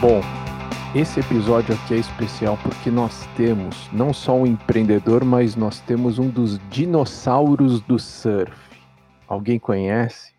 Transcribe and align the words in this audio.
Bom, 0.00 0.22
esse 0.94 1.20
episódio 1.20 1.74
aqui 1.74 1.92
é 1.92 1.98
especial 1.98 2.58
porque 2.62 2.90
nós 2.90 3.26
temos 3.36 3.86
não 3.92 4.14
só 4.14 4.34
um 4.34 4.46
empreendedor, 4.46 5.26
mas 5.26 5.54
nós 5.54 5.78
temos 5.80 6.18
um 6.18 6.30
dos 6.30 6.58
dinossauros 6.70 7.82
do 7.82 7.98
surf. 7.98 8.50
Alguém 9.28 9.58
conhece? 9.58 10.32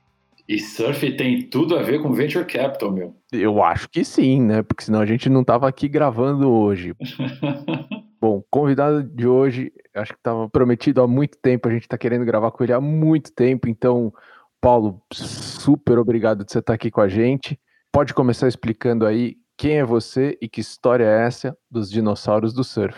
E 0.49 0.57
surf 0.57 1.15
tem 1.15 1.43
tudo 1.43 1.77
a 1.77 1.83
ver 1.83 2.01
com 2.01 2.11
venture 2.11 2.43
capital, 2.43 2.91
meu. 2.91 3.15
Eu 3.31 3.63
acho 3.63 3.87
que 3.87 4.03
sim, 4.03 4.41
né? 4.41 4.63
Porque 4.63 4.83
senão 4.83 4.99
a 4.99 5.05
gente 5.05 5.29
não 5.29 5.43
tava 5.43 5.69
aqui 5.69 5.87
gravando 5.87 6.49
hoje. 6.49 6.95
Bom, 8.19 8.43
convidado 8.49 9.03
de 9.03 9.27
hoje, 9.27 9.71
acho 9.93 10.13
que 10.13 10.19
estava 10.19 10.49
prometido 10.49 11.03
há 11.03 11.07
muito 11.07 11.37
tempo, 11.37 11.69
a 11.69 11.71
gente 11.71 11.83
está 11.83 11.99
querendo 11.99 12.25
gravar 12.25 12.49
com 12.49 12.63
ele 12.63 12.73
há 12.73 12.81
muito 12.81 13.31
tempo, 13.31 13.69
então, 13.69 14.11
Paulo, 14.59 15.03
super 15.13 15.99
obrigado 15.99 16.43
de 16.43 16.51
você 16.51 16.57
estar 16.57 16.73
aqui 16.73 16.89
com 16.89 17.01
a 17.01 17.07
gente. 17.07 17.59
Pode 17.91 18.13
começar 18.13 18.47
explicando 18.47 19.05
aí 19.05 19.35
quem 19.61 19.77
é 19.77 19.85
você 19.85 20.39
e 20.41 20.49
que 20.49 20.59
história 20.59 21.05
é 21.05 21.27
essa 21.27 21.55
dos 21.69 21.91
dinossauros 21.91 22.51
do 22.51 22.63
surf? 22.63 22.97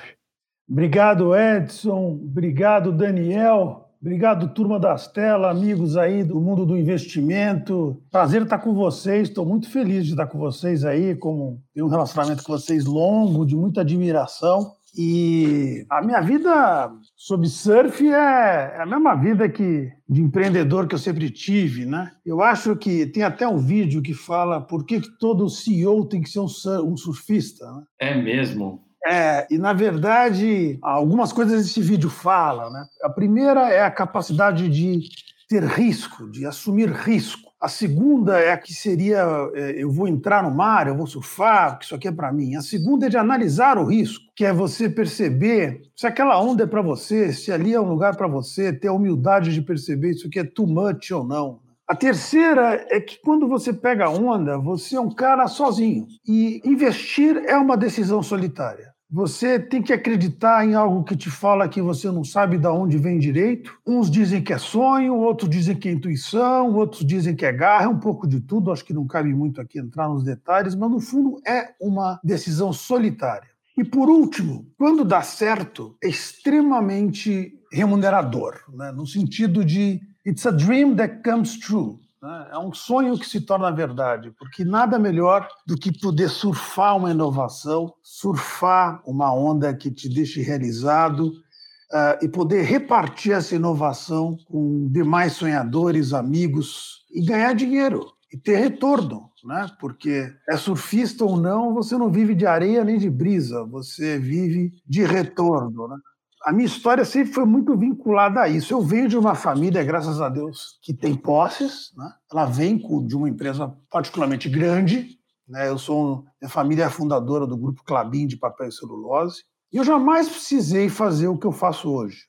Obrigado, 0.66 1.36
Edson. 1.36 2.17
Obrigado, 2.23 2.94
Daniel. 2.94 3.89
Obrigado, 4.02 4.48
turma 4.53 4.80
das 4.80 5.05
telas, 5.05 5.58
amigos 5.58 5.98
aí 5.98 6.23
do 6.23 6.39
mundo 6.39 6.66
do 6.66 6.77
investimento. 6.77 8.02
Prazer 8.09 8.44
estar 8.44 8.59
com 8.59 8.73
vocês. 8.73 9.27
Estou 9.27 9.45
muito 9.45 9.70
feliz 9.70 10.05
de 10.05 10.12
estar 10.12 10.26
com 10.26 10.38
vocês 10.38 10.86
aí, 10.86 11.16
como 11.16 11.62
tenho 11.73 11.86
um 11.86 11.89
relacionamento 11.89 12.41
com 12.45 12.53
vocês 12.53 12.86
longo, 12.86 13.45
de 13.45 13.58
muita 13.58 13.81
admiração. 13.81 14.72
E 14.98 15.86
a 15.89 16.02
minha 16.02 16.22
vida 16.22 16.94
sobre 17.23 17.48
surf 17.48 18.05
é 18.05 18.82
a 18.82 18.86
mesma 18.86 19.16
vida 19.16 19.48
que 19.48 19.90
de 20.09 20.22
empreendedor 20.22 20.90
que 20.90 20.95
eu 20.95 21.00
sempre 21.00 21.30
tive, 21.30 21.86
né? 21.86 22.11
Eu 22.25 22.42
acho 22.42 22.75
que 22.75 23.06
tem 23.06 23.23
até 23.23 23.48
um 23.48 23.59
vídeo 23.59 24.02
que 24.02 24.14
fala 24.14 24.59
por 24.59 24.86
que, 24.86 25.00
que 25.00 25.17
todo 25.17 25.50
CEO 25.50 26.03
tem 26.06 26.22
que 26.22 26.30
ser 26.30 26.42
um, 26.42 26.48
um 26.83 26.98
surfista. 26.98 27.66
Né? 27.66 27.83
É 28.02 28.22
mesmo? 28.22 28.83
É, 29.08 29.48
e 29.50 29.58
na 29.58 29.72
verdade, 29.72 30.78
algumas 30.81 31.31
coisas 31.31 31.66
esse 31.66 31.80
vídeo 31.80 32.09
fala, 32.09 32.70
né? 32.70 32.86
A 33.02 33.09
primeira 33.09 33.70
é 33.70 33.81
a 33.81 33.92
capacidade 33.92 34.67
de 34.67 35.08
ter 35.48 35.64
risco, 35.64 36.30
de 36.30 36.45
assumir 36.45 36.89
risco. 36.92 37.42
A 37.64 37.69
segunda 37.69 38.39
é 38.39 38.52
a 38.52 38.58
que 38.58 38.73
seria 38.73 39.25
é, 39.53 39.81
eu 39.81 39.89
vou 39.89 40.06
entrar 40.06 40.44
no 40.44 40.52
mar, 40.52 40.86
eu 40.86 40.97
vou 40.97 41.08
surfar, 41.08 41.80
que 41.80 41.86
isso 41.86 41.95
aqui 41.95 42.09
é 42.09 42.11
para 42.11 42.30
mim. 42.30 42.58
A 42.58 42.61
segunda 42.61 43.05
é 43.05 43.09
de 43.09 43.16
analisar 43.16 43.78
o 43.78 43.86
risco, 43.86 44.25
que 44.36 44.44
é 44.44 44.52
você 44.52 44.89
perceber 44.89 45.80
se 45.95 46.05
aquela 46.05 46.38
onda 46.44 46.66
é 46.66 46.67
para 46.67 46.81
você, 46.81 47.31
se 47.31 47.53
ali 47.53 47.73
é 47.73 47.80
um 47.80 47.88
lugar 47.88 48.17
para 48.17 48.28
você, 48.28 48.73
ter 48.73 48.89
a 48.89 48.94
humildade 48.94 49.53
de 49.53 49.61
perceber 49.61 50.11
isso 50.11 50.28
aqui 50.28 50.39
é 50.39 50.44
too 50.44 50.67
much 50.67 51.09
ou 51.11 51.23
não. 51.23 51.61
A 51.88 51.95
terceira 51.95 52.86
é 52.89 53.00
que 53.00 53.17
quando 53.23 53.47
você 53.47 53.72
pega 53.72 54.08
a 54.08 54.09
onda, 54.09 54.58
você 54.58 54.98
é 54.98 55.00
um 55.00 55.16
cara 55.16 55.48
sozinho. 55.48 56.05
E 56.27 56.61
investir 56.66 57.45
é 57.48 57.55
uma 57.55 57.77
decisão 57.77 58.22
solitária. 58.22 58.92
Você 59.14 59.59
tem 59.59 59.80
que 59.80 59.94
acreditar 59.94 60.66
em 60.66 60.73
algo 60.73 61.03
que 61.03 61.16
te 61.16 61.30
fala 61.30 61.69
que 61.69 61.80
você 61.80 62.09
não 62.09 62.23
sabe 62.23 62.58
de 62.58 62.66
onde 62.66 62.97
vem 62.97 63.20
direito. 63.20 63.78
Uns 63.86 64.09
dizem 64.09 64.42
que 64.42 64.52
é 64.52 64.58
sonho, 64.58 65.16
outros 65.16 65.47
dizem 65.47 65.75
que 65.75 65.88
é 65.88 65.92
intuição, 65.92 66.73
outros 66.73 67.05
dizem 67.05 67.36
que 67.36 67.45
é 67.45 67.52
garra, 67.52 67.86
é 67.86 67.88
um 67.88 68.00
pouco 68.00 68.28
de 68.28 68.42
tudo. 68.42 68.72
Acho 68.72 68.83
que 68.83 68.92
não 68.92 69.05
cabe 69.05 69.31
muito 69.31 69.61
aqui 69.61 69.78
entrar 69.78 70.09
nos 70.09 70.23
detalhes, 70.23 70.73
mas 70.73 70.89
no 70.89 71.00
fundo 71.00 71.39
é 71.45 71.75
uma 71.80 72.20
decisão 72.23 72.73
solitária. 72.73 73.47
E 73.78 73.83
por 73.83 74.09
último, 74.09 74.66
quando 74.80 75.05
dá 75.05 75.22
certo, 75.22 75.95
é 76.03 76.08
extremamente 76.08 77.53
remunerador, 77.72 78.55
né? 78.73 78.92
no 78.92 79.05
sentido 79.05 79.64
de 79.64 80.02
it's 80.25 80.48
a 80.48 80.52
dream 80.52 80.95
that 80.95 81.22
comes 81.23 81.59
true. 81.59 82.00
Né? 82.24 82.48
É 82.54 82.58
um 82.58 82.74
sonho 82.74 83.20
que 83.20 83.28
se 83.28 83.42
torna 83.42 83.70
verdade, 83.70 84.32
porque 84.40 84.64
nada 84.64 84.98
melhor 84.98 85.46
do 85.68 85.76
que 85.76 85.92
poder 85.92 86.30
surfar 86.30 86.95
uma 86.95 87.11
inovação, 87.11 87.94
surfar 88.02 89.04
uma 89.06 89.34
onda 89.34 89.73
que 89.73 89.92
te 89.92 90.08
deixe 90.08 90.42
realizado 90.42 91.28
uh, 91.28 92.23
e 92.23 92.30
poder 92.30 92.62
repartir 92.62 93.33
essa 93.33 93.56
inovação 93.56 94.38
com 94.45 94.88
demais 94.89 95.33
sonhadores, 95.33 96.14
amigos 96.14 97.04
e 97.12 97.22
ganhar 97.22 97.54
dinheiro 97.54 98.14
e 98.32 98.38
ter 98.38 98.56
retorno, 98.56 99.30
né? 99.44 99.70
Porque 99.78 100.33
é 100.48 100.56
surfista 100.56 101.26
ou 101.26 101.36
não, 101.36 101.73
você 101.73 101.98
não 101.98 102.10
vive 102.10 102.33
de 102.33 102.45
areia 102.45 102.86
nem 102.86 102.98
de 102.98 103.10
brisa, 103.10 103.66
você 103.66 104.17
vive 104.17 104.72
de 104.88 105.04
retorno, 105.04 105.89
né? 105.89 105.98
A 106.43 106.52
minha 106.52 106.65
história 106.65 107.05
sempre 107.05 107.31
foi 107.31 107.45
muito 107.45 107.76
vinculada 107.77 108.42
a 108.42 108.49
isso. 108.49 108.73
Eu 108.73 108.81
venho 108.81 109.08
de 109.08 109.17
uma 109.17 109.33
família, 109.33 109.83
graças 109.83 110.20
a 110.20 110.27
Deus, 110.27 110.77
que 110.81 110.93
tem 110.93 111.15
posses. 111.15 111.93
Né? 111.95 112.11
Ela 112.31 112.45
vem 112.45 112.77
de 113.05 113.15
uma 113.15 113.30
empresa 113.30 113.73
particularmente 113.89 114.49
grande. 114.49 115.17
Né? 115.48 115.70
Eu 115.70 115.77
sou 115.77 116.26
minha 116.42 116.49
família 116.49 116.83
é 116.86 116.89
fundadora 116.89 117.48
do 117.48 117.58
grupo 117.58 117.83
Clabin 117.86 118.27
de 118.27 118.36
papel 118.36 118.67
e 118.67 118.71
celulose. 118.71 119.43
E 119.71 119.77
eu 119.77 119.83
jamais 119.86 120.27
precisei 120.27 120.89
fazer 120.89 121.27
o 121.30 121.37
que 121.37 121.48
eu 121.48 121.52
faço 121.52 121.89
hoje. 121.89 122.26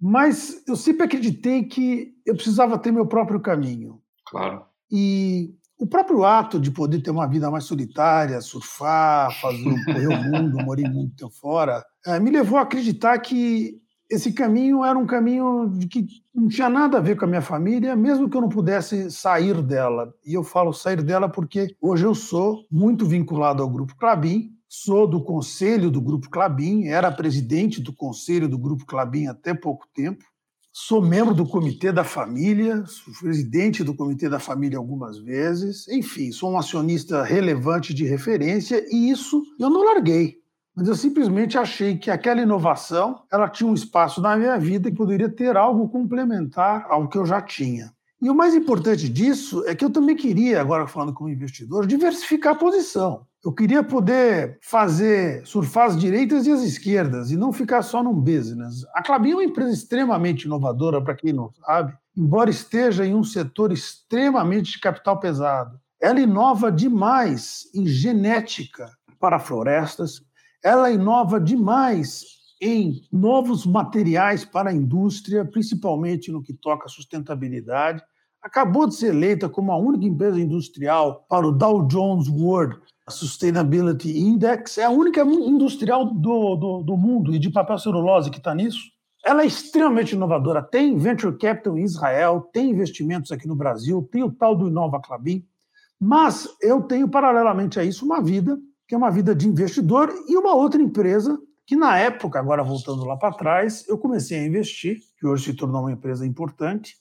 Mas 0.00 0.62
eu 0.68 0.76
sempre 0.76 1.04
acreditei 1.04 1.64
que 1.64 2.14
eu 2.24 2.34
precisava 2.34 2.78
ter 2.78 2.92
meu 2.92 3.06
próprio 3.06 3.40
caminho. 3.40 4.00
Claro. 4.26 4.64
E 4.90 5.54
o 5.78 5.86
próprio 5.86 6.24
ato 6.24 6.58
de 6.58 6.70
poder 6.70 7.02
ter 7.02 7.10
uma 7.10 7.26
vida 7.26 7.50
mais 7.50 7.64
solitária, 7.64 8.40
surfar, 8.40 9.30
fazer 9.40 9.84
correr 9.84 10.06
o 10.06 10.16
mundo, 10.24 10.64
morar 10.64 10.90
mundo 10.90 11.30
fora, 11.40 11.84
é, 12.06 12.18
me 12.18 12.30
levou 12.30 12.58
a 12.58 12.62
acreditar 12.62 13.18
que 13.18 13.80
esse 14.08 14.32
caminho 14.32 14.84
era 14.84 14.96
um 14.96 15.06
caminho 15.06 15.70
que 15.90 16.06
não 16.34 16.48
tinha 16.48 16.68
nada 16.68 16.98
a 16.98 17.00
ver 17.00 17.16
com 17.16 17.24
a 17.24 17.28
minha 17.28 17.42
família, 17.42 17.96
mesmo 17.96 18.30
que 18.30 18.36
eu 18.36 18.40
não 18.40 18.48
pudesse 18.48 19.10
sair 19.10 19.60
dela. 19.62 20.14
E 20.24 20.34
eu 20.34 20.44
falo 20.44 20.72
sair 20.72 21.02
dela 21.02 21.28
porque 21.28 21.74
hoje 21.80 22.04
eu 22.04 22.14
sou 22.14 22.64
muito 22.70 23.04
vinculado 23.04 23.62
ao 23.62 23.68
Grupo 23.68 23.96
Clabin, 23.96 24.52
sou 24.68 25.08
do 25.08 25.22
conselho 25.22 25.90
do 25.90 26.00
Grupo 26.00 26.30
Clabin, 26.30 26.86
era 26.86 27.10
presidente 27.10 27.80
do 27.80 27.92
conselho 27.92 28.48
do 28.48 28.58
Grupo 28.58 28.86
Clabin 28.86 29.26
até 29.26 29.52
pouco 29.52 29.86
tempo, 29.92 30.24
sou 30.78 31.00
membro 31.00 31.32
do 31.32 31.46
Comitê 31.46 31.90
da 31.90 32.04
Família, 32.04 32.84
sou 32.84 33.14
presidente 33.14 33.82
do 33.82 33.94
Comitê 33.94 34.28
da 34.28 34.38
Família 34.38 34.76
algumas 34.76 35.16
vezes, 35.16 35.88
enfim, 35.88 36.30
sou 36.30 36.50
um 36.50 36.58
acionista 36.58 37.22
relevante 37.22 37.94
de 37.94 38.04
referência 38.04 38.84
e 38.90 39.10
isso 39.10 39.42
eu 39.58 39.70
não 39.70 39.82
larguei 39.82 40.38
mas 40.76 40.86
eu 40.86 40.94
simplesmente 40.94 41.56
achei 41.56 41.96
que 41.96 42.10
aquela 42.10 42.42
inovação 42.42 43.22
ela 43.32 43.48
tinha 43.48 43.70
um 43.70 43.72
espaço 43.72 44.20
na 44.20 44.36
minha 44.36 44.58
vida 44.58 44.90
que 44.90 44.96
poderia 44.98 45.30
ter 45.30 45.56
algo 45.56 45.88
complementar 45.88 46.86
ao 46.90 47.08
que 47.08 47.16
eu 47.16 47.24
já 47.24 47.40
tinha. 47.40 47.90
E 48.20 48.28
o 48.28 48.34
mais 48.34 48.54
importante 48.54 49.08
disso 49.08 49.64
é 49.66 49.74
que 49.74 49.82
eu 49.82 49.90
também 49.90 50.14
queria, 50.14 50.60
agora 50.60 50.86
falando 50.86 51.14
como 51.14 51.30
investidor, 51.30 51.86
diversificar 51.86 52.52
a 52.52 52.58
posição. 52.58 53.26
Eu 53.46 53.52
queria 53.52 53.80
poder 53.80 54.58
fazer 54.60 55.46
surfar 55.46 55.86
as 55.86 55.96
direitas 55.96 56.48
e 56.48 56.50
as 56.50 56.62
esquerdas 56.62 57.30
e 57.30 57.36
não 57.36 57.52
ficar 57.52 57.80
só 57.82 58.02
num 58.02 58.12
business. 58.12 58.84
A 58.92 59.00
Clabin 59.04 59.30
é 59.30 59.34
uma 59.36 59.44
empresa 59.44 59.70
extremamente 59.70 60.46
inovadora, 60.46 61.00
para 61.00 61.14
quem 61.14 61.32
não 61.32 61.52
sabe, 61.64 61.96
embora 62.16 62.50
esteja 62.50 63.06
em 63.06 63.14
um 63.14 63.22
setor 63.22 63.70
extremamente 63.70 64.72
de 64.72 64.80
capital 64.80 65.20
pesado. 65.20 65.78
Ela 66.02 66.18
inova 66.18 66.72
demais 66.72 67.70
em 67.72 67.86
genética 67.86 68.90
para 69.20 69.38
florestas, 69.38 70.20
ela 70.60 70.90
inova 70.90 71.40
demais 71.40 72.24
em 72.60 73.00
novos 73.12 73.64
materiais 73.64 74.44
para 74.44 74.70
a 74.70 74.74
indústria, 74.74 75.44
principalmente 75.44 76.32
no 76.32 76.42
que 76.42 76.52
toca 76.52 76.86
à 76.86 76.88
sustentabilidade. 76.88 78.02
Acabou 78.42 78.88
de 78.88 78.96
ser 78.96 79.14
eleita 79.14 79.48
como 79.48 79.70
a 79.70 79.78
única 79.78 80.04
empresa 80.04 80.40
industrial 80.40 81.24
para 81.28 81.46
o 81.46 81.52
Dow 81.52 81.86
Jones 81.86 82.28
World 82.28 82.80
Sustainability 83.08 84.18
Index. 84.18 84.78
É 84.78 84.84
a 84.84 84.90
única 84.90 85.22
industrial 85.22 86.06
do, 86.06 86.56
do, 86.56 86.82
do 86.82 86.96
mundo 86.96 87.34
e 87.34 87.38
de 87.38 87.50
papel 87.50 87.78
celulose 87.78 88.30
que 88.30 88.38
está 88.38 88.54
nisso. 88.54 88.80
Ela 89.24 89.42
é 89.42 89.46
extremamente 89.46 90.14
inovadora. 90.14 90.62
Tem 90.62 90.96
venture 90.96 91.36
capital 91.36 91.78
em 91.78 91.82
Israel, 91.82 92.48
tem 92.52 92.70
investimentos 92.70 93.32
aqui 93.32 93.46
no 93.46 93.56
Brasil, 93.56 94.08
tem 94.10 94.22
o 94.22 94.30
tal 94.30 94.56
do 94.56 94.68
Inova 94.68 95.00
Clabin. 95.00 95.44
Mas 96.00 96.48
eu 96.60 96.82
tenho, 96.82 97.08
paralelamente 97.08 97.80
a 97.80 97.84
isso, 97.84 98.04
uma 98.04 98.22
vida 98.22 98.58
que 98.86 98.94
é 98.94 98.98
uma 98.98 99.10
vida 99.10 99.34
de 99.34 99.48
investidor, 99.48 100.12
e 100.28 100.36
uma 100.36 100.54
outra 100.54 100.80
empresa 100.80 101.38
que, 101.66 101.74
na 101.74 101.98
época, 101.98 102.38
agora 102.38 102.62
voltando 102.62 103.04
lá 103.04 103.16
para 103.16 103.34
trás, 103.34 103.86
eu 103.88 103.98
comecei 103.98 104.38
a 104.38 104.46
investir, 104.46 105.00
que 105.18 105.26
hoje 105.26 105.46
se 105.46 105.54
tornou 105.54 105.82
uma 105.82 105.92
empresa 105.92 106.24
importante, 106.24 106.94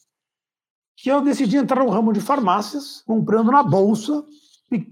que 0.97 1.09
eu 1.09 1.21
decidi 1.21 1.57
entrar 1.57 1.83
no 1.83 1.91
ramo 1.91 2.11
de 2.11 2.21
farmácias, 2.21 3.03
comprando 3.05 3.51
na 3.51 3.61
bolsa 3.61 4.23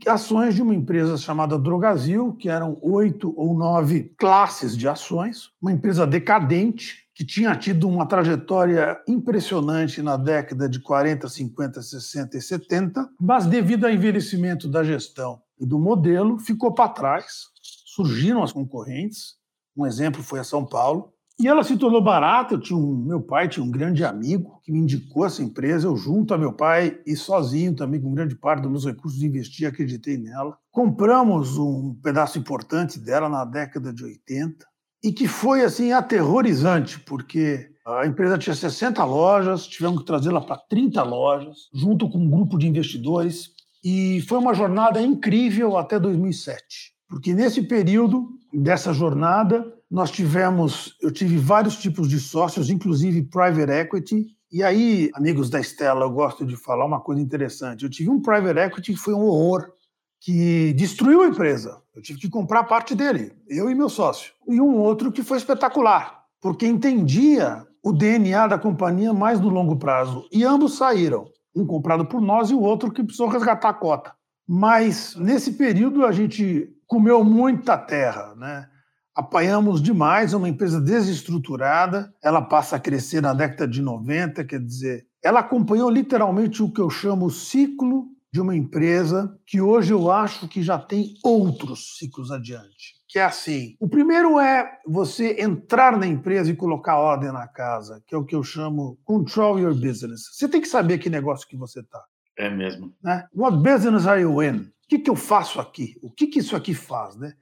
ações 0.08 0.56
de 0.56 0.62
uma 0.62 0.76
empresa 0.76 1.18
chamada 1.18 1.58
Drogazil, 1.58 2.34
que 2.34 2.50
eram 2.50 2.78
oito 2.82 3.34
ou 3.36 3.58
nove 3.58 4.14
classes 4.18 4.78
de 4.78 4.88
ações, 4.88 5.50
uma 5.62 5.72
empresa 5.72 6.06
decadente, 6.06 7.04
que 7.16 7.24
tinha 7.24 7.56
tido 7.56 7.88
uma 7.88 8.08
trajetória 8.08 9.00
impressionante 9.08 10.02
na 10.02 10.18
década 10.18 10.68
de 10.68 10.80
40, 10.80 11.28
50, 11.28 11.82
60 11.82 12.38
e 12.38 12.42
70, 12.42 13.10
mas 13.20 13.46
devido 13.46 13.86
ao 13.86 13.92
envelhecimento 13.92 14.68
da 14.68 14.84
gestão 14.84 15.42
e 15.60 15.66
do 15.66 15.78
modelo 15.78 16.40
ficou 16.40 16.74
para 16.74 16.90
trás, 16.90 17.48
surgiram 17.86 18.44
as 18.44 18.52
concorrentes. 18.52 19.36
Um 19.78 19.86
exemplo 19.86 20.24
foi 20.24 20.40
a 20.40 20.44
São 20.44 20.66
Paulo. 20.66 21.13
E 21.40 21.48
ela 21.48 21.64
se 21.64 21.78
tornou 21.78 22.02
barata. 22.02 22.54
Eu 22.54 22.60
tinha 22.60 22.78
um, 22.78 22.96
meu 22.96 23.22
pai 23.22 23.50
tinha 23.50 23.66
um 23.66 23.72
grande 23.72 24.04
amigo 24.04 24.62
que 24.64 24.72
me 24.72 24.80
indicou 24.80 25.26
essa 25.26 25.42
empresa. 25.42 25.88
Eu, 25.88 25.96
junto 25.96 26.34
a 26.34 26.38
meu 26.38 26.54
pai 26.54 27.00
e 27.06 27.16
sozinho 27.16 27.76
também, 27.76 28.00
com 28.02 28.14
grande 28.14 28.36
parte 28.36 28.62
dos 28.62 28.72
meus 28.72 28.86
recursos, 28.86 29.22
investi 29.22 29.66
acreditei 29.66 30.18
nela. 30.18 30.58
compramos 30.72 31.58
um 31.58 31.96
pedaço 32.02 32.38
importante 32.38 33.00
dela 33.00 33.28
na 33.28 33.46
década 33.46 33.92
de 33.92 34.04
80 34.04 34.66
e 35.04 35.12
que 35.12 35.28
foi 35.28 35.64
assim 35.64 35.92
aterrorizante, 35.92 37.00
porque 37.00 37.70
a 37.86 38.06
empresa 38.06 38.38
tinha 38.38 38.56
60 38.56 39.04
lojas, 39.04 39.68
tivemos 39.68 40.00
que 40.00 40.06
trazê-la 40.06 40.40
para 40.40 40.58
30 40.70 41.04
lojas, 41.04 41.68
junto 41.74 42.10
com 42.10 42.20
um 42.20 42.30
grupo 42.30 42.58
de 42.58 42.68
investidores, 42.68 43.50
e 43.84 44.22
foi 44.22 44.38
uma 44.38 44.54
jornada 44.54 45.02
incrível 45.02 45.76
até 45.76 46.00
2007. 46.00 46.94
Porque 47.10 47.34
nesse 47.34 47.62
período 47.64 48.30
dessa 48.54 48.94
jornada, 48.94 49.66
nós 49.94 50.10
tivemos, 50.10 50.98
eu 51.00 51.12
tive 51.12 51.38
vários 51.38 51.76
tipos 51.76 52.10
de 52.10 52.20
sócios, 52.20 52.72
inclusive 52.72 53.22
private 53.22 53.72
equity. 53.72 54.26
E 54.52 54.64
aí, 54.64 55.12
amigos 55.14 55.52
da 55.52 55.60
Estela, 55.60 56.06
eu 56.06 56.10
gosto 56.10 56.44
de 56.48 56.56
falar 56.56 56.84
uma 56.84 57.00
coisa 57.00 57.22
interessante. 57.22 57.84
Eu 57.84 57.92
tive 57.92 58.10
um 58.10 58.20
private 58.20 58.60
equity 58.60 58.94
que 58.94 59.00
foi 59.00 59.14
um 59.14 59.22
horror, 59.22 59.72
que 60.20 60.74
destruiu 60.74 61.22
a 61.22 61.28
empresa. 61.28 61.80
Eu 61.96 62.02
tive 62.02 62.20
que 62.20 62.28
comprar 62.28 62.64
parte 62.64 62.96
dele, 62.96 63.34
eu 63.48 63.70
e 63.70 63.76
meu 63.76 63.88
sócio. 63.88 64.34
E 64.48 64.60
um 64.60 64.78
outro 64.78 65.12
que 65.12 65.22
foi 65.22 65.38
espetacular, 65.38 66.24
porque 66.42 66.66
entendia 66.66 67.64
o 67.84 67.94
DNA 67.94 68.48
da 68.48 68.58
companhia 68.58 69.14
mais 69.14 69.40
no 69.40 69.50
longo 69.50 69.76
prazo. 69.76 70.28
E 70.32 70.44
ambos 70.44 70.76
saíram, 70.76 71.28
um 71.56 71.68
comprado 71.68 72.04
por 72.04 72.20
nós 72.20 72.50
e 72.50 72.56
o 72.56 72.62
outro 72.62 72.92
que 72.92 73.04
precisou 73.04 73.28
resgatar 73.28 73.70
a 73.70 73.74
cota. 73.76 74.12
Mas 74.48 75.16
nesse 75.18 75.52
período 75.54 76.04
a 76.04 76.12
gente 76.12 76.68
comeu 76.88 77.24
muita 77.24 77.78
terra, 77.78 78.34
né? 78.36 78.73
Apanhamos 79.16 79.82
demais, 79.82 80.34
é 80.34 80.38
uma 80.38 80.50
empresa 80.50 80.82
desestruturada, 80.82 82.14
ela 82.22 82.42
passa 82.42 82.78
a 82.78 82.80
crescer 82.80 83.22
na 83.22 83.34
década 83.34 83.68
de 83.68 83.82
90, 83.82 84.44
quer 84.44 84.60
dizer, 84.60 85.06
ela 85.24 85.40
acompanhou 85.40 85.90
literalmente 85.90 86.64
o 86.64 86.72
que 86.72 86.82
eu 86.82 86.90
chamo 86.90 87.30
ciclo 87.30 88.08
de 88.34 88.42
uma 88.42 88.56
empresa 88.56 89.40
que 89.46 89.62
hoje 89.62 89.94
eu 89.94 90.12
acho 90.12 90.48
que 90.48 90.64
já 90.64 90.80
tem 90.80 91.14
outros 91.24 92.00
ciclos 92.00 92.32
adiante. 92.32 92.96
Que 93.08 93.20
é 93.20 93.24
assim: 93.26 93.76
o 93.80 93.88
primeiro 93.88 94.40
é 94.40 94.68
você 94.88 95.40
entrar 95.40 95.96
na 95.96 96.08
empresa 96.08 96.50
e 96.50 96.56
colocar 96.56 96.98
ordem 96.98 97.32
na 97.32 97.48
casa, 97.48 98.02
que 98.08 98.16
é 98.16 98.18
o 98.18 98.26
que 98.26 98.36
eu 98.36 98.44
chamo 98.44 98.98
control 99.04 99.60
your 99.60 99.76
business. 99.76 100.24
Você 100.34 100.50
tem 100.50 100.60
que 100.60 100.68
saber 100.68 100.98
que 100.98 101.12
negócio 101.12 101.48
que 101.48 101.56
você 101.56 101.82
está. 101.82 102.04
É 102.36 102.50
mesmo. 102.50 102.92
Né? 103.04 103.24
What 103.36 103.58
business 103.58 104.08
are 104.08 104.20
you 104.20 104.42
in? 104.42 104.62
O 104.62 104.88
que, 104.90 104.98
que 104.98 105.10
eu 105.12 105.16
faço 105.16 105.62
aqui? 105.62 105.96
O 106.02 106.10
que, 106.10 106.26
que 106.26 106.40
isso 106.40 106.56
aqui 106.56 106.74
faz? 106.74 107.16
Né? 107.16 107.34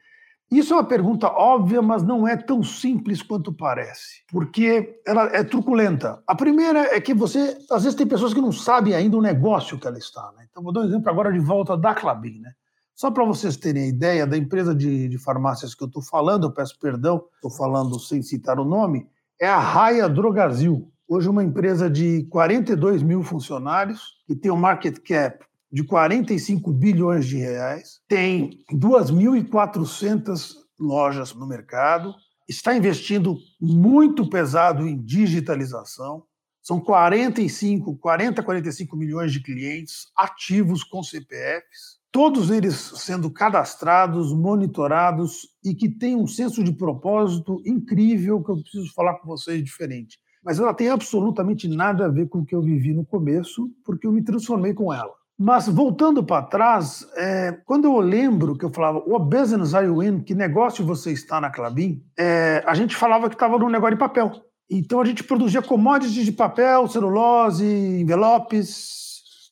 Isso 0.51 0.74
é 0.74 0.75
uma 0.75 0.83
pergunta 0.83 1.30
óbvia, 1.30 1.81
mas 1.81 2.03
não 2.03 2.27
é 2.27 2.36
tão 2.36 2.62
simples 2.62 3.21
quanto 3.21 3.53
parece, 3.53 4.21
porque 4.30 5.00
ela 5.07 5.33
é 5.33 5.45
truculenta. 5.45 6.21
A 6.27 6.36
primeira 6.36 6.94
é 6.94 7.00
que 7.00 7.13
você, 7.13 7.57
às 7.71 7.83
vezes, 7.83 7.95
tem 7.95 8.06
pessoas 8.06 8.33
que 8.33 8.42
não 8.42 8.51
sabem 8.51 8.94
ainda 8.94 9.15
o 9.15 9.21
negócio 9.21 9.80
que 9.80 9.88
ela 9.88 9.98
está. 9.98 10.30
Né? 10.36 10.45
Então, 10.51 10.62
vou 10.62 10.74
dar 10.74 10.81
um 10.81 10.86
exemplo 10.86 11.09
agora 11.09 11.31
de 11.31 11.39
volta 11.39 11.77
da 11.77 11.95
Clabin. 11.95 12.42
Né? 12.42 12.51
Só 12.94 13.09
para 13.09 13.24
vocês 13.24 13.56
terem 13.56 13.83
a 13.83 13.88
ideia 13.88 14.27
da 14.27 14.38
empresa 14.38 14.75
de, 14.75 15.07
de 15.07 15.18
farmácias 15.18 15.74
que 15.74 15.83
eu 15.83 15.88
estou 15.88 16.03
falando, 16.03 16.48
eu 16.48 16.51
peço 16.51 16.77
perdão, 16.77 17.24
estou 17.36 17.50
falando 17.50 17.97
sem 17.97 18.21
citar 18.21 18.59
o 18.59 18.65
nome, 18.65 19.07
é 19.39 19.47
a 19.47 19.57
Raia 19.57 20.09
Drogazil. 20.09 20.92
Hoje, 21.07 21.30
uma 21.30 21.45
empresa 21.45 21.89
de 21.89 22.24
42 22.30 23.01
mil 23.01 23.24
funcionários, 23.24 24.18
que 24.27 24.36
tem 24.36 24.51
um 24.51 24.57
market 24.57 24.97
cap 25.00 25.45
de 25.71 25.83
45 25.83 26.71
bilhões 26.73 27.25
de 27.25 27.38
reais, 27.38 28.01
tem 28.07 28.59
2.400 28.73 30.56
lojas 30.79 31.33
no 31.33 31.47
mercado, 31.47 32.13
está 32.47 32.75
investindo 32.75 33.38
muito 33.59 34.29
pesado 34.29 34.88
em 34.88 34.97
digitalização. 34.97 36.23
São 36.62 36.79
45, 36.79 37.97
40, 37.97 38.44
45 38.44 38.95
milhões 38.95 39.31
de 39.31 39.41
clientes 39.41 40.07
ativos 40.15 40.83
com 40.83 41.01
CPFs, 41.01 42.00
todos 42.12 42.51
eles 42.51 42.75
sendo 42.75 43.31
cadastrados, 43.31 44.33
monitorados 44.33 45.47
e 45.63 45.73
que 45.73 45.89
têm 45.89 46.15
um 46.15 46.27
senso 46.27 46.63
de 46.63 46.73
propósito 46.73 47.62
incrível 47.65 48.44
que 48.44 48.51
eu 48.51 48.62
preciso 48.62 48.94
falar 48.94 49.15
com 49.15 49.27
vocês 49.27 49.63
diferente. 49.63 50.19
Mas 50.44 50.59
ela 50.59 50.73
tem 50.73 50.89
absolutamente 50.89 51.68
nada 51.68 52.06
a 52.06 52.09
ver 52.09 52.27
com 52.27 52.39
o 52.39 52.45
que 52.45 52.53
eu 52.53 52.62
vivi 52.62 52.94
no 52.94 53.06
começo, 53.06 53.69
porque 53.85 54.06
eu 54.06 54.12
me 54.12 54.23
transformei 54.23 54.73
com 54.73 54.94
ela. 54.94 55.20
Mas 55.38 55.68
voltando 55.68 56.24
para 56.24 56.44
trás, 56.44 57.06
é, 57.16 57.51
quando 57.66 57.86
eu 57.86 58.00
lembro 58.00 58.56
que 58.56 58.63
eu 58.63 58.69
falava, 58.69 59.04
what 59.07 59.25
business 59.25 59.74
are 59.74 59.88
you 59.88 60.04
in? 60.04 60.19
Que 60.19 60.36
negócio 60.36 60.86
você 60.86 61.12
está 61.12 61.42
na 61.42 61.50
Clabin? 61.50 62.04
É, 62.18 62.63
a 62.66 62.75
gente 62.75 62.95
falava 62.95 63.28
que 63.28 63.36
estava 63.36 63.57
num 63.57 63.69
negócio 63.69 63.95
de 63.95 64.00
papel. 64.00 64.31
Então 64.69 65.01
a 65.01 65.06
gente 65.06 65.24
produzia 65.24 65.62
commodities 65.62 66.25
de 66.25 66.31
papel, 66.31 66.88
celulose, 66.88 67.66
envelopes, 67.66 69.01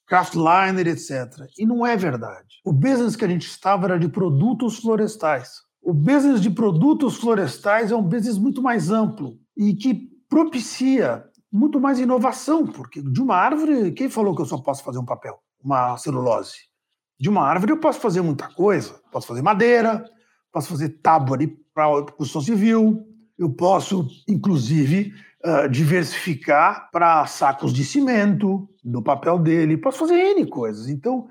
craftliner, 0.08 0.88
etc. 0.88 1.46
E 1.58 1.66
não 1.66 1.86
é 1.86 1.98
verdade. 1.98 2.48
O 2.64 2.72
business 2.72 3.16
que 3.16 3.26
a 3.26 3.28
gente 3.28 3.48
estava 3.48 3.86
era 3.86 4.00
de 4.00 4.08
produtos 4.08 4.80
florestais. 4.80 5.50
O 5.82 5.94
business 5.94 6.42
de 6.42 6.50
produtos 6.50 7.18
florestais 7.18 7.92
é 7.92 7.96
um 7.96 8.04
business 8.04 8.38
muito 8.38 8.62
mais 8.62 8.90
amplo 8.90 9.38
e 9.58 9.74
que 9.74 10.10
propicia 10.30 11.26
muito 11.52 11.80
mais 11.80 12.00
inovação, 12.00 12.66
porque 12.66 13.02
de 13.02 13.22
uma 13.22 13.36
árvore, 13.36 13.92
quem 13.92 14.10
falou 14.10 14.36
que 14.36 14.42
eu 14.42 14.46
só 14.46 14.58
posso 14.58 14.84
fazer 14.84 15.00
um 15.00 15.06
papel? 15.06 15.40
Uma 15.64 15.98
celulose. 15.98 16.70
De 17.20 17.30
uma 17.30 17.44
árvore 17.44 17.74
eu 17.74 17.80
posso 17.80 18.00
fazer 18.00 18.22
muita 18.22 18.48
coisa. 18.48 18.94
Posso 19.12 19.28
fazer 19.28 19.42
madeira, 19.42 20.06
posso 20.52 20.70
fazer 20.70 20.90
tábua 21.02 21.38
para 21.74 22.04
construção 22.14 22.42
civil, 22.42 23.06
eu 23.38 23.50
posso, 23.50 24.08
inclusive, 24.28 25.14
uh, 25.46 25.70
diversificar 25.70 26.90
para 26.92 27.26
sacos 27.26 27.74
de 27.74 27.84
cimento, 27.84 28.68
no 28.84 29.02
papel 29.02 29.40
dele, 29.40 29.78
posso 29.78 30.00
fazer 30.00 30.16
N 30.16 30.46
coisas. 30.48 30.90
Então, 30.90 31.30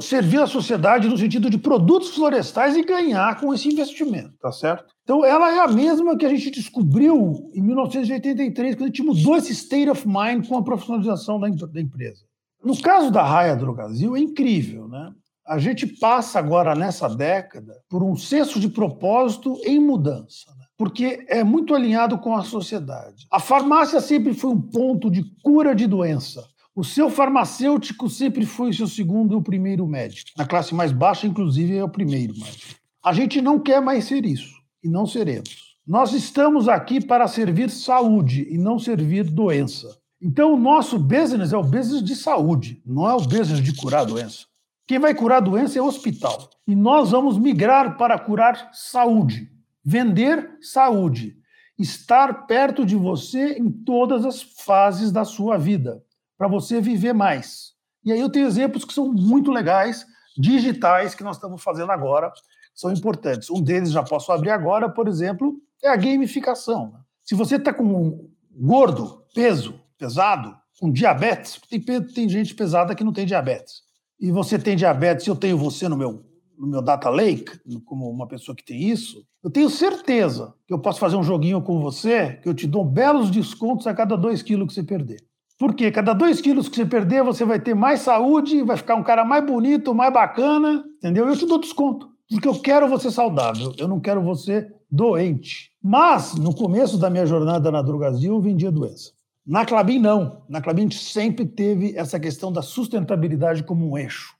servir 0.00 0.40
a 0.40 0.46
sociedade 0.46 1.08
no 1.08 1.16
sentido 1.16 1.48
de 1.48 1.58
produtos 1.58 2.14
florestais 2.14 2.76
e 2.76 2.82
ganhar 2.82 3.38
com 3.38 3.54
esse 3.54 3.68
investimento, 3.68 4.32
tá 4.40 4.50
certo? 4.50 4.92
Então, 5.04 5.24
ela 5.24 5.54
é 5.54 5.60
a 5.60 5.68
mesma 5.68 6.16
que 6.16 6.26
a 6.26 6.28
gente 6.28 6.50
descobriu 6.50 7.50
em 7.54 7.62
1983, 7.62 8.74
quando 8.74 8.82
a 8.82 8.86
gente 8.86 9.02
mudou 9.02 9.36
esse 9.36 9.52
state 9.52 9.88
of 9.88 10.06
mind 10.06 10.48
com 10.48 10.56
a 10.56 10.64
profissionalização 10.64 11.38
da, 11.38 11.48
da 11.48 11.80
empresa. 11.80 12.25
No 12.66 12.76
caso 12.82 13.12
da 13.12 13.22
Raia 13.22 13.54
Drogazil, 13.54 14.16
é 14.16 14.18
incrível, 14.18 14.88
né? 14.88 15.12
A 15.46 15.56
gente 15.56 15.86
passa 15.86 16.40
agora, 16.40 16.74
nessa 16.74 17.08
década, 17.08 17.72
por 17.88 18.02
um 18.02 18.16
senso 18.16 18.58
de 18.58 18.68
propósito 18.68 19.56
em 19.64 19.78
mudança, 19.78 20.50
né? 20.58 20.66
porque 20.76 21.24
é 21.28 21.44
muito 21.44 21.76
alinhado 21.76 22.18
com 22.18 22.34
a 22.34 22.42
sociedade. 22.42 23.24
A 23.30 23.38
farmácia 23.38 24.00
sempre 24.00 24.34
foi 24.34 24.50
um 24.50 24.60
ponto 24.60 25.08
de 25.08 25.22
cura 25.44 25.76
de 25.76 25.86
doença. 25.86 26.44
O 26.74 26.82
seu 26.82 27.08
farmacêutico 27.08 28.10
sempre 28.10 28.44
foi 28.44 28.72
seu 28.72 28.88
segundo 28.88 29.34
e 29.34 29.36
o 29.36 29.42
primeiro 29.42 29.86
médico. 29.86 30.32
Na 30.36 30.44
classe 30.44 30.74
mais 30.74 30.90
baixa, 30.90 31.24
inclusive, 31.24 31.76
é 31.76 31.84
o 31.84 31.88
primeiro 31.88 32.34
médico. 32.36 32.74
A 33.00 33.12
gente 33.12 33.40
não 33.40 33.60
quer 33.60 33.80
mais 33.80 34.06
ser 34.06 34.26
isso, 34.26 34.56
e 34.82 34.88
não 34.88 35.06
seremos. 35.06 35.76
Nós 35.86 36.12
estamos 36.12 36.68
aqui 36.68 37.00
para 37.00 37.28
servir 37.28 37.70
saúde 37.70 38.44
e 38.50 38.58
não 38.58 38.76
servir 38.76 39.22
doença. 39.22 39.96
Então, 40.26 40.54
o 40.54 40.56
nosso 40.56 40.98
business 40.98 41.52
é 41.52 41.56
o 41.56 41.62
business 41.62 42.02
de 42.02 42.16
saúde, 42.16 42.82
não 42.84 43.08
é 43.08 43.14
o 43.14 43.20
business 43.20 43.62
de 43.62 43.72
curar 43.72 44.00
a 44.00 44.04
doença. 44.04 44.44
Quem 44.84 44.98
vai 44.98 45.14
curar 45.14 45.36
a 45.36 45.40
doença 45.40 45.78
é 45.78 45.80
o 45.80 45.86
hospital. 45.86 46.50
E 46.66 46.74
nós 46.74 47.12
vamos 47.12 47.38
migrar 47.38 47.96
para 47.96 48.18
curar 48.18 48.70
saúde, 48.72 49.48
vender 49.84 50.58
saúde, 50.60 51.36
estar 51.78 52.44
perto 52.48 52.84
de 52.84 52.96
você 52.96 53.52
em 53.52 53.70
todas 53.70 54.24
as 54.24 54.42
fases 54.42 55.12
da 55.12 55.24
sua 55.24 55.56
vida, 55.56 56.02
para 56.36 56.48
você 56.48 56.80
viver 56.80 57.12
mais. 57.12 57.74
E 58.04 58.10
aí 58.10 58.18
eu 58.18 58.28
tenho 58.28 58.48
exemplos 58.48 58.84
que 58.84 58.92
são 58.92 59.12
muito 59.12 59.52
legais, 59.52 60.04
digitais, 60.36 61.14
que 61.14 61.22
nós 61.22 61.36
estamos 61.36 61.62
fazendo 61.62 61.92
agora, 61.92 62.32
são 62.74 62.90
importantes. 62.90 63.48
Um 63.48 63.62
deles 63.62 63.92
já 63.92 64.02
posso 64.02 64.32
abrir 64.32 64.50
agora, 64.50 64.88
por 64.88 65.06
exemplo, 65.06 65.54
é 65.84 65.88
a 65.88 65.94
gamificação. 65.94 66.94
Se 67.22 67.36
você 67.36 67.54
está 67.54 67.72
com 67.72 67.84
um 67.84 68.28
gordo, 68.52 69.22
peso, 69.32 69.85
pesado, 69.98 70.54
com 70.80 70.90
diabetes, 70.90 71.60
tem, 71.68 71.80
tem 71.80 72.28
gente 72.28 72.54
pesada 72.54 72.94
que 72.94 73.04
não 73.04 73.12
tem 73.12 73.26
diabetes. 73.26 73.82
E 74.20 74.30
você 74.30 74.58
tem 74.58 74.76
diabetes, 74.76 75.26
eu 75.26 75.36
tenho 75.36 75.58
você 75.58 75.88
no 75.88 75.96
meu, 75.96 76.24
no 76.58 76.66
meu 76.66 76.82
data 76.82 77.08
lake, 77.08 77.58
como 77.84 78.08
uma 78.10 78.26
pessoa 78.26 78.54
que 78.54 78.64
tem 78.64 78.82
isso, 78.82 79.24
eu 79.42 79.50
tenho 79.50 79.70
certeza 79.70 80.54
que 80.66 80.74
eu 80.74 80.78
posso 80.78 80.98
fazer 80.98 81.16
um 81.16 81.22
joguinho 81.22 81.62
com 81.62 81.80
você, 81.80 82.38
que 82.42 82.48
eu 82.48 82.54
te 82.54 82.66
dou 82.66 82.84
belos 82.84 83.30
descontos 83.30 83.86
a 83.86 83.94
cada 83.94 84.16
dois 84.16 84.42
quilos 84.42 84.68
que 84.68 84.74
você 84.74 84.82
perder. 84.82 85.22
Porque 85.58 85.90
cada 85.90 86.12
dois 86.12 86.40
quilos 86.40 86.68
que 86.68 86.76
você 86.76 86.84
perder, 86.84 87.22
você 87.22 87.44
vai 87.44 87.58
ter 87.58 87.74
mais 87.74 88.00
saúde, 88.00 88.62
vai 88.62 88.76
ficar 88.76 88.96
um 88.96 89.02
cara 89.02 89.24
mais 89.24 89.44
bonito, 89.44 89.94
mais 89.94 90.12
bacana, 90.12 90.84
entendeu? 90.98 91.26
Eu 91.26 91.36
te 91.36 91.46
dou 91.46 91.58
desconto. 91.58 92.10
Porque 92.28 92.48
eu 92.48 92.60
quero 92.60 92.88
você 92.88 93.10
saudável, 93.10 93.72
eu 93.78 93.86
não 93.86 94.00
quero 94.00 94.20
você 94.20 94.66
doente. 94.90 95.70
Mas, 95.82 96.34
no 96.34 96.54
começo 96.54 96.98
da 96.98 97.08
minha 97.08 97.24
jornada 97.24 97.70
na 97.70 97.80
Drogazil, 97.80 98.34
eu 98.34 98.40
vendia 98.40 98.70
doença. 98.70 99.12
Na 99.46 99.64
Clabin, 99.64 100.00
não. 100.00 100.42
Na 100.48 100.60
Clabin, 100.60 100.90
sempre 100.90 101.46
teve 101.46 101.96
essa 101.96 102.18
questão 102.18 102.52
da 102.52 102.62
sustentabilidade 102.62 103.62
como 103.62 103.88
um 103.88 103.96
eixo. 103.96 104.34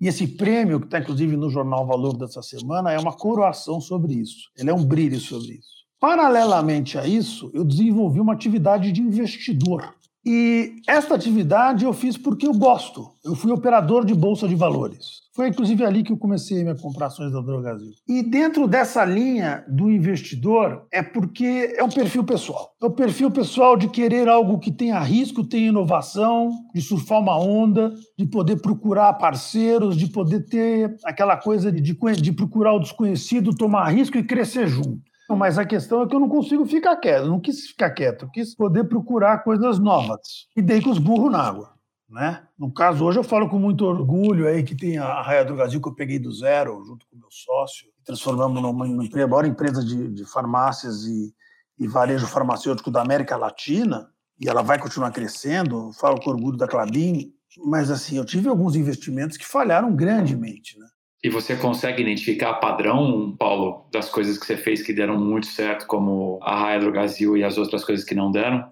E 0.00 0.06
esse 0.06 0.26
prêmio, 0.26 0.78
que 0.78 0.86
está 0.86 1.00
inclusive 1.00 1.36
no 1.36 1.50
Jornal 1.50 1.86
Valor 1.86 2.16
dessa 2.16 2.42
semana, 2.42 2.92
é 2.92 2.98
uma 2.98 3.12
coroação 3.12 3.80
sobre 3.80 4.14
isso. 4.14 4.50
Ele 4.56 4.70
é 4.70 4.74
um 4.74 4.84
brilho 4.84 5.18
sobre 5.18 5.54
isso. 5.54 5.82
Paralelamente 5.98 6.98
a 6.98 7.06
isso, 7.06 7.50
eu 7.54 7.64
desenvolvi 7.64 8.20
uma 8.20 8.32
atividade 8.32 8.92
de 8.92 9.00
investidor. 9.00 9.94
E 10.24 10.76
esta 10.88 11.14
atividade 11.14 11.84
eu 11.84 11.92
fiz 11.92 12.16
porque 12.16 12.46
eu 12.46 12.52
gosto. 12.52 13.10
Eu 13.24 13.34
fui 13.34 13.50
operador 13.50 14.04
de 14.04 14.14
bolsa 14.14 14.46
de 14.46 14.54
valores. 14.54 15.22
Foi 15.34 15.48
inclusive 15.48 15.82
ali 15.84 16.02
que 16.02 16.12
eu 16.12 16.18
comecei 16.18 16.68
a 16.68 16.74
comprar 16.74 17.06
ações 17.06 17.32
da 17.32 17.40
Drogazil. 17.40 17.90
E 18.06 18.22
dentro 18.22 18.68
dessa 18.68 19.02
linha 19.04 19.64
do 19.66 19.90
investidor 19.90 20.86
é 20.92 21.02
porque 21.02 21.74
é 21.76 21.82
um 21.82 21.88
perfil 21.88 22.22
pessoal. 22.22 22.70
É 22.80 22.86
o 22.86 22.90
perfil 22.90 23.30
pessoal 23.30 23.76
de 23.76 23.88
querer 23.88 24.28
algo 24.28 24.58
que 24.58 24.70
tenha 24.70 25.00
risco, 25.00 25.42
tenha 25.42 25.68
inovação, 25.68 26.52
de 26.74 26.82
surfar 26.82 27.18
uma 27.18 27.38
onda, 27.40 27.94
de 28.16 28.26
poder 28.26 28.60
procurar 28.60 29.14
parceiros, 29.14 29.96
de 29.96 30.06
poder 30.06 30.44
ter 30.44 30.94
aquela 31.04 31.36
coisa 31.36 31.72
de, 31.72 31.80
de 31.80 32.32
procurar 32.32 32.74
o 32.74 32.80
desconhecido, 32.80 33.56
tomar 33.56 33.88
risco 33.88 34.18
e 34.18 34.22
crescer 34.22 34.68
junto. 34.68 35.00
Mas 35.36 35.58
a 35.58 35.64
questão 35.64 36.02
é 36.02 36.06
que 36.06 36.14
eu 36.14 36.20
não 36.20 36.28
consigo 36.28 36.64
ficar 36.66 36.96
quieto, 36.96 37.24
eu 37.24 37.30
não 37.30 37.40
quis 37.40 37.68
ficar 37.68 37.90
quieto, 37.90 38.24
eu 38.24 38.30
quis 38.30 38.54
poder 38.54 38.84
procurar 38.84 39.44
coisas 39.44 39.78
novas. 39.78 40.46
E 40.56 40.62
dei 40.62 40.80
com 40.80 40.90
os 40.90 40.98
burros 40.98 41.30
na 41.30 41.42
água. 41.42 41.72
Né? 42.08 42.42
No 42.58 42.70
caso, 42.70 43.06
hoje 43.06 43.18
eu 43.18 43.24
falo 43.24 43.48
com 43.48 43.58
muito 43.58 43.86
orgulho 43.86 44.46
aí 44.46 44.62
que 44.62 44.74
tem 44.74 44.98
a 44.98 45.22
Raia 45.22 45.46
do 45.46 45.54
Brasil 45.54 45.80
que 45.80 45.88
eu 45.88 45.94
peguei 45.94 46.18
do 46.18 46.30
zero, 46.30 46.84
junto 46.84 47.06
com 47.06 47.16
meu 47.16 47.30
sócio, 47.30 47.86
transformamos 48.04 48.60
numa, 48.60 48.86
numa 48.86 49.08
maior 49.26 49.46
empresa 49.46 49.82
de, 49.82 50.08
de 50.08 50.24
farmácias 50.26 51.04
e, 51.04 51.34
e, 51.78 51.88
varejo 51.88 52.26
farmacêutico 52.26 52.90
da 52.90 53.00
América 53.00 53.34
Latina, 53.34 54.10
e 54.38 54.46
ela 54.46 54.60
vai 54.60 54.78
continuar 54.78 55.10
crescendo, 55.10 55.90
falo 55.94 56.20
com 56.20 56.28
orgulho 56.28 56.58
da 56.58 56.68
Clabin, 56.68 57.32
mas 57.64 57.90
assim, 57.90 58.18
eu 58.18 58.26
tive 58.26 58.46
alguns 58.46 58.76
investimentos 58.76 59.38
que 59.38 59.46
falharam 59.46 59.94
grandemente, 59.94 60.78
né? 60.78 60.86
E 61.24 61.30
você 61.30 61.54
consegue 61.54 62.02
identificar 62.02 62.54
padrão, 62.54 63.36
Paulo, 63.38 63.86
das 63.92 64.08
coisas 64.08 64.36
que 64.36 64.44
você 64.44 64.56
fez 64.56 64.82
que 64.82 64.92
deram 64.92 65.18
muito 65.18 65.46
certo, 65.46 65.86
como 65.86 66.40
a 66.42 66.78
Brasil 66.90 67.36
e 67.36 67.44
as 67.44 67.56
outras 67.56 67.84
coisas 67.84 68.04
que 68.04 68.14
não 68.14 68.32
deram? 68.32 68.64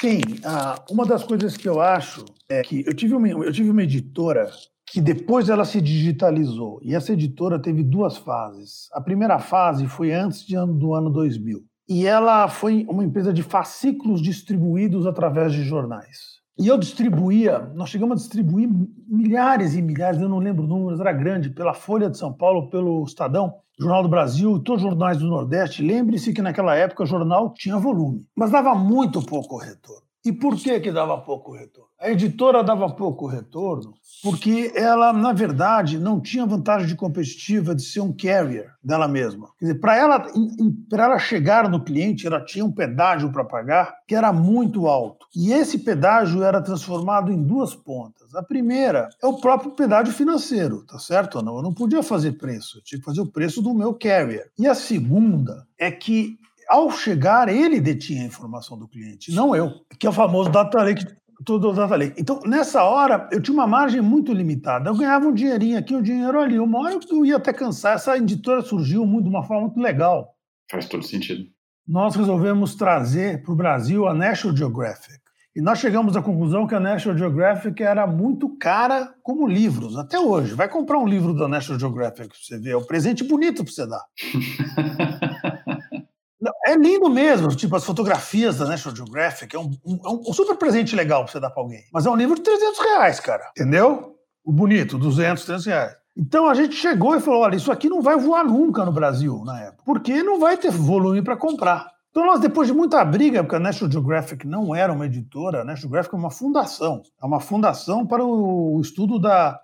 Sim, 0.00 0.20
uma 0.90 1.06
das 1.06 1.22
coisas 1.22 1.56
que 1.56 1.68
eu 1.68 1.80
acho 1.80 2.24
é 2.48 2.62
que 2.62 2.84
eu 2.86 2.94
tive 2.94 3.14
uma, 3.14 3.28
eu 3.28 3.52
tive 3.52 3.70
uma 3.70 3.82
editora 3.82 4.50
que 4.86 5.00
depois 5.00 5.48
ela 5.48 5.64
se 5.64 5.80
digitalizou. 5.80 6.78
E 6.82 6.94
essa 6.94 7.12
editora 7.12 7.60
teve 7.60 7.82
duas 7.82 8.16
fases. 8.16 8.88
A 8.92 9.00
primeira 9.00 9.38
fase 9.38 9.86
foi 9.86 10.12
antes 10.12 10.44
do 10.46 10.94
ano 10.94 11.10
2000. 11.10 11.64
E 11.88 12.06
ela 12.06 12.48
foi 12.48 12.86
uma 12.88 13.04
empresa 13.04 13.32
de 13.32 13.42
fascículos 13.42 14.22
distribuídos 14.22 15.06
através 15.06 15.52
de 15.52 15.62
jornais. 15.62 16.43
E 16.56 16.68
eu 16.68 16.78
distribuía, 16.78 17.58
nós 17.74 17.90
chegamos 17.90 18.12
a 18.12 18.20
distribuir 18.20 18.68
milhares 19.08 19.74
e 19.74 19.82
milhares, 19.82 20.20
eu 20.20 20.28
não 20.28 20.38
lembro 20.38 20.66
números, 20.66 21.00
era 21.00 21.12
grande, 21.12 21.50
pela 21.50 21.74
Folha 21.74 22.08
de 22.08 22.16
São 22.16 22.32
Paulo, 22.32 22.70
pelo 22.70 23.02
Estadão, 23.02 23.54
Jornal 23.76 24.04
do 24.04 24.08
Brasil, 24.08 24.60
todos 24.60 24.84
os 24.84 24.88
jornais 24.88 25.18
do 25.18 25.26
Nordeste. 25.26 25.82
Lembre-se 25.82 26.32
que 26.32 26.40
naquela 26.40 26.76
época 26.76 27.02
o 27.02 27.06
jornal 27.06 27.52
tinha 27.54 27.76
volume, 27.76 28.24
mas 28.36 28.52
dava 28.52 28.72
muito 28.72 29.20
pouco 29.20 29.56
retorno. 29.56 30.04
E 30.24 30.32
por 30.32 30.56
que, 30.56 30.80
que 30.80 30.90
dava 30.90 31.18
pouco 31.18 31.52
retorno? 31.52 31.90
A 32.00 32.10
editora 32.10 32.64
dava 32.64 32.88
pouco 32.88 33.26
retorno 33.26 33.94
porque 34.22 34.72
ela, 34.74 35.12
na 35.12 35.34
verdade, 35.34 35.98
não 35.98 36.18
tinha 36.18 36.46
vantagem 36.46 36.96
competitiva 36.96 37.74
de 37.74 37.82
ser 37.82 38.00
um 38.00 38.10
carrier 38.10 38.72
dela 38.82 39.06
mesma. 39.06 39.50
Para 39.80 39.96
ela, 39.96 40.26
ela 40.90 41.18
chegar 41.18 41.68
no 41.68 41.84
cliente, 41.84 42.26
ela 42.26 42.42
tinha 42.42 42.64
um 42.64 42.72
pedágio 42.72 43.30
para 43.30 43.44
pagar 43.44 43.96
que 44.08 44.14
era 44.14 44.32
muito 44.32 44.86
alto. 44.86 45.26
E 45.36 45.52
esse 45.52 45.78
pedágio 45.78 46.42
era 46.42 46.62
transformado 46.62 47.30
em 47.30 47.42
duas 47.42 47.74
pontas. 47.74 48.34
A 48.34 48.42
primeira 48.42 49.10
é 49.22 49.26
o 49.26 49.38
próprio 49.38 49.72
pedágio 49.72 50.14
financeiro, 50.14 50.84
tá 50.86 50.98
certo 50.98 51.36
ou 51.36 51.42
não? 51.42 51.56
Eu 51.56 51.62
não 51.62 51.74
podia 51.74 52.02
fazer 52.02 52.32
preço, 52.32 52.78
eu 52.78 52.82
tinha 52.82 52.98
que 52.98 53.04
fazer 53.04 53.20
o 53.20 53.30
preço 53.30 53.60
do 53.60 53.74
meu 53.74 53.92
carrier. 53.92 54.50
E 54.58 54.66
a 54.66 54.74
segunda 54.74 55.66
é 55.78 55.90
que 55.90 56.38
ao 56.68 56.90
chegar, 56.90 57.48
ele 57.48 57.80
detinha 57.80 58.22
a 58.22 58.26
informação 58.26 58.78
do 58.78 58.88
cliente, 58.88 59.32
não 59.32 59.54
eu, 59.54 59.72
que 59.98 60.06
é 60.06 60.10
o 60.10 60.12
famoso 60.12 60.50
data 60.50 60.82
lake. 60.82 61.06
Todo 61.44 61.72
data 61.72 61.96
lake. 61.96 62.14
Então, 62.18 62.40
nessa 62.46 62.84
hora, 62.84 63.28
eu 63.30 63.42
tinha 63.42 63.52
uma 63.52 63.66
margem 63.66 64.00
muito 64.00 64.32
limitada. 64.32 64.88
Eu 64.88 64.96
ganhava 64.96 65.26
um 65.26 65.34
dinheirinho 65.34 65.78
aqui, 65.78 65.94
um 65.94 66.00
dinheiro 66.00 66.40
ali. 66.40 66.58
Uma 66.58 66.78
hora 66.80 66.98
eu 67.10 67.26
ia 67.26 67.36
até 67.36 67.52
cansar. 67.52 67.96
Essa 67.96 68.16
editora 68.16 68.62
surgiu 68.62 69.04
muito, 69.04 69.24
de 69.24 69.30
uma 69.30 69.42
forma 69.42 69.62
muito 69.62 69.80
legal. 69.80 70.34
Faz 70.70 70.86
todo 70.86 71.04
sentido. 71.04 71.44
Nós 71.86 72.14
resolvemos 72.14 72.76
trazer 72.76 73.42
para 73.42 73.52
o 73.52 73.56
Brasil 73.56 74.06
a 74.06 74.14
National 74.14 74.56
Geographic. 74.56 75.24
E 75.56 75.60
nós 75.60 75.78
chegamos 75.78 76.16
à 76.16 76.22
conclusão 76.22 76.66
que 76.66 76.74
a 76.74 76.80
National 76.80 77.16
Geographic 77.16 77.80
era 77.80 78.08
muito 78.08 78.48
cara 78.56 79.14
como 79.22 79.46
livros, 79.46 79.96
até 79.96 80.18
hoje. 80.18 80.52
Vai 80.52 80.68
comprar 80.68 80.98
um 80.98 81.06
livro 81.06 81.32
da 81.32 81.46
National 81.46 81.78
Geographic 81.78 82.28
para 82.28 82.36
você 82.36 82.58
ver, 82.58 82.70
é 82.70 82.76
um 82.76 82.84
presente 82.84 83.22
bonito 83.22 83.62
para 83.62 83.72
você 83.72 83.86
dar. 83.86 84.02
É 86.66 86.76
lindo 86.76 87.08
mesmo, 87.08 87.48
tipo 87.54 87.76
as 87.76 87.84
fotografias 87.84 88.58
da 88.58 88.66
National 88.66 88.96
Geographic, 88.96 89.54
é 89.54 89.58
um, 89.58 89.70
um, 89.84 90.00
é 90.04 90.28
um 90.28 90.32
super 90.32 90.56
presente 90.56 90.96
legal 90.96 91.24
pra 91.24 91.32
você 91.32 91.40
dar 91.40 91.50
pra 91.50 91.62
alguém. 91.62 91.82
Mas 91.92 92.06
é 92.06 92.10
um 92.10 92.16
livro 92.16 92.34
de 92.34 92.42
300 92.42 92.78
reais, 92.80 93.20
cara, 93.20 93.50
entendeu? 93.56 94.16
O 94.44 94.52
bonito, 94.52 94.98
200, 94.98 95.44
300 95.44 95.66
reais. 95.66 95.96
Então 96.16 96.48
a 96.48 96.54
gente 96.54 96.74
chegou 96.74 97.16
e 97.16 97.20
falou: 97.20 97.40
olha, 97.40 97.56
isso 97.56 97.72
aqui 97.72 97.88
não 97.88 98.00
vai 98.00 98.16
voar 98.16 98.44
nunca 98.44 98.84
no 98.84 98.92
Brasil 98.92 99.42
na 99.44 99.60
época, 99.60 99.82
porque 99.84 100.22
não 100.22 100.38
vai 100.38 100.56
ter 100.56 100.70
volume 100.70 101.22
para 101.22 101.36
comprar. 101.36 101.90
Então 102.10 102.24
nós, 102.24 102.40
depois 102.40 102.68
de 102.68 102.74
muita 102.74 103.04
briga, 103.04 103.42
porque 103.42 103.56
a 103.56 103.60
National 103.60 103.90
Geographic 103.90 104.46
não 104.46 104.72
era 104.72 104.92
uma 104.92 105.06
editora, 105.06 105.62
a 105.62 105.64
National 105.64 105.80
Geographic 105.80 106.14
é 106.14 106.18
uma 106.18 106.30
fundação, 106.30 107.02
é 107.20 107.26
uma 107.26 107.40
fundação 107.40 108.06
para 108.06 108.24
o 108.24 108.80
estudo 108.80 109.18
da, 109.18 109.58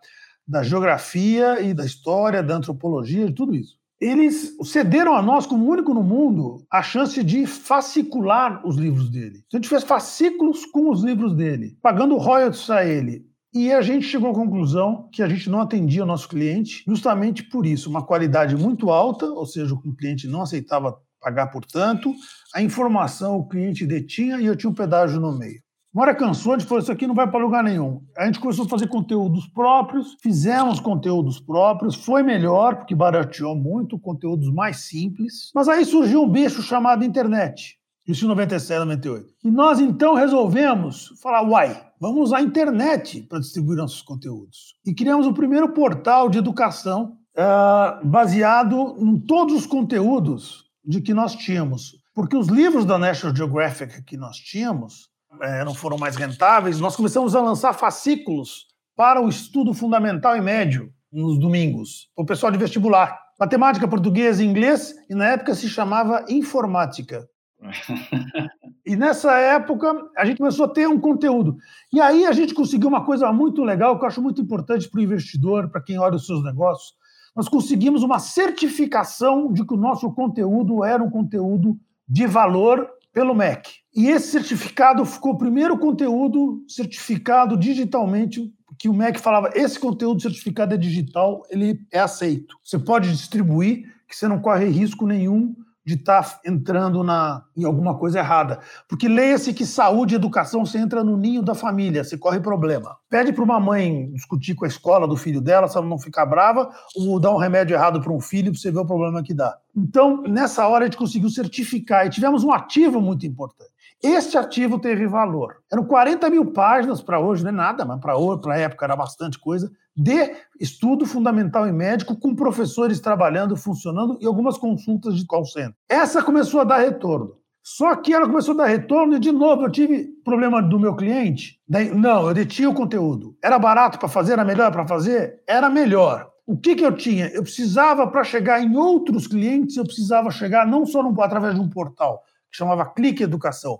da 0.46 0.64
geografia 0.64 1.60
e 1.60 1.72
da 1.72 1.84
história, 1.84 2.42
da 2.42 2.56
antropologia, 2.56 3.26
de 3.26 3.34
tudo 3.34 3.54
isso 3.54 3.79
eles 4.00 4.56
cederam 4.64 5.14
a 5.14 5.20
nós, 5.20 5.46
como 5.46 5.68
único 5.68 5.92
no 5.92 6.02
mundo, 6.02 6.64
a 6.70 6.82
chance 6.82 7.22
de 7.22 7.46
fascicular 7.46 8.66
os 8.66 8.76
livros 8.76 9.10
dele. 9.10 9.44
A 9.52 9.56
gente 9.56 9.68
fez 9.68 9.84
fascículos 9.84 10.64
com 10.64 10.90
os 10.90 11.02
livros 11.02 11.34
dele, 11.34 11.76
pagando 11.82 12.16
royalties 12.16 12.70
a 12.70 12.84
ele. 12.84 13.28
E 13.52 13.72
a 13.72 13.82
gente 13.82 14.06
chegou 14.06 14.30
à 14.30 14.34
conclusão 14.34 15.08
que 15.12 15.22
a 15.22 15.28
gente 15.28 15.50
não 15.50 15.60
atendia 15.60 16.04
o 16.04 16.06
nosso 16.06 16.28
cliente 16.28 16.84
justamente 16.86 17.42
por 17.42 17.66
isso. 17.66 17.90
Uma 17.90 18.06
qualidade 18.06 18.56
muito 18.56 18.90
alta, 18.90 19.26
ou 19.26 19.44
seja, 19.44 19.74
o 19.74 19.96
cliente 19.96 20.28
não 20.28 20.42
aceitava 20.42 20.96
pagar 21.20 21.48
por 21.48 21.64
tanto, 21.66 22.14
a 22.54 22.62
informação 22.62 23.36
o 23.36 23.46
cliente 23.46 23.86
detinha 23.86 24.40
e 24.40 24.46
eu 24.46 24.56
tinha 24.56 24.70
um 24.70 24.74
pedágio 24.74 25.20
no 25.20 25.36
meio. 25.36 25.60
Uma 25.92 26.04
hora 26.04 26.14
cansou, 26.14 26.52
gente 26.52 26.68
falou, 26.68 26.80
isso 26.80 26.92
aqui 26.92 27.04
não 27.04 27.16
vai 27.16 27.28
para 27.28 27.42
lugar 27.42 27.64
nenhum. 27.64 28.00
A 28.16 28.24
gente 28.26 28.38
começou 28.38 28.64
a 28.64 28.68
fazer 28.68 28.86
conteúdos 28.86 29.48
próprios, 29.48 30.16
fizemos 30.22 30.78
conteúdos 30.78 31.40
próprios, 31.40 31.96
foi 31.96 32.22
melhor, 32.22 32.76
porque 32.76 32.94
barateou 32.94 33.56
muito, 33.56 33.98
conteúdos 33.98 34.52
mais 34.52 34.84
simples. 34.84 35.50
Mas 35.52 35.68
aí 35.68 35.84
surgiu 35.84 36.22
um 36.22 36.28
bicho 36.28 36.62
chamado 36.62 37.04
internet, 37.04 37.76
isso 38.06 38.24
em 38.24 38.28
97, 38.28 38.78
98. 38.78 39.34
E 39.42 39.50
nós 39.50 39.80
então 39.80 40.14
resolvemos 40.14 41.12
falar, 41.20 41.42
uai, 41.42 41.84
vamos 42.00 42.28
usar 42.28 42.38
a 42.38 42.42
internet 42.42 43.22
para 43.22 43.40
distribuir 43.40 43.78
nossos 43.78 44.00
conteúdos. 44.00 44.76
E 44.86 44.94
criamos 44.94 45.26
o 45.26 45.34
primeiro 45.34 45.70
portal 45.70 46.28
de 46.28 46.38
educação 46.38 47.16
uh, 47.36 48.06
baseado 48.06 48.96
em 48.96 49.18
todos 49.18 49.56
os 49.56 49.66
conteúdos 49.66 50.66
de 50.84 51.00
que 51.00 51.12
nós 51.12 51.34
tínhamos. 51.34 51.98
Porque 52.14 52.36
os 52.36 52.46
livros 52.46 52.84
da 52.84 52.96
National 52.96 53.34
Geographic 53.34 54.04
que 54.04 54.16
nós 54.16 54.36
tínhamos 54.36 55.09
é, 55.40 55.64
não 55.64 55.74
foram 55.74 55.96
mais 55.96 56.16
rentáveis, 56.16 56.80
nós 56.80 56.96
começamos 56.96 57.36
a 57.36 57.40
lançar 57.40 57.72
fascículos 57.72 58.66
para 58.96 59.20
o 59.20 59.28
estudo 59.28 59.72
fundamental 59.72 60.36
e 60.36 60.40
médio 60.40 60.92
nos 61.12 61.38
domingos, 61.38 62.08
para 62.14 62.22
o 62.22 62.26
pessoal 62.26 62.52
de 62.52 62.58
vestibular. 62.58 63.18
Matemática, 63.38 63.88
português 63.88 64.38
e 64.38 64.44
inglês, 64.44 64.94
e 65.08 65.14
na 65.14 65.28
época 65.28 65.54
se 65.54 65.68
chamava 65.68 66.24
informática. 66.28 67.28
e 68.86 68.96
nessa 68.96 69.32
época 69.38 69.92
a 70.16 70.24
gente 70.24 70.38
começou 70.38 70.66
a 70.66 70.68
ter 70.68 70.86
um 70.86 71.00
conteúdo. 71.00 71.56
E 71.92 72.00
aí 72.00 72.26
a 72.26 72.32
gente 72.32 72.54
conseguiu 72.54 72.88
uma 72.88 73.04
coisa 73.04 73.32
muito 73.32 73.62
legal, 73.62 73.98
que 73.98 74.04
eu 74.04 74.08
acho 74.08 74.22
muito 74.22 74.40
importante 74.40 74.88
para 74.88 74.98
o 74.98 75.02
investidor, 75.02 75.70
para 75.70 75.80
quem 75.80 75.98
olha 75.98 76.16
os 76.16 76.26
seus 76.26 76.44
negócios. 76.44 76.94
Nós 77.34 77.48
conseguimos 77.48 78.02
uma 78.02 78.18
certificação 78.18 79.52
de 79.52 79.64
que 79.64 79.74
o 79.74 79.78
nosso 79.78 80.12
conteúdo 80.12 80.84
era 80.84 81.02
um 81.02 81.10
conteúdo 81.10 81.78
de 82.08 82.26
valor 82.26 82.88
pelo 83.12 83.34
MEC. 83.34 83.70
E 83.94 84.08
esse 84.08 84.28
certificado 84.28 85.04
ficou 85.04 85.32
o 85.32 85.38
primeiro 85.38 85.78
conteúdo 85.78 86.64
certificado 86.68 87.56
digitalmente 87.56 88.52
que 88.78 88.88
o 88.88 88.94
MEC 88.94 89.20
falava, 89.20 89.50
esse 89.54 89.78
conteúdo 89.78 90.22
certificado 90.22 90.74
é 90.74 90.78
digital, 90.78 91.42
ele 91.50 91.78
é 91.92 92.00
aceito. 92.00 92.56
Você 92.64 92.78
pode 92.78 93.10
distribuir, 93.10 93.84
que 94.08 94.16
você 94.16 94.26
não 94.26 94.40
corre 94.40 94.66
risco 94.66 95.06
nenhum 95.06 95.54
de 95.84 95.94
estar 95.94 96.22
tá 96.22 96.40
entrando 96.44 97.02
na, 97.02 97.42
em 97.56 97.64
alguma 97.64 97.96
coisa 97.96 98.18
errada. 98.18 98.60
Porque 98.88 99.08
leia-se 99.08 99.52
que 99.52 99.64
saúde 99.64 100.14
e 100.14 100.16
educação 100.16 100.64
você 100.64 100.78
entra 100.78 101.02
no 101.02 101.16
ninho 101.16 101.42
da 101.42 101.54
família, 101.54 102.04
você 102.04 102.18
corre 102.18 102.40
problema. 102.40 102.96
Pede 103.08 103.32
para 103.32 103.44
uma 103.44 103.58
mãe 103.58 104.10
discutir 104.12 104.54
com 104.54 104.64
a 104.64 104.68
escola 104.68 105.08
do 105.08 105.16
filho 105.16 105.40
dela, 105.40 105.68
se 105.68 105.76
ela 105.76 105.86
não 105.86 105.98
ficar 105.98 106.26
brava, 106.26 106.70
ou 106.94 107.18
dar 107.18 107.32
um 107.32 107.38
remédio 107.38 107.74
errado 107.74 108.00
para 108.00 108.12
um 108.12 108.20
filho 108.20 108.52
para 108.52 108.60
você 108.60 108.70
ver 108.70 108.80
o 108.80 108.86
problema 108.86 109.22
que 109.22 109.34
dá. 109.34 109.56
Então, 109.76 110.22
nessa 110.22 110.66
hora, 110.68 110.84
a 110.84 110.86
gente 110.86 110.98
conseguiu 110.98 111.30
certificar 111.30 112.06
e 112.06 112.10
tivemos 112.10 112.44
um 112.44 112.52
ativo 112.52 113.00
muito 113.00 113.26
importante. 113.26 113.70
Este 114.02 114.38
ativo 114.38 114.78
teve 114.78 115.06
valor. 115.06 115.56
Eram 115.70 115.84
40 115.84 116.30
mil 116.30 116.52
páginas 116.52 117.02
para 117.02 117.20
hoje, 117.20 117.42
não 117.42 117.50
é 117.50 117.52
nada, 117.52 117.84
mas 117.84 118.00
para 118.00 118.14
a 118.14 118.58
época 118.58 118.86
era 118.86 118.96
bastante 118.96 119.38
coisa, 119.38 119.70
de 119.94 120.34
estudo 120.58 121.04
fundamental 121.04 121.68
e 121.68 121.72
médico, 121.72 122.16
com 122.16 122.34
professores 122.34 122.98
trabalhando, 122.98 123.56
funcionando 123.56 124.16
e 124.20 124.26
algumas 124.26 124.56
consultas 124.56 125.16
de 125.16 125.26
call 125.26 125.44
center. 125.44 125.74
Essa 125.86 126.22
começou 126.22 126.62
a 126.62 126.64
dar 126.64 126.78
retorno. 126.78 127.38
Só 127.62 127.94
que 127.94 128.14
ela 128.14 128.26
começou 128.26 128.54
a 128.54 128.58
dar 128.58 128.66
retorno 128.66 129.16
e, 129.16 129.20
de 129.20 129.30
novo, 129.30 129.64
eu 129.64 129.70
tive 129.70 130.06
problema 130.24 130.62
do 130.62 130.80
meu 130.80 130.96
cliente. 130.96 131.60
Daí, 131.68 131.94
não, 131.94 132.28
eu 132.28 132.34
detinha 132.34 132.70
o 132.70 132.74
conteúdo. 132.74 133.36
Era 133.42 133.58
barato 133.58 133.98
para 133.98 134.08
fazer? 134.08 134.32
Era 134.32 134.44
melhor 134.44 134.72
para 134.72 134.88
fazer? 134.88 135.42
Era 135.46 135.68
melhor. 135.68 136.30
O 136.46 136.56
que, 136.56 136.74
que 136.74 136.84
eu 136.84 136.96
tinha? 136.96 137.26
Eu 137.28 137.42
precisava, 137.42 138.06
para 138.06 138.24
chegar 138.24 138.62
em 138.62 138.74
outros 138.74 139.26
clientes, 139.26 139.76
eu 139.76 139.84
precisava 139.84 140.30
chegar 140.30 140.66
não 140.66 140.86
só 140.86 141.02
num, 141.02 141.20
através 141.20 141.54
de 141.54 141.60
um 141.60 141.68
portal, 141.68 142.22
que 142.50 142.56
chamava 142.56 142.86
Clique 142.86 143.22
Educação, 143.22 143.78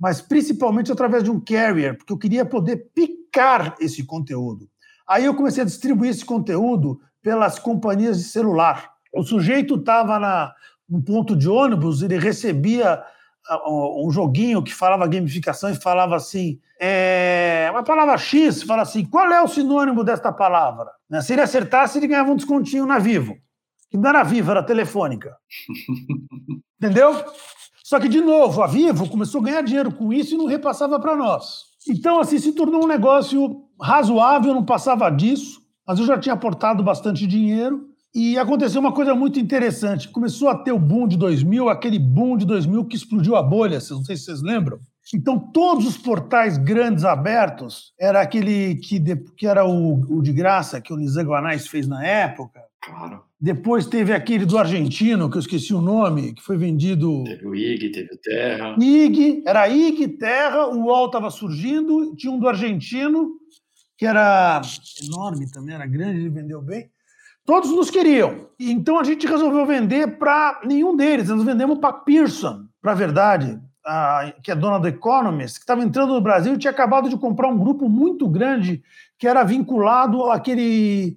mas 0.00 0.22
principalmente 0.22 0.90
através 0.90 1.22
de 1.22 1.30
um 1.30 1.38
carrier, 1.38 1.94
porque 1.96 2.12
eu 2.12 2.18
queria 2.18 2.46
poder 2.46 2.90
picar 2.94 3.76
esse 3.78 4.02
conteúdo. 4.02 4.66
Aí 5.06 5.26
eu 5.26 5.34
comecei 5.34 5.62
a 5.62 5.66
distribuir 5.66 6.10
esse 6.10 6.24
conteúdo 6.24 6.98
pelas 7.22 7.58
companhias 7.58 8.16
de 8.16 8.24
celular. 8.24 8.90
O 9.12 9.22
sujeito 9.22 9.74
estava 9.74 10.54
no 10.88 11.02
ponto 11.02 11.36
de 11.36 11.48
ônibus, 11.48 12.00
ele 12.00 12.18
recebia 12.18 13.02
um 13.66 14.10
joguinho 14.10 14.62
que 14.62 14.72
falava 14.72 15.06
gamificação 15.06 15.70
e 15.70 15.74
falava 15.74 16.16
assim, 16.16 16.58
é, 16.80 17.68
uma 17.70 17.82
palavra 17.82 18.16
X, 18.16 18.62
fala 18.62 18.82
assim, 18.82 19.04
qual 19.04 19.30
é 19.30 19.42
o 19.42 19.48
sinônimo 19.48 20.04
desta 20.04 20.32
palavra? 20.32 20.90
Né, 21.08 21.20
se 21.20 21.32
ele 21.32 21.42
acertasse, 21.42 21.98
ele 21.98 22.06
ganhava 22.06 22.30
um 22.30 22.36
descontinho 22.36 22.86
na 22.86 22.98
Vivo. 22.98 23.36
Que 23.90 23.98
não 23.98 24.08
era 24.08 24.22
Vivo, 24.22 24.52
era 24.52 24.62
telefônica. 24.62 25.36
Entendeu? 26.80 27.24
Só 27.90 27.98
que, 27.98 28.08
de 28.08 28.20
novo, 28.20 28.62
a 28.62 28.68
Vivo 28.68 29.08
começou 29.08 29.40
a 29.40 29.44
ganhar 29.44 29.62
dinheiro 29.62 29.90
com 29.90 30.12
isso 30.12 30.32
e 30.32 30.38
não 30.38 30.46
repassava 30.46 31.00
para 31.00 31.16
nós. 31.16 31.64
Então, 31.88 32.20
assim, 32.20 32.38
se 32.38 32.52
tornou 32.52 32.84
um 32.84 32.86
negócio 32.86 33.64
razoável, 33.82 34.54
não 34.54 34.64
passava 34.64 35.10
disso, 35.10 35.60
mas 35.84 35.98
eu 35.98 36.06
já 36.06 36.16
tinha 36.16 36.34
aportado 36.34 36.84
bastante 36.84 37.26
dinheiro 37.26 37.88
e 38.14 38.38
aconteceu 38.38 38.80
uma 38.80 38.92
coisa 38.92 39.12
muito 39.12 39.40
interessante. 39.40 40.08
Começou 40.08 40.48
a 40.48 40.54
ter 40.54 40.70
o 40.70 40.78
boom 40.78 41.08
de 41.08 41.16
2000, 41.16 41.68
aquele 41.68 41.98
boom 41.98 42.36
de 42.36 42.46
2000 42.46 42.84
que 42.84 42.94
explodiu 42.94 43.34
a 43.34 43.42
bolha, 43.42 43.80
não 43.90 44.04
sei 44.04 44.16
se 44.16 44.26
vocês 44.26 44.40
lembram. 44.40 44.78
Então, 45.12 45.36
todos 45.36 45.84
os 45.84 45.98
portais 45.98 46.56
grandes 46.58 47.04
abertos, 47.04 47.92
era 47.98 48.20
aquele 48.20 48.76
que, 48.76 49.00
que 49.36 49.48
era 49.48 49.66
o, 49.66 49.94
o 50.16 50.22
de 50.22 50.32
graça 50.32 50.80
que 50.80 50.92
o 50.92 50.96
Nizam 50.96 51.24
Guanais 51.24 51.66
fez 51.66 51.88
na 51.88 52.06
época. 52.06 52.60
Claro. 52.80 53.29
Depois 53.40 53.86
teve 53.86 54.12
aquele 54.12 54.44
do 54.44 54.58
argentino, 54.58 55.30
que 55.30 55.38
eu 55.38 55.40
esqueci 55.40 55.72
o 55.72 55.80
nome, 55.80 56.34
que 56.34 56.42
foi 56.42 56.58
vendido. 56.58 57.24
Teve 57.24 57.46
o 57.46 57.54
IG, 57.54 57.90
teve 57.90 58.14
o 58.14 58.18
Terra. 58.18 58.76
IG, 58.78 59.42
era 59.46 59.66
IG, 59.66 60.08
Terra, 60.08 60.66
o 60.66 60.84
UOL 60.84 61.06
estava 61.06 61.30
surgindo, 61.30 62.14
tinha 62.16 62.30
um 62.30 62.38
do 62.38 62.46
argentino, 62.46 63.30
que 63.96 64.04
era 64.04 64.60
enorme 65.02 65.50
também, 65.50 65.74
era 65.74 65.86
grande, 65.86 66.20
ele 66.20 66.28
vendeu 66.28 66.60
bem. 66.60 66.90
Todos 67.46 67.70
nos 67.70 67.90
queriam. 67.90 68.46
Então 68.58 68.98
a 68.98 69.04
gente 69.04 69.26
resolveu 69.26 69.64
vender 69.64 70.18
para 70.18 70.60
nenhum 70.66 70.94
deles. 70.94 71.30
Nós 71.30 71.42
vendemos 71.42 71.78
para 71.78 71.94
Pearson, 71.94 72.66
para 72.82 72.92
a 72.92 72.94
verdade, 72.94 73.58
a, 73.84 74.34
que 74.42 74.50
é 74.50 74.54
dona 74.54 74.78
do 74.78 74.86
Economist, 74.86 75.56
que 75.56 75.62
estava 75.62 75.82
entrando 75.82 76.12
no 76.12 76.20
Brasil 76.20 76.54
e 76.54 76.58
tinha 76.58 76.70
acabado 76.70 77.08
de 77.08 77.16
comprar 77.16 77.48
um 77.48 77.58
grupo 77.58 77.88
muito 77.88 78.28
grande 78.28 78.82
que 79.18 79.26
era 79.26 79.42
vinculado 79.44 80.30
àquele 80.30 81.16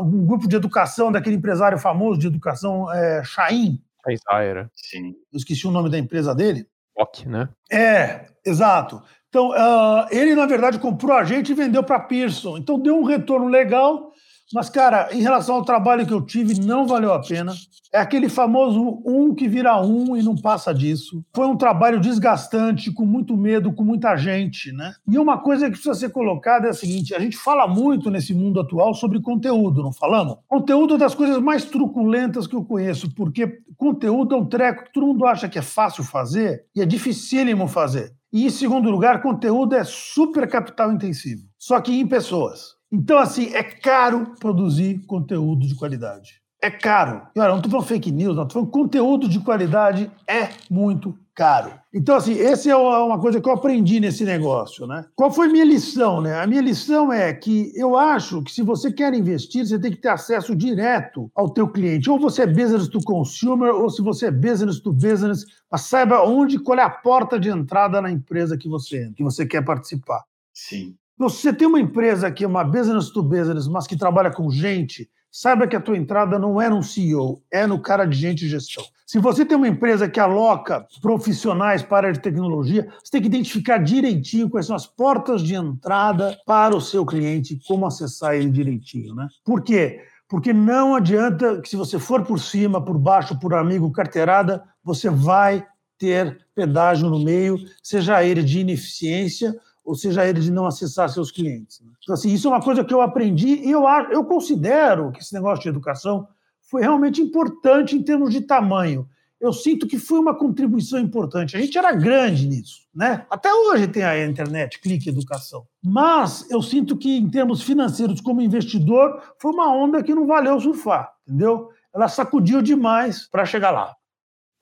um 0.00 0.26
grupo 0.26 0.48
de 0.48 0.56
educação 0.56 1.10
daquele 1.12 1.36
empresário 1.36 1.78
famoso 1.78 2.18
de 2.18 2.26
educação, 2.26 2.92
é, 2.92 3.22
Chaim. 3.24 3.80
Chaim 4.04 4.68
Sim. 4.74 5.14
Eu 5.32 5.36
esqueci 5.36 5.66
o 5.66 5.70
nome 5.70 5.90
da 5.90 5.98
empresa 5.98 6.34
dele. 6.34 6.66
Ok, 6.96 7.26
né? 7.26 7.48
É, 7.70 8.26
exato. 8.44 9.02
Então, 9.28 9.50
uh, 9.50 10.06
ele, 10.10 10.34
na 10.34 10.46
verdade, 10.46 10.78
comprou 10.78 11.16
a 11.16 11.22
gente 11.22 11.52
e 11.52 11.54
vendeu 11.54 11.82
para 11.82 12.00
Pearson. 12.00 12.56
Então, 12.56 12.78
deu 12.78 12.98
um 12.98 13.04
retorno 13.04 13.46
legal 13.46 14.12
mas, 14.52 14.70
cara, 14.70 15.08
em 15.12 15.20
relação 15.20 15.56
ao 15.56 15.64
trabalho 15.64 16.06
que 16.06 16.12
eu 16.12 16.22
tive, 16.22 16.58
não 16.60 16.86
valeu 16.86 17.12
a 17.12 17.20
pena. 17.20 17.52
É 17.92 17.98
aquele 17.98 18.28
famoso 18.28 19.02
um 19.04 19.34
que 19.34 19.48
vira 19.48 19.80
um 19.80 20.16
e 20.16 20.22
não 20.22 20.36
passa 20.36 20.74
disso. 20.74 21.24
Foi 21.34 21.46
um 21.46 21.56
trabalho 21.56 22.00
desgastante, 22.00 22.92
com 22.92 23.04
muito 23.04 23.36
medo, 23.36 23.72
com 23.72 23.84
muita 23.84 24.16
gente, 24.16 24.72
né? 24.72 24.94
E 25.06 25.18
uma 25.18 25.38
coisa 25.38 25.66
que 25.66 25.72
precisa 25.72 25.94
ser 25.94 26.10
colocada 26.10 26.66
é 26.66 26.70
a 26.70 26.74
seguinte: 26.74 27.14
a 27.14 27.18
gente 27.18 27.36
fala 27.36 27.66
muito 27.66 28.10
nesse 28.10 28.34
mundo 28.34 28.60
atual 28.60 28.94
sobre 28.94 29.20
conteúdo, 29.20 29.82
não 29.82 29.92
falamos? 29.92 30.36
Conteúdo 30.46 30.94
é 30.94 30.98
das 30.98 31.14
coisas 31.14 31.38
mais 31.38 31.64
truculentas 31.64 32.46
que 32.46 32.54
eu 32.54 32.64
conheço, 32.64 33.14
porque 33.14 33.60
conteúdo 33.76 34.34
é 34.34 34.38
um 34.38 34.46
treco 34.46 34.84
que 34.84 34.92
todo 34.92 35.06
mundo 35.06 35.26
acha 35.26 35.48
que 35.48 35.58
é 35.58 35.62
fácil 35.62 36.04
fazer 36.04 36.64
e 36.74 36.82
é 36.82 36.86
dificílimo 36.86 37.68
fazer. 37.68 38.12
E, 38.30 38.44
em 38.46 38.50
segundo 38.50 38.90
lugar, 38.90 39.22
conteúdo 39.22 39.74
é 39.74 39.84
super 39.84 40.46
capital 40.46 40.92
intensivo, 40.92 41.42
só 41.58 41.80
que 41.80 41.98
em 41.98 42.06
pessoas. 42.06 42.77
Então, 42.90 43.18
assim, 43.18 43.54
é 43.54 43.62
caro 43.62 44.34
produzir 44.40 45.04
conteúdo 45.06 45.66
de 45.66 45.74
qualidade. 45.74 46.40
É 46.60 46.70
caro. 46.70 47.22
E 47.36 47.40
olha, 47.40 47.50
não 47.50 47.58
estou 47.58 47.70
falando 47.70 47.86
fake 47.86 48.10
news, 48.10 48.34
não 48.34 48.42
estou 48.42 48.62
falando 48.62 48.70
conteúdo 48.72 49.28
de 49.28 49.38
qualidade 49.38 50.10
é 50.26 50.48
muito 50.68 51.16
caro. 51.32 51.70
Então, 51.94 52.16
assim, 52.16 52.36
essa 52.36 52.68
é 52.68 52.74
uma 52.74 53.20
coisa 53.20 53.40
que 53.40 53.48
eu 53.48 53.52
aprendi 53.52 54.00
nesse 54.00 54.24
negócio, 54.24 54.84
né? 54.84 55.04
Qual 55.14 55.30
foi 55.30 55.46
minha 55.46 55.64
lição, 55.64 56.20
né? 56.20 56.40
A 56.40 56.48
minha 56.48 56.60
lição 56.60 57.12
é 57.12 57.32
que 57.32 57.70
eu 57.76 57.96
acho 57.96 58.42
que 58.42 58.50
se 58.50 58.62
você 58.62 58.92
quer 58.92 59.14
investir, 59.14 59.64
você 59.64 59.78
tem 59.78 59.92
que 59.92 59.98
ter 59.98 60.08
acesso 60.08 60.56
direto 60.56 61.30
ao 61.32 61.48
teu 61.48 61.68
cliente. 61.68 62.10
Ou 62.10 62.18
você 62.18 62.42
é 62.42 62.46
business 62.46 62.88
to 62.88 62.98
consumer, 63.04 63.72
ou 63.72 63.88
se 63.88 64.02
você 64.02 64.26
é 64.26 64.30
business 64.32 64.80
to 64.80 64.92
business, 64.92 65.44
mas 65.70 65.82
saiba 65.82 66.24
onde, 66.24 66.58
qual 66.58 66.76
é 66.76 66.82
a 66.82 66.90
porta 66.90 67.38
de 67.38 67.48
entrada 67.48 68.00
na 68.00 68.10
empresa 68.10 68.58
que 68.58 68.68
você, 68.68 69.12
que 69.16 69.22
você 69.22 69.46
quer 69.46 69.64
participar. 69.64 70.24
Sim. 70.52 70.96
Você 71.18 71.52
tem 71.52 71.66
uma 71.66 71.80
empresa 71.80 72.30
que 72.30 72.44
é 72.44 72.46
uma 72.46 72.62
business 72.62 73.10
to 73.10 73.24
business, 73.24 73.66
mas 73.66 73.88
que 73.88 73.96
trabalha 73.96 74.30
com 74.30 74.48
gente, 74.50 75.10
saiba 75.32 75.66
que 75.66 75.74
a 75.74 75.80
tua 75.80 75.96
entrada 75.96 76.38
não 76.38 76.62
é 76.62 76.70
no 76.70 76.80
CEO, 76.80 77.42
é 77.50 77.66
no 77.66 77.80
cara 77.80 78.04
de 78.04 78.16
gente 78.16 78.44
e 78.44 78.48
gestão. 78.48 78.84
Se 79.04 79.18
você 79.18 79.44
tem 79.44 79.56
uma 79.56 79.66
empresa 79.66 80.08
que 80.08 80.20
aloca 80.20 80.86
profissionais 81.02 81.82
para 81.82 82.08
a 82.08 82.14
tecnologia, 82.14 82.88
você 83.02 83.10
tem 83.10 83.20
que 83.22 83.26
identificar 83.26 83.78
direitinho 83.78 84.48
quais 84.48 84.66
são 84.66 84.76
as 84.76 84.86
portas 84.86 85.42
de 85.42 85.56
entrada 85.56 86.38
para 86.46 86.76
o 86.76 86.80
seu 86.80 87.04
cliente, 87.04 87.58
como 87.66 87.84
acessar 87.84 88.36
ele 88.36 88.50
direitinho. 88.50 89.12
Né? 89.16 89.26
Por 89.44 89.62
quê? 89.62 90.00
Porque 90.28 90.52
não 90.52 90.94
adianta 90.94 91.60
que 91.60 91.68
se 91.68 91.74
você 91.74 91.98
for 91.98 92.22
por 92.22 92.38
cima, 92.38 92.84
por 92.84 92.96
baixo, 92.96 93.40
por 93.40 93.54
amigo, 93.54 93.90
carteirada, 93.90 94.62
você 94.84 95.10
vai 95.10 95.66
ter 95.98 96.46
pedágio 96.54 97.10
no 97.10 97.18
meio, 97.18 97.58
seja 97.82 98.22
ele 98.22 98.42
de 98.42 98.60
ineficiência 98.60 99.52
ou 99.88 99.94
seja 99.94 100.26
ele 100.26 100.38
de 100.38 100.52
não 100.52 100.66
acessar 100.66 101.08
seus 101.08 101.30
clientes. 101.30 101.80
Né? 101.80 101.90
Então, 102.02 102.12
assim, 102.12 102.30
isso 102.30 102.46
é 102.46 102.50
uma 102.50 102.60
coisa 102.60 102.84
que 102.84 102.92
eu 102.92 103.00
aprendi 103.00 103.48
e 103.48 103.70
eu, 103.70 103.84
eu 104.10 104.22
considero 104.22 105.10
que 105.10 105.20
esse 105.20 105.32
negócio 105.32 105.62
de 105.62 105.70
educação 105.70 106.28
foi 106.60 106.82
realmente 106.82 107.22
importante 107.22 107.96
em 107.96 108.02
termos 108.02 108.30
de 108.30 108.42
tamanho. 108.42 109.08
Eu 109.40 109.50
sinto 109.50 109.86
que 109.86 109.98
foi 109.98 110.18
uma 110.18 110.34
contribuição 110.34 110.98
importante. 110.98 111.56
A 111.56 111.60
gente 111.60 111.78
era 111.78 111.92
grande 111.92 112.46
nisso, 112.46 112.82
né? 112.94 113.24
Até 113.30 113.50
hoje 113.54 113.88
tem 113.88 114.02
a 114.02 114.26
internet, 114.26 114.78
clique 114.78 115.08
educação. 115.08 115.64
Mas 115.82 116.50
eu 116.50 116.60
sinto 116.60 116.94
que, 116.94 117.16
em 117.16 117.30
termos 117.30 117.62
financeiros, 117.62 118.20
como 118.20 118.42
investidor, 118.42 119.22
foi 119.38 119.52
uma 119.52 119.72
onda 119.72 120.02
que 120.02 120.14
não 120.14 120.26
valeu 120.26 120.60
surfar, 120.60 121.14
entendeu? 121.26 121.70
Ela 121.94 122.08
sacudiu 122.08 122.60
demais 122.60 123.26
para 123.26 123.46
chegar 123.46 123.70
lá. 123.70 123.94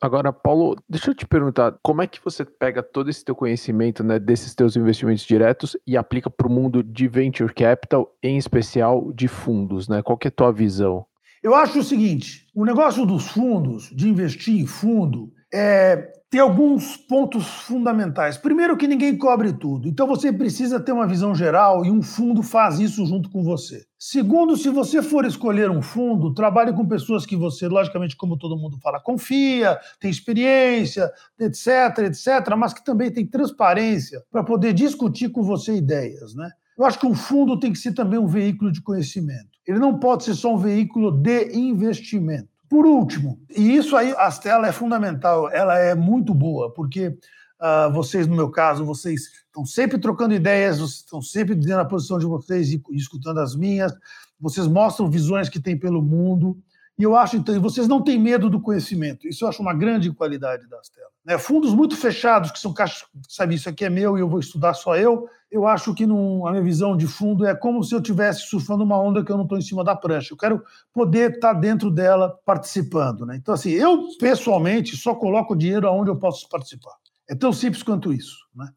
Agora, 0.00 0.30
Paulo, 0.30 0.76
deixa 0.88 1.10
eu 1.10 1.14
te 1.14 1.26
perguntar, 1.26 1.74
como 1.82 2.02
é 2.02 2.06
que 2.06 2.22
você 2.22 2.44
pega 2.44 2.82
todo 2.82 3.08
esse 3.08 3.24
teu 3.24 3.34
conhecimento, 3.34 4.04
né, 4.04 4.18
desses 4.18 4.54
teus 4.54 4.76
investimentos 4.76 5.24
diretos 5.24 5.76
e 5.86 5.96
aplica 5.96 6.28
para 6.28 6.46
o 6.46 6.50
mundo 6.50 6.82
de 6.82 7.08
venture 7.08 7.52
capital, 7.52 8.14
em 8.22 8.36
especial 8.36 9.10
de 9.12 9.26
fundos, 9.26 9.88
né? 9.88 10.02
Qual 10.02 10.18
que 10.18 10.28
é 10.28 10.30
a 10.30 10.32
tua 10.32 10.52
visão? 10.52 11.06
Eu 11.42 11.54
acho 11.54 11.78
o 11.78 11.84
seguinte, 11.84 12.46
o 12.54 12.64
negócio 12.64 13.06
dos 13.06 13.28
fundos, 13.28 13.90
de 13.90 14.08
investir 14.08 14.60
em 14.60 14.66
fundo, 14.66 15.32
é, 15.52 16.12
tem 16.36 16.42
alguns 16.42 16.98
pontos 16.98 17.46
fundamentais. 17.46 18.36
Primeiro, 18.36 18.76
que 18.76 18.86
ninguém 18.86 19.16
cobre 19.16 19.54
tudo. 19.54 19.88
Então, 19.88 20.06
você 20.06 20.30
precisa 20.30 20.78
ter 20.78 20.92
uma 20.92 21.06
visão 21.06 21.34
geral 21.34 21.82
e 21.82 21.90
um 21.90 22.02
fundo 22.02 22.42
faz 22.42 22.78
isso 22.78 23.06
junto 23.06 23.30
com 23.30 23.42
você. 23.42 23.86
Segundo, 23.98 24.54
se 24.54 24.68
você 24.68 25.00
for 25.00 25.24
escolher 25.24 25.70
um 25.70 25.80
fundo, 25.80 26.34
trabalhe 26.34 26.74
com 26.74 26.86
pessoas 26.86 27.24
que 27.24 27.34
você, 27.34 27.66
logicamente, 27.66 28.14
como 28.14 28.36
todo 28.36 28.54
mundo 28.54 28.76
fala, 28.82 29.00
confia, 29.00 29.78
tem 29.98 30.10
experiência, 30.10 31.10
etc, 31.40 32.00
etc, 32.00 32.54
mas 32.54 32.74
que 32.74 32.84
também 32.84 33.10
tem 33.10 33.26
transparência 33.26 34.22
para 34.30 34.44
poder 34.44 34.74
discutir 34.74 35.30
com 35.30 35.42
você 35.42 35.74
ideias, 35.74 36.34
né? 36.34 36.50
Eu 36.76 36.84
acho 36.84 36.98
que 37.00 37.06
um 37.06 37.14
fundo 37.14 37.58
tem 37.58 37.72
que 37.72 37.78
ser 37.78 37.94
também 37.94 38.18
um 38.18 38.26
veículo 38.26 38.70
de 38.70 38.82
conhecimento. 38.82 39.48
Ele 39.66 39.78
não 39.78 39.98
pode 39.98 40.24
ser 40.24 40.34
só 40.34 40.54
um 40.54 40.58
veículo 40.58 41.10
de 41.10 41.56
investimento. 41.56 42.50
Por 42.68 42.84
último, 42.84 43.40
e 43.48 43.76
isso 43.76 43.96
aí, 43.96 44.12
a 44.16 44.28
Stella 44.30 44.66
é 44.66 44.72
fundamental, 44.72 45.50
ela 45.50 45.78
é 45.78 45.94
muito 45.94 46.34
boa, 46.34 46.72
porque 46.72 47.08
uh, 47.08 47.92
vocês, 47.92 48.26
no 48.26 48.34
meu 48.34 48.50
caso, 48.50 48.84
vocês 48.84 49.22
estão 49.46 49.64
sempre 49.64 49.98
trocando 49.98 50.34
ideias, 50.34 50.78
vocês 50.78 51.00
estão 51.00 51.22
sempre 51.22 51.54
dizendo 51.54 51.80
a 51.80 51.84
posição 51.84 52.18
de 52.18 52.26
vocês 52.26 52.70
e, 52.70 52.82
e 52.90 52.96
escutando 52.96 53.38
as 53.38 53.54
minhas, 53.54 53.92
vocês 54.40 54.66
mostram 54.66 55.08
visões 55.08 55.48
que 55.48 55.60
têm 55.60 55.78
pelo 55.78 56.02
mundo, 56.02 56.58
E 56.98 57.02
eu 57.02 57.14
acho, 57.14 57.36
então, 57.36 57.60
vocês 57.60 57.86
não 57.86 58.02
têm 58.02 58.18
medo 58.18 58.48
do 58.48 58.60
conhecimento. 58.60 59.28
Isso 59.28 59.44
eu 59.44 59.48
acho 59.48 59.60
uma 59.60 59.74
grande 59.74 60.10
qualidade 60.10 60.66
das 60.66 60.88
telas. 60.88 61.12
Né? 61.24 61.36
Fundos 61.36 61.74
muito 61.74 61.94
fechados, 61.94 62.50
que 62.50 62.58
são 62.58 62.72
caixas, 62.72 63.06
sabe, 63.28 63.54
isso 63.54 63.68
aqui 63.68 63.84
é 63.84 63.90
meu 63.90 64.16
e 64.16 64.20
eu 64.20 64.28
vou 64.28 64.40
estudar 64.40 64.72
só 64.72 64.96
eu. 64.96 65.28
Eu 65.50 65.66
acho 65.66 65.94
que 65.94 66.04
a 66.04 66.06
minha 66.06 66.62
visão 66.62 66.96
de 66.96 67.06
fundo 67.06 67.44
é 67.44 67.54
como 67.54 67.84
se 67.84 67.94
eu 67.94 67.98
estivesse 67.98 68.46
surfando 68.46 68.82
uma 68.82 68.98
onda 68.98 69.22
que 69.22 69.30
eu 69.30 69.36
não 69.36 69.44
estou 69.44 69.58
em 69.58 69.62
cima 69.62 69.84
da 69.84 69.94
prancha. 69.94 70.32
Eu 70.32 70.38
quero 70.38 70.62
poder 70.92 71.34
estar 71.34 71.54
tá 71.54 71.60
dentro 71.60 71.90
dela 71.90 72.34
participando. 72.46 73.26
Né? 73.26 73.36
Então, 73.36 73.54
assim, 73.54 73.70
eu 73.70 74.08
pessoalmente 74.18 74.96
só 74.96 75.14
coloco 75.14 75.54
dinheiro 75.54 75.86
aonde 75.86 76.10
eu 76.10 76.16
posso 76.16 76.48
participar. 76.48 76.94
É 77.28 77.34
tão 77.34 77.52
simples 77.52 77.82
quanto 77.82 78.12
isso. 78.12 78.36
Né? 78.54 78.68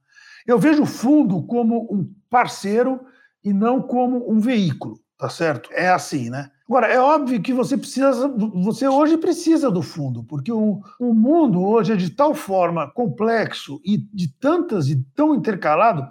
Eu 0.45 0.59
vejo 0.59 0.83
o 0.83 0.87
fundo 0.87 1.41
como 1.43 1.87
um 1.91 2.11
parceiro 2.29 2.99
e 3.43 3.53
não 3.53 3.81
como 3.81 4.29
um 4.29 4.39
veículo, 4.39 4.99
tá 5.19 5.29
certo? 5.29 5.69
É 5.73 5.89
assim, 5.89 6.29
né? 6.29 6.49
Agora, 6.67 6.87
é 6.87 6.97
óbvio 6.97 7.41
que 7.41 7.51
você 7.51 7.77
precisa, 7.77 8.27
você 8.27 8.87
hoje 8.87 9.17
precisa 9.17 9.69
do 9.69 9.81
fundo, 9.81 10.23
porque 10.23 10.51
o, 10.51 10.81
o 10.97 11.13
mundo 11.13 11.61
hoje 11.61 11.91
é 11.91 11.95
de 11.95 12.11
tal 12.11 12.33
forma 12.33 12.89
complexo 12.89 13.81
e 13.83 13.97
de 13.97 14.29
tantas 14.39 14.87
e 14.87 15.03
tão 15.13 15.35
intercalado. 15.35 16.07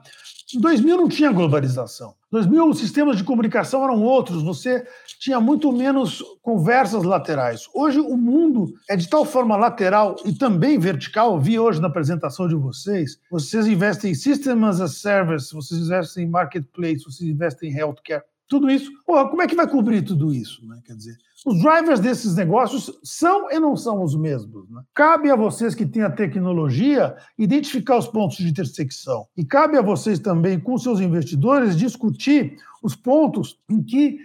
Em 0.55 0.61
2000 0.61 0.97
não 0.97 1.09
tinha 1.09 1.33
globalização. 1.33 2.11
Em 2.11 2.33
2000 2.33 2.69
os 2.69 2.79
sistemas 2.79 3.17
de 3.17 3.25
comunicação 3.25 3.83
eram 3.83 4.03
outros, 4.03 4.43
você 4.43 4.87
tinha 5.19 5.41
muito 5.41 5.73
menos 5.73 6.23
conversas 6.43 7.03
laterais. 7.03 7.63
Hoje 7.73 8.01
o 8.01 8.17
mundo 8.17 8.75
é 8.91 8.97
de 8.97 9.09
tal 9.09 9.25
forma 9.25 9.57
lateral 9.57 10.17
e 10.27 10.35
também 10.35 10.79
vertical. 10.79 11.41
Vi 11.41 11.59
hoje 11.59 11.81
na 11.81 11.89
apresentação 11.89 12.47
de 12.47 12.57
vocês, 12.57 13.19
vocês 13.31 13.67
investem 13.67 14.11
em 14.11 14.15
Systems 14.15 14.69
as 14.69 14.81
a 14.81 14.89
Service, 14.89 15.55
vocês 15.55 15.81
investem 15.81 16.25
em 16.25 16.29
Marketplace, 16.29 17.05
vocês 17.05 17.31
investem 17.31 17.71
em 17.71 17.75
Healthcare 17.79 18.25
tudo 18.49 18.71
isso. 18.71 18.91
Porra, 19.07 19.29
como 19.29 19.43
é 19.43 19.47
que 19.47 19.55
vai 19.55 19.69
cobrir 19.69 20.03
tudo 20.03 20.33
isso? 20.33 20.67
Né? 20.67 20.81
Quer 20.85 20.95
dizer, 20.95 21.17
os 21.47 21.61
drivers 21.61 22.01
desses 22.01 22.35
negócios 22.35 22.99
são 23.05 23.51
e 23.51 23.61
não 23.61 23.77
são 23.77 24.03
os 24.03 24.17
mesmos. 24.17 24.69
Né? 24.71 24.83
Cabe 24.95 25.31
a 25.31 25.37
vocês 25.37 25.75
que 25.75 25.87
têm 25.87 26.03
a 26.03 26.11
tecnologia 26.11 27.15
identificar 27.39 27.99
os 27.99 28.09
pontos 28.09 28.39
de 28.39 28.49
intersecção. 28.49 29.27
E 29.37 29.45
cabe 29.45 29.77
a 29.77 29.83
vocês 29.83 30.19
também, 30.19 30.59
com 30.59 30.79
seus 30.79 31.01
investidores, 31.01 31.77
discutir 31.77 32.57
os 32.83 32.97
pontos 32.97 33.59
em 33.69 33.83
que 33.83 34.19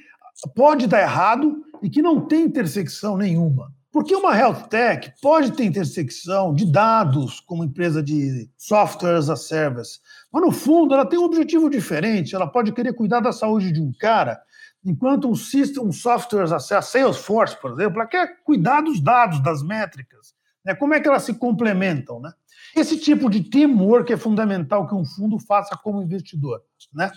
pode 0.56 0.88
dar 0.88 1.02
errado 1.02 1.64
e 1.82 1.90
que 1.90 2.02
não 2.02 2.22
tem 2.22 2.46
intersecção 2.46 3.18
nenhuma. 3.18 3.72
Porque 3.94 4.16
uma 4.16 4.36
health 4.36 4.70
tech 4.70 5.14
pode 5.22 5.52
ter 5.52 5.66
intersecção 5.66 6.52
de 6.52 6.66
dados, 6.66 7.40
como 7.40 7.64
empresa 7.64 8.02
de 8.02 8.50
software 8.58 9.16
as 9.16 9.30
a 9.30 9.36
service, 9.36 10.00
mas 10.32 10.42
no 10.42 10.52
fundo 10.52 10.96
ela 10.96 11.06
tem 11.06 11.20
um 11.20 11.26
objetivo 11.26 11.70
diferente. 11.70 12.34
Ela 12.34 12.48
pode 12.48 12.72
querer 12.72 12.94
cuidar 12.94 13.20
da 13.20 13.32
saúde 13.32 13.72
de 13.72 13.80
um 13.80 13.94
cara, 13.94 14.42
enquanto 14.84 15.30
um 15.30 15.36
system, 15.36 15.92
software 15.92 16.42
as 16.42 16.52
a 16.52 16.60
service, 16.60 16.92
Salesforce, 16.92 17.62
por 17.62 17.74
exemplo, 17.74 18.00
ela 18.00 18.08
quer 18.08 18.44
cuidar 18.44 18.82
dos 18.82 19.00
dados, 19.00 19.40
das 19.44 19.62
métricas. 19.62 20.34
Né? 20.66 20.74
Como 20.74 20.96
é 20.96 21.00
que 21.00 21.08
elas 21.08 21.22
se 21.22 21.36
complementam? 21.36 22.20
Né? 22.20 22.34
Esse 22.76 22.98
tipo 22.98 23.30
de 23.30 23.44
teamwork 23.44 24.12
é 24.12 24.18
fundamental 24.18 24.88
que 24.88 24.96
um 24.96 25.06
fundo 25.06 25.38
faça 25.38 25.78
como 25.78 26.02
investidor. 26.02 26.64
Né? 26.92 27.12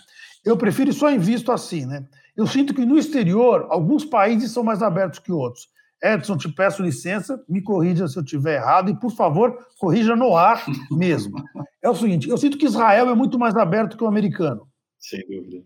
Eu 0.45 0.55
prefiro 0.55 0.93
só 0.93 1.09
invisto 1.09 1.51
assim. 1.51 1.87
Né? 1.87 2.05
Eu 2.35 2.45
sinto 2.45 2.71
que 2.71 2.85
no 2.85 2.99
exterior, 2.99 3.65
alguns 3.71 4.05
países 4.05 4.51
são 4.51 4.63
mais 4.63 4.83
abertos 4.83 5.17
que 5.17 5.31
outros. 5.31 5.75
Edson, 6.01 6.37
te 6.37 6.49
peço 6.49 6.83
licença, 6.83 7.43
me 7.47 7.61
corrija 7.61 8.07
se 8.07 8.17
eu 8.17 8.23
estiver 8.23 8.55
errado 8.55 8.89
e, 8.89 8.99
por 8.99 9.11
favor, 9.11 9.57
corrija 9.79 10.15
no 10.15 10.35
ar 10.35 10.63
mesmo. 10.91 11.37
É 11.79 11.89
o 11.89 11.95
seguinte: 11.95 12.27
eu 12.27 12.37
sinto 12.37 12.57
que 12.57 12.65
Israel 12.65 13.09
é 13.09 13.15
muito 13.15 13.39
mais 13.39 13.55
aberto 13.55 13.95
que 13.95 14.03
o 14.03 14.07
americano. 14.07 14.67
Sem 14.99 15.21
dúvida. 15.29 15.63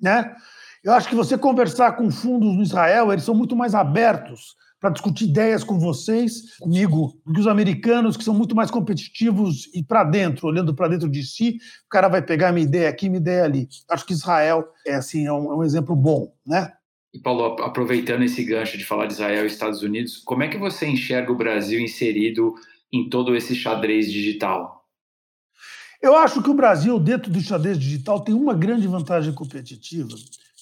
Né? 0.00 0.34
Eu 0.82 0.92
acho 0.92 1.08
que 1.08 1.14
você 1.14 1.36
conversar 1.36 1.92
com 1.92 2.10
fundos 2.10 2.54
no 2.54 2.62
Israel, 2.62 3.12
eles 3.12 3.24
são 3.24 3.34
muito 3.34 3.54
mais 3.56 3.74
abertos 3.74 4.56
para 4.80 4.90
discutir 4.90 5.24
ideias 5.24 5.64
com 5.64 5.78
vocês, 5.78 6.56
comigo, 6.58 7.20
do 7.26 7.32
que 7.32 7.40
os 7.40 7.46
americanos, 7.46 8.16
que 8.16 8.22
são 8.22 8.32
muito 8.32 8.54
mais 8.54 8.70
competitivos 8.70 9.68
e 9.74 9.82
para 9.82 10.04
dentro, 10.04 10.46
olhando 10.46 10.74
para 10.74 10.88
dentro 10.88 11.10
de 11.10 11.24
si, 11.24 11.58
o 11.86 11.88
cara 11.90 12.08
vai 12.08 12.22
pegar 12.22 12.52
minha 12.52 12.64
ideia 12.64 12.88
aqui, 12.88 13.08
minha 13.08 13.20
ideia 13.20 13.44
ali. 13.44 13.68
Acho 13.90 14.06
que 14.06 14.12
Israel 14.12 14.64
é 14.86 14.94
assim 14.94 15.26
é 15.26 15.32
um, 15.32 15.52
é 15.52 15.56
um 15.56 15.64
exemplo 15.64 15.96
bom, 15.96 16.32
né? 16.46 16.72
E 17.12 17.18
Paulo, 17.18 17.62
aproveitando 17.62 18.22
esse 18.22 18.44
gancho 18.44 18.76
de 18.76 18.84
falar 18.84 19.06
de 19.06 19.14
Israel 19.14 19.44
e 19.44 19.46
Estados 19.46 19.82
Unidos, 19.82 20.18
como 20.18 20.42
é 20.42 20.48
que 20.48 20.58
você 20.58 20.86
enxerga 20.86 21.32
o 21.32 21.36
Brasil 21.36 21.80
inserido 21.80 22.54
em 22.92 23.08
todo 23.08 23.34
esse 23.34 23.54
xadrez 23.54 24.12
digital? 24.12 24.86
Eu 26.00 26.14
acho 26.16 26.42
que 26.42 26.50
o 26.50 26.54
Brasil, 26.54 26.98
dentro 26.98 27.30
do 27.30 27.40
xadrez 27.40 27.78
digital, 27.78 28.20
tem 28.20 28.34
uma 28.34 28.54
grande 28.54 28.86
vantagem 28.86 29.32
competitiva 29.32 30.14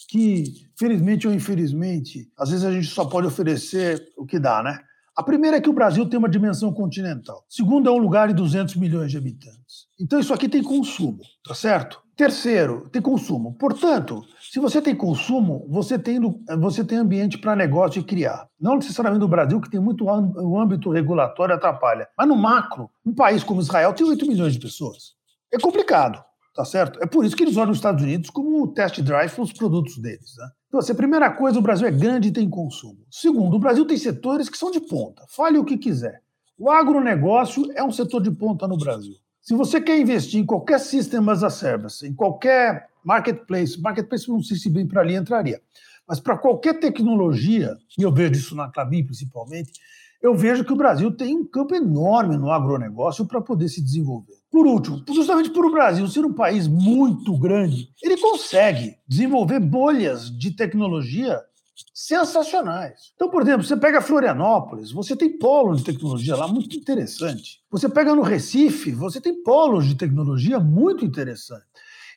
que, 0.08 0.68
felizmente 0.78 1.26
ou 1.26 1.34
infelizmente, 1.34 2.30
às 2.38 2.50
vezes 2.50 2.64
a 2.64 2.72
gente 2.72 2.86
só 2.86 3.04
pode 3.04 3.26
oferecer 3.26 4.12
o 4.16 4.24
que 4.24 4.38
dá, 4.38 4.62
né? 4.62 4.78
A 5.16 5.22
primeira 5.22 5.56
é 5.56 5.60
que 5.60 5.68
o 5.68 5.72
Brasil 5.72 6.06
tem 6.06 6.18
uma 6.18 6.28
dimensão 6.28 6.72
continental. 6.72 7.44
Segundo, 7.48 7.88
é 7.88 7.92
um 7.92 7.98
lugar 7.98 8.28
de 8.28 8.34
200 8.34 8.76
milhões 8.76 9.10
de 9.10 9.16
habitantes. 9.16 9.86
Então, 9.98 10.20
isso 10.20 10.32
aqui 10.32 10.48
tem 10.48 10.62
consumo, 10.62 11.20
tá 11.42 11.54
certo? 11.54 12.02
Terceiro, 12.14 12.88
tem 12.90 13.00
consumo. 13.00 13.54
Portanto, 13.54 14.22
se 14.56 14.60
você 14.60 14.80
tem 14.80 14.96
consumo, 14.96 15.66
você 15.68 15.98
tem, 15.98 16.18
você 16.58 16.82
tem 16.82 16.96
ambiente 16.96 17.36
para 17.36 17.54
negócio 17.54 18.00
e 18.00 18.02
criar. 18.02 18.48
Não 18.58 18.76
necessariamente 18.76 19.20
no 19.20 19.28
Brasil, 19.28 19.60
que 19.60 19.68
tem 19.68 19.78
muito 19.78 20.06
o 20.06 20.58
âmbito 20.58 20.88
regulatório 20.88 21.54
atrapalha. 21.54 22.08
Mas 22.16 22.26
no 22.26 22.34
macro, 22.34 22.90
um 23.04 23.14
país 23.14 23.44
como 23.44 23.60
Israel 23.60 23.92
tem 23.92 24.06
8 24.06 24.26
milhões 24.26 24.54
de 24.54 24.58
pessoas. 24.58 25.14
É 25.52 25.58
complicado, 25.58 26.24
tá 26.54 26.64
certo? 26.64 26.98
É 27.02 27.06
por 27.06 27.22
isso 27.22 27.36
que 27.36 27.42
eles 27.42 27.58
olham 27.58 27.70
os 27.70 27.76
Estados 27.76 28.02
Unidos 28.02 28.30
como 28.30 28.62
o 28.62 28.68
test 28.68 28.98
drive 29.02 29.30
para 29.30 29.44
os 29.44 29.52
produtos 29.52 29.98
deles. 29.98 30.32
Né? 30.38 30.48
Então, 30.68 30.80
assim, 30.80 30.92
a 30.92 30.96
primeira 30.96 31.30
coisa, 31.30 31.58
o 31.58 31.62
Brasil 31.62 31.86
é 31.86 31.90
grande 31.90 32.28
e 32.28 32.32
tem 32.32 32.48
consumo. 32.48 33.04
Segundo, 33.10 33.56
o 33.56 33.60
Brasil 33.60 33.84
tem 33.86 33.98
setores 33.98 34.48
que 34.48 34.56
são 34.56 34.70
de 34.70 34.80
ponta. 34.80 35.22
Fale 35.28 35.58
o 35.58 35.66
que 35.66 35.76
quiser. 35.76 36.22
O 36.58 36.70
agronegócio 36.70 37.70
é 37.74 37.84
um 37.84 37.92
setor 37.92 38.22
de 38.22 38.30
ponta 38.30 38.66
no 38.66 38.78
Brasil. 38.78 39.16
Se 39.42 39.54
você 39.54 39.82
quer 39.82 40.00
investir 40.00 40.40
em 40.40 40.46
qualquer 40.46 40.80
sistema 40.80 41.32
as 41.32 41.44
a 41.44 41.50
service, 41.50 42.06
em 42.06 42.14
qualquer 42.14 42.88
marketplace, 43.06 43.80
marketplace 43.80 44.28
não 44.28 44.42
sei 44.42 44.56
se 44.56 44.68
bem 44.68 44.86
para 44.86 45.00
ali 45.00 45.14
entraria, 45.14 45.60
mas 46.08 46.18
para 46.18 46.36
qualquer 46.36 46.80
tecnologia, 46.80 47.76
e 47.96 48.02
eu 48.02 48.12
vejo 48.12 48.32
isso 48.32 48.56
na 48.56 48.68
Clabin 48.68 49.04
principalmente, 49.04 49.72
eu 50.20 50.34
vejo 50.34 50.64
que 50.64 50.72
o 50.72 50.76
Brasil 50.76 51.12
tem 51.12 51.36
um 51.36 51.46
campo 51.46 51.74
enorme 51.74 52.36
no 52.36 52.50
agronegócio 52.50 53.26
para 53.26 53.40
poder 53.40 53.68
se 53.68 53.82
desenvolver. 53.82 54.34
Por 54.50 54.66
último, 54.66 55.04
justamente 55.08 55.50
por 55.50 55.64
o 55.64 55.70
Brasil 55.70 56.06
ser 56.08 56.24
um 56.24 56.32
país 56.32 56.66
muito 56.66 57.36
grande, 57.38 57.90
ele 58.02 58.16
consegue 58.16 58.96
desenvolver 59.06 59.60
bolhas 59.60 60.30
de 60.36 60.50
tecnologia 60.50 61.40
sensacionais. 61.92 63.12
Então, 63.14 63.30
por 63.30 63.42
exemplo, 63.42 63.64
você 63.64 63.76
pega 63.76 64.00
Florianópolis, 64.00 64.90
você 64.90 65.14
tem 65.14 65.38
polos 65.38 65.78
de 65.78 65.84
tecnologia 65.84 66.34
lá 66.34 66.48
muito 66.48 66.74
interessante. 66.74 67.60
Você 67.70 67.88
pega 67.88 68.14
no 68.14 68.22
Recife, 68.22 68.92
você 68.92 69.20
tem 69.20 69.42
polos 69.42 69.86
de 69.86 69.94
tecnologia 69.94 70.58
muito 70.58 71.04
interessante. 71.04 71.66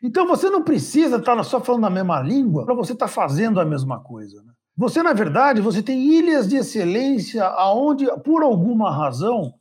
Então, 0.03 0.27
você 0.27 0.49
não 0.49 0.63
precisa 0.63 1.17
estar 1.17 1.43
só 1.43 1.59
falando 1.59 1.85
a 1.85 1.89
mesma 1.89 2.21
língua 2.21 2.65
para 2.65 2.73
você 2.73 2.93
estar 2.93 3.07
fazendo 3.07 3.59
a 3.59 3.65
mesma 3.65 3.99
coisa. 3.99 4.41
Né? 4.43 4.51
Você, 4.77 5.03
na 5.03 5.13
verdade, 5.13 5.61
você 5.61 5.83
tem 5.83 6.01
ilhas 6.01 6.47
de 6.47 6.55
excelência 6.55 7.43
aonde, 7.43 8.05
por 8.23 8.43
alguma 8.43 8.89
razão, 8.89 9.53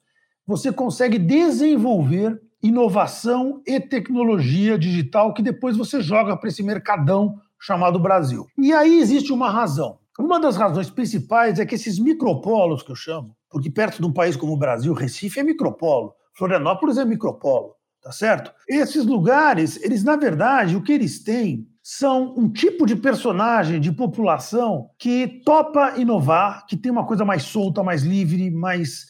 você 0.46 0.72
consegue 0.72 1.18
desenvolver 1.18 2.40
inovação 2.62 3.62
e 3.66 3.80
tecnologia 3.80 4.78
digital 4.78 5.32
que 5.32 5.42
depois 5.42 5.76
você 5.76 6.00
joga 6.00 6.36
para 6.36 6.48
esse 6.48 6.62
mercadão 6.62 7.36
chamado 7.60 7.98
Brasil. 7.98 8.46
E 8.56 8.72
aí 8.72 8.98
existe 8.98 9.32
uma 9.32 9.50
razão. 9.50 9.98
Uma 10.18 10.40
das 10.40 10.56
razões 10.56 10.90
principais 10.90 11.58
é 11.58 11.66
que 11.66 11.74
esses 11.74 11.98
micropolos 11.98 12.82
que 12.82 12.90
eu 12.90 12.96
chamo, 12.96 13.36
porque 13.50 13.70
perto 13.70 14.00
de 14.00 14.06
um 14.06 14.12
país 14.12 14.36
como 14.36 14.52
o 14.52 14.58
Brasil, 14.58 14.92
Recife 14.92 15.38
é 15.38 15.44
micropolo, 15.44 16.12
Florianópolis 16.34 16.98
é 16.98 17.04
micropolo, 17.04 17.74
tá 18.02 18.12
certo? 18.12 18.52
Esses 18.68 19.04
lugares, 19.04 19.82
eles 19.82 20.04
na 20.04 20.16
verdade, 20.16 20.76
o 20.76 20.82
que 20.82 20.92
eles 20.92 21.22
têm 21.22 21.66
são 21.82 22.34
um 22.36 22.50
tipo 22.50 22.84
de 22.84 22.94
personagem, 22.94 23.80
de 23.80 23.90
população 23.90 24.90
que 24.98 25.42
topa 25.44 25.94
inovar, 25.96 26.66
que 26.66 26.76
tem 26.76 26.92
uma 26.92 27.06
coisa 27.06 27.24
mais 27.24 27.44
solta, 27.44 27.82
mais 27.82 28.02
livre, 28.02 28.50
mais 28.50 29.06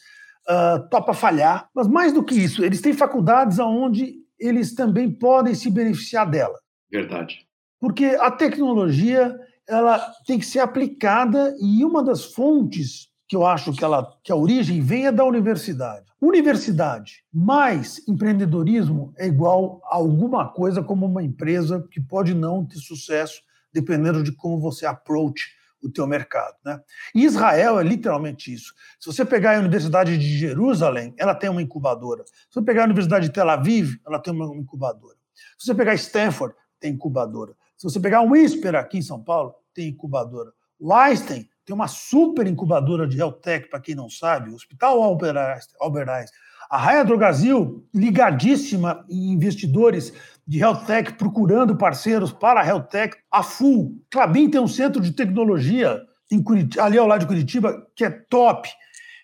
uh, 0.49 0.89
topa 0.89 1.13
falhar. 1.13 1.69
Mas 1.75 1.89
mais 1.89 2.13
do 2.13 2.23
que 2.23 2.35
isso, 2.35 2.65
eles 2.65 2.81
têm 2.81 2.93
faculdades 2.93 3.59
onde 3.59 4.15
eles 4.39 4.75
também 4.75 5.11
podem 5.11 5.55
se 5.55 5.71
beneficiar 5.71 6.31
dela. 6.31 6.57
Verdade. 6.91 7.47
Porque 7.81 8.17
a 8.21 8.31
tecnologia 8.31 9.37
ela 9.69 10.13
tem 10.27 10.39
que 10.39 10.47
ser 10.47 10.61
aplicada 10.61 11.55
e 11.61 11.85
uma 11.85 12.03
das 12.03 12.33
fontes 12.33 13.09
que 13.29 13.37
eu 13.37 13.45
acho 13.45 13.73
que, 13.73 13.85
ela, 13.85 14.11
que 14.25 14.33
a 14.33 14.37
origem 14.37 14.83
é 15.05 15.13
da 15.13 15.25
universidade. 15.25 16.07
Universidade 16.21 17.23
mais 17.33 18.03
empreendedorismo 18.09 19.13
é 19.19 19.27
igual 19.27 19.83
a 19.85 19.97
alguma 19.97 20.49
coisa 20.49 20.83
como 20.83 21.05
uma 21.05 21.23
empresa 21.23 21.87
que 21.91 22.01
pode 22.01 22.33
não 22.33 22.65
ter 22.65 22.79
sucesso 22.79 23.43
dependendo 23.71 24.23
de 24.25 24.33
como 24.33 24.59
você 24.59 24.87
approach 24.87 25.47
o 25.83 25.91
teu 25.91 26.07
mercado. 26.07 26.57
Né? 26.65 26.81
E 27.15 27.25
Israel 27.25 27.79
é 27.79 27.83
literalmente 27.83 28.53
isso. 28.53 28.73
Se 28.99 29.07
você 29.07 29.25
pegar 29.25 29.57
a 29.57 29.61
Universidade 29.61 30.17
de 30.17 30.39
Jerusalém, 30.39 31.15
ela 31.19 31.35
tem 31.35 31.51
uma 31.51 31.63
incubadora. 31.63 32.25
Se 32.25 32.55
você 32.55 32.63
pegar 32.63 32.83
a 32.83 32.87
Universidade 32.87 33.27
de 33.27 33.33
Tel 33.33 33.49
Aviv, 33.49 34.01
ela 34.07 34.19
tem 34.19 34.33
uma 34.33 34.57
incubadora. 34.57 35.17
Se 35.59 35.67
você 35.67 35.75
pegar 35.75 35.95
Stanford, 35.95 36.55
tem 36.81 36.95
incubadora. 36.95 37.55
Se 37.77 37.85
você 37.85 38.01
pegar 38.01 38.23
um 38.23 38.31
Whisper 38.31 38.75
aqui 38.75 38.99
em 38.99 39.03
São 39.03 39.23
Paulo, 39.23 39.55
tem 39.75 39.89
incubadora. 39.89 40.51
O 40.81 40.93
Einstein 40.93 41.49
tem 41.69 41.75
uma 41.75 41.87
super 41.87 42.47
incubadora 42.47 43.07
de 43.07 43.19
health 43.19 43.41
tech, 43.43 43.69
para 43.69 43.79
quem 43.79 43.95
não 43.95 44.09
sabe, 44.09 44.49
o 44.49 44.55
Hospital 44.55 45.03
Albert 45.03 45.37
Einstein. 45.37 46.39
A 46.71 46.79
Raia 46.79 47.05
Drogazil, 47.05 47.87
ligadíssima 47.95 49.05
em 49.09 49.33
investidores 49.33 50.15
de 50.47 50.59
health 50.59 50.87
tech, 50.87 51.13
procurando 51.13 51.77
parceiros 51.77 52.33
para 52.33 52.63
a 52.63 52.81
tech, 52.81 53.15
a 53.31 53.43
full. 53.43 54.03
Clabin 54.11 54.49
tem 54.49 54.59
um 54.59 54.67
centro 54.67 54.99
de 54.99 55.13
tecnologia 55.13 56.01
Curitiba, 56.43 56.85
ali 56.85 56.97
ao 56.97 57.07
lado 57.07 57.21
de 57.21 57.27
Curitiba, 57.27 57.87
que 57.95 58.03
é 58.03 58.11
top. 58.11 58.67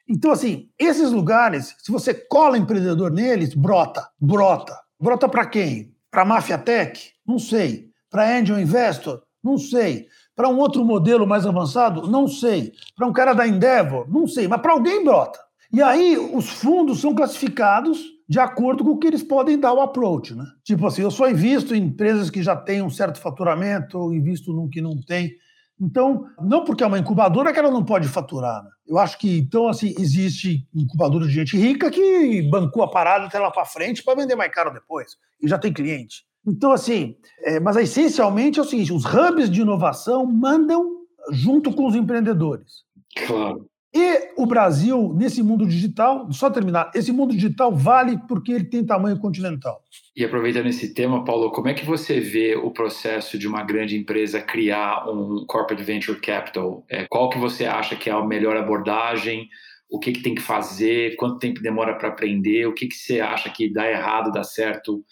Então, 0.07 0.31
assim, 0.31 0.69
esses 0.79 1.13
lugares, 1.13 1.75
se 1.79 1.91
você 1.91 2.13
cola 2.13 2.59
empreendedor 2.59 3.11
neles, 3.11 3.55
brota, 3.55 4.07
brota. 4.21 4.79
Brota 5.01 5.31
para 5.31 5.47
quem? 5.47 5.95
Para 6.11 6.27
máfia 6.27 6.59
tech? 6.59 7.11
Não 7.27 7.39
sei. 7.39 7.89
Para 8.11 8.39
angel 8.39 8.61
investor? 8.61 9.23
Não 9.43 9.57
sei. 9.57 10.09
Para 10.37 10.49
um 10.49 10.59
outro 10.59 10.85
modelo 10.85 11.27
mais 11.27 11.47
avançado? 11.47 12.09
Não 12.09 12.27
sei. 12.27 12.73
Para 12.97 13.07
um 13.07 13.13
cara 13.13 13.33
da 13.33 13.47
Endeavor? 13.47 14.11
Não 14.11 14.27
sei. 14.27 14.49
Mas 14.49 14.61
para 14.61 14.73
alguém 14.73 15.05
brota. 15.05 15.39
E 15.73 15.83
aí 15.83 16.17
os 16.17 16.49
fundos 16.49 17.01
são 17.01 17.15
classificados 17.15 18.15
de 18.29 18.39
acordo 18.41 18.85
com 18.85 18.91
o 18.91 18.99
que 18.99 19.07
eles 19.07 19.23
podem 19.23 19.59
dar 19.59 19.73
o 19.73 19.81
approach, 19.81 20.35
né? 20.35 20.45
Tipo 20.63 20.87
assim, 20.87 21.03
eu 21.03 21.11
só 21.11 21.29
invisto 21.29 21.75
em 21.75 21.83
empresas 21.85 22.31
que 22.31 22.43
já 22.43 22.57
têm 22.57 22.83
um 22.83 22.91
certo 22.91 23.21
faturamento, 23.21 23.99
ou 23.99 24.15
invisto 24.15 24.53
num 24.53 24.69
que 24.69 24.81
não 24.81 24.99
tem. 25.01 25.33
Então, 25.81 26.25
não 26.41 26.65
porque 26.65 26.83
é 26.85 26.87
uma 26.87 26.99
incubadora 26.99 27.53
que 27.53 27.59
ela 27.59 27.71
não 27.71 27.85
pode 27.85 28.09
faturar. 28.09 28.63
Né? 28.63 28.71
Eu 28.87 28.99
acho 28.99 29.19
que, 29.19 29.39
então, 29.39 29.69
assim, 29.69 29.95
existe 29.99 30.67
incubadora 30.75 31.27
de 31.27 31.33
gente 31.33 31.57
rica 31.57 31.91
que 31.91 32.43
bancou 32.43 32.83
a 32.83 32.91
parada 32.91 33.27
até 33.27 33.39
lá 33.39 33.51
para 33.51 33.65
frente 33.65 34.03
para 34.03 34.15
vender 34.15 34.37
mais 34.37 34.53
caro 34.53 34.73
depois. 34.73 35.17
E 35.43 35.49
já 35.49 35.59
tem 35.59 35.73
cliente. 35.73 36.25
Então, 36.47 36.73
assim, 36.73 37.17
é, 37.43 37.59
mas 37.59 37.77
essencialmente 37.77 38.59
é 38.59 38.63
o 38.63 38.67
seguinte: 38.67 38.93
os 38.93 39.05
hubs 39.05 39.51
de 39.51 39.63
inovação 39.63 40.27
mandam 40.27 41.05
junto 41.31 41.73
com 41.73 41.87
os 41.87 41.95
empreendedores. 41.95 42.85
Claro. 43.27 43.67
E 43.97 44.33
o 44.37 44.45
Brasil, 44.45 45.15
nesse 45.15 45.41
mundo 45.41 45.65
digital, 45.65 46.27
só 46.33 46.51
terminar, 46.51 46.91
esse 46.97 47.13
mundo 47.13 47.33
digital 47.33 47.73
vale 47.73 48.19
porque 48.27 48.51
ele 48.51 48.65
tem 48.65 48.85
tamanho 48.85 49.21
continental. 49.21 49.81
E 50.17 50.25
aproveitando 50.25 50.67
esse 50.67 50.93
tema, 50.93 51.25
Paulo, 51.25 51.53
como 51.53 51.69
é 51.69 51.75
que 51.75 51.87
você 51.87 52.19
vê 52.19 52.57
o 52.57 52.73
processo 52.73 53.39
de 53.39 53.47
uma 53.47 53.63
grande 53.63 53.97
empresa 53.97 54.43
criar 54.43 55.09
um 55.09 55.47
corporate 55.47 55.85
venture 55.85 56.21
capital? 56.21 56.85
É, 56.91 57.07
qual 57.09 57.31
que 57.31 57.39
você 57.39 57.67
acha 57.67 57.95
que 57.95 58.11
é 58.11 58.13
a 58.13 58.25
melhor 58.25 58.57
abordagem? 58.57 59.49
O 59.89 60.01
que, 60.01 60.11
que 60.11 60.23
tem 60.23 60.35
que 60.35 60.43
fazer? 60.43 61.15
Quanto 61.15 61.39
tempo 61.39 61.63
demora 61.63 61.95
para 61.97 62.09
aprender? 62.09 62.67
O 62.67 62.75
que, 62.75 62.89
que 62.89 62.97
você 62.97 63.21
acha 63.21 63.49
que 63.49 63.73
dá 63.73 63.89
errado, 63.89 64.33
dá 64.33 64.43
certo 64.43 65.05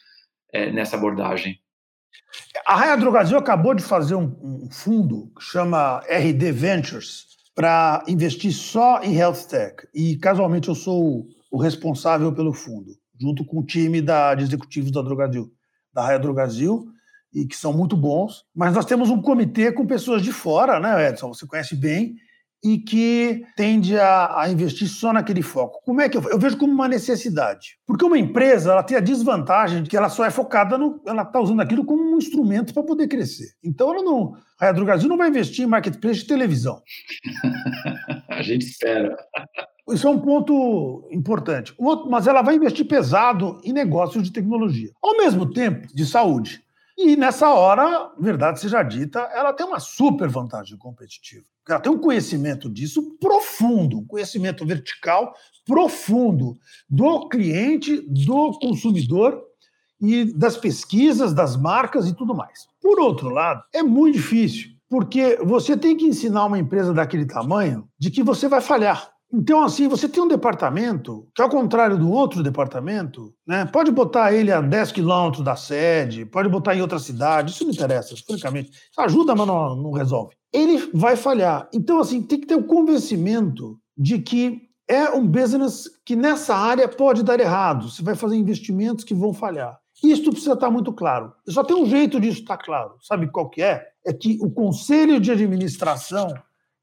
é, 0.53 0.71
nessa 0.71 0.97
abordagem? 0.97 1.59
A 2.67 2.77
Raia 2.77 2.97
Drogazil 2.97 3.39
acabou 3.39 3.75
de 3.75 3.83
fazer 3.83 4.15
um, 4.15 4.37
um 4.43 4.69
fundo 4.71 5.33
que 5.37 5.45
chama 5.45 6.01
RD 6.09 6.53
Ventures, 6.53 7.33
para 7.55 8.03
investir 8.09 8.53
só 8.53 9.03
em 9.03 9.15
health 9.17 9.47
tech. 9.49 9.87
E 9.95 10.17
casualmente 10.17 10.69
eu 10.69 10.75
sou 10.75 11.27
o 11.51 11.61
responsável 11.61 12.33
pelo 12.33 12.53
fundo, 12.53 12.93
junto 13.21 13.45
com 13.45 13.61
o 13.61 13.67
time 13.67 14.01
da, 14.01 14.35
de 14.35 14.45
executivos 14.45 14.91
da 14.91 15.03
Drogazil, 15.03 15.53
da 15.93 16.03
Raia 16.03 16.19
Drogazil, 16.19 16.87
e 17.33 17.47
que 17.47 17.57
são 17.57 17.73
muito 17.73 17.97
bons. 17.97 18.45
Mas 18.55 18.75
nós 18.75 18.87
temos 18.87 19.11
um 19.11 19.21
comitê 19.21 19.71
com 19.71 19.87
pessoas 19.87 20.23
de 20.23 20.33
fora, 20.33 20.81
né, 20.81 21.09
Edson? 21.09 21.29
Você 21.29 21.47
conhece 21.47 21.77
bem, 21.77 22.17
e 22.65 22.79
que 22.79 23.45
tende 23.57 23.99
a, 23.99 24.43
a, 24.43 24.51
investir 24.51 24.89
só 24.89 25.13
naquele 25.13 25.43
foco. 25.43 25.81
Como 25.85 26.01
é 26.01 26.09
que 26.09 26.17
eu, 26.17 26.23
eu, 26.31 26.39
vejo 26.39 26.57
como 26.57 26.73
uma 26.73 26.87
necessidade? 26.87 27.77
Porque 27.87 28.05
uma 28.05 28.19
empresa 28.19 28.71
ela 28.71 28.83
tem 28.83 28.97
a 28.97 29.01
desvantagem 29.01 29.83
de 29.83 29.91
que 29.91 29.97
ela 29.97 30.09
só 30.09 30.25
é 30.25 30.31
focada 30.31 30.79
no, 30.79 31.03
ela 31.07 31.23
está 31.23 31.41
usando 31.41 31.61
aquilo 31.61 31.85
como 31.85 32.03
um 32.03 32.19
instrumento 32.19 32.73
para 32.73 32.85
poder 32.85 33.09
crescer. 33.09 33.49
Então 33.65 33.93
ela 33.93 34.03
não, 34.03 34.35
a 34.61 34.73
Brasil 34.73 35.09
não 35.09 35.17
vai 35.17 35.29
investir 35.29 35.65
em 35.65 35.69
marketplace 35.69 36.21
de 36.21 36.27
televisão. 36.27 36.81
a 38.31 38.43
gente 38.43 38.65
espera. 38.65 39.17
Isso 39.91 40.07
é 40.07 40.11
um 40.11 40.21
ponto 40.21 41.09
importante. 41.11 41.75
Outro, 41.77 42.09
mas 42.09 42.29
ela 42.29 42.43
vai 42.43 42.55
investir 42.55 42.87
pesado 42.87 43.61
em 43.65 43.73
negócios 43.73 44.23
de 44.23 44.33
tecnologia, 44.33 44.91
ao 45.03 45.17
mesmo 45.17 45.51
tempo 45.53 45.89
de 45.93 46.07
saúde. 46.07 46.63
E 46.97 47.17
nessa 47.17 47.51
hora, 47.51 48.13
verdade 48.19 48.61
seja 48.61 48.83
dita, 48.83 49.21
ela 49.35 49.53
tem 49.53 49.67
uma 49.67 49.81
super 49.81 50.29
vantagem 50.29 50.77
competitiva. 50.77 51.45
Ela 51.69 51.81
tem 51.81 51.93
um 51.93 51.99
conhecimento 51.99 52.69
disso 52.69 53.17
profundo, 53.19 53.99
um 53.99 54.07
conhecimento 54.07 54.67
vertical 54.67 55.35
profundo 55.65 56.59
do 56.89 57.29
cliente, 57.29 58.01
do 58.09 58.59
consumidor 58.59 59.41
e 60.01 60.25
das 60.37 60.57
pesquisas, 60.57 61.33
das 61.33 61.57
marcas 61.57 62.09
e 62.09 62.15
tudo 62.15 62.35
mais. 62.35 62.67
Por 62.81 62.99
outro 62.99 63.29
lado, 63.29 63.63
é 63.73 63.83
muito 63.83 64.17
difícil, 64.17 64.73
porque 64.89 65.39
você 65.45 65.77
tem 65.77 65.97
que 65.97 66.05
ensinar 66.05 66.45
uma 66.47 66.59
empresa 66.59 66.93
daquele 66.93 67.25
tamanho 67.25 67.89
de 67.99 68.11
que 68.11 68.23
você 68.23 68.49
vai 68.49 68.61
falhar. 68.61 69.12
Então, 69.33 69.63
assim, 69.63 69.89
você 69.89 70.07
tem 70.07 70.23
um 70.23 70.29
departamento 70.29 71.27
que, 71.35 71.41
ao 71.41 71.49
contrário 71.49 71.97
do 71.97 72.11
outro 72.11 72.43
departamento, 72.43 73.33
né, 73.47 73.65
pode 73.65 73.91
botar 73.91 74.33
ele 74.35 74.53
a 74.53 74.61
10 74.61 74.93
quilômetros 74.93 75.43
da 75.43 75.57
sede, 75.57 76.27
pode 76.27 76.51
botar 76.51 76.77
em 76.77 76.83
outra 76.83 76.99
cidade, 76.99 77.51
isso 77.51 77.65
não 77.65 77.73
interessa, 77.73 78.15
francamente. 78.27 78.71
Ajuda, 78.99 79.35
mas 79.35 79.47
não, 79.47 79.75
não 79.75 79.93
resolve. 79.93 80.35
Ele 80.53 80.91
vai 80.93 81.17
falhar. 81.17 81.67
Então, 81.73 81.99
assim, 81.99 82.21
tem 82.21 82.41
que 82.41 82.47
ter 82.47 82.57
o 82.57 82.65
convencimento 82.65 83.79
de 83.97 84.19
que 84.19 84.61
é 84.87 85.09
um 85.09 85.27
business 85.27 85.89
que 86.05 86.15
nessa 86.15 86.55
área 86.55 86.87
pode 86.87 87.23
dar 87.23 87.41
errado. 87.41 87.89
Você 87.89 88.03
vai 88.03 88.15
fazer 88.15 88.37
investimentos 88.37 89.03
que 89.03 89.15
vão 89.15 89.33
falhar. 89.33 89.79
Isso 90.05 90.31
precisa 90.31 90.53
estar 90.53 90.71
muito 90.71 90.93
claro. 90.93 91.33
Só 91.49 91.65
tem 91.65 91.77
um 91.77 91.87
jeito 91.87 92.21
disso 92.21 92.41
estar 92.41 92.59
claro. 92.59 92.97
Sabe 93.01 93.29
qual 93.29 93.49
que 93.49 93.63
é? 93.63 93.87
É 94.05 94.13
que 94.13 94.37
o 94.43 94.51
conselho 94.51 95.21
de 95.21 95.31
administração 95.31 96.35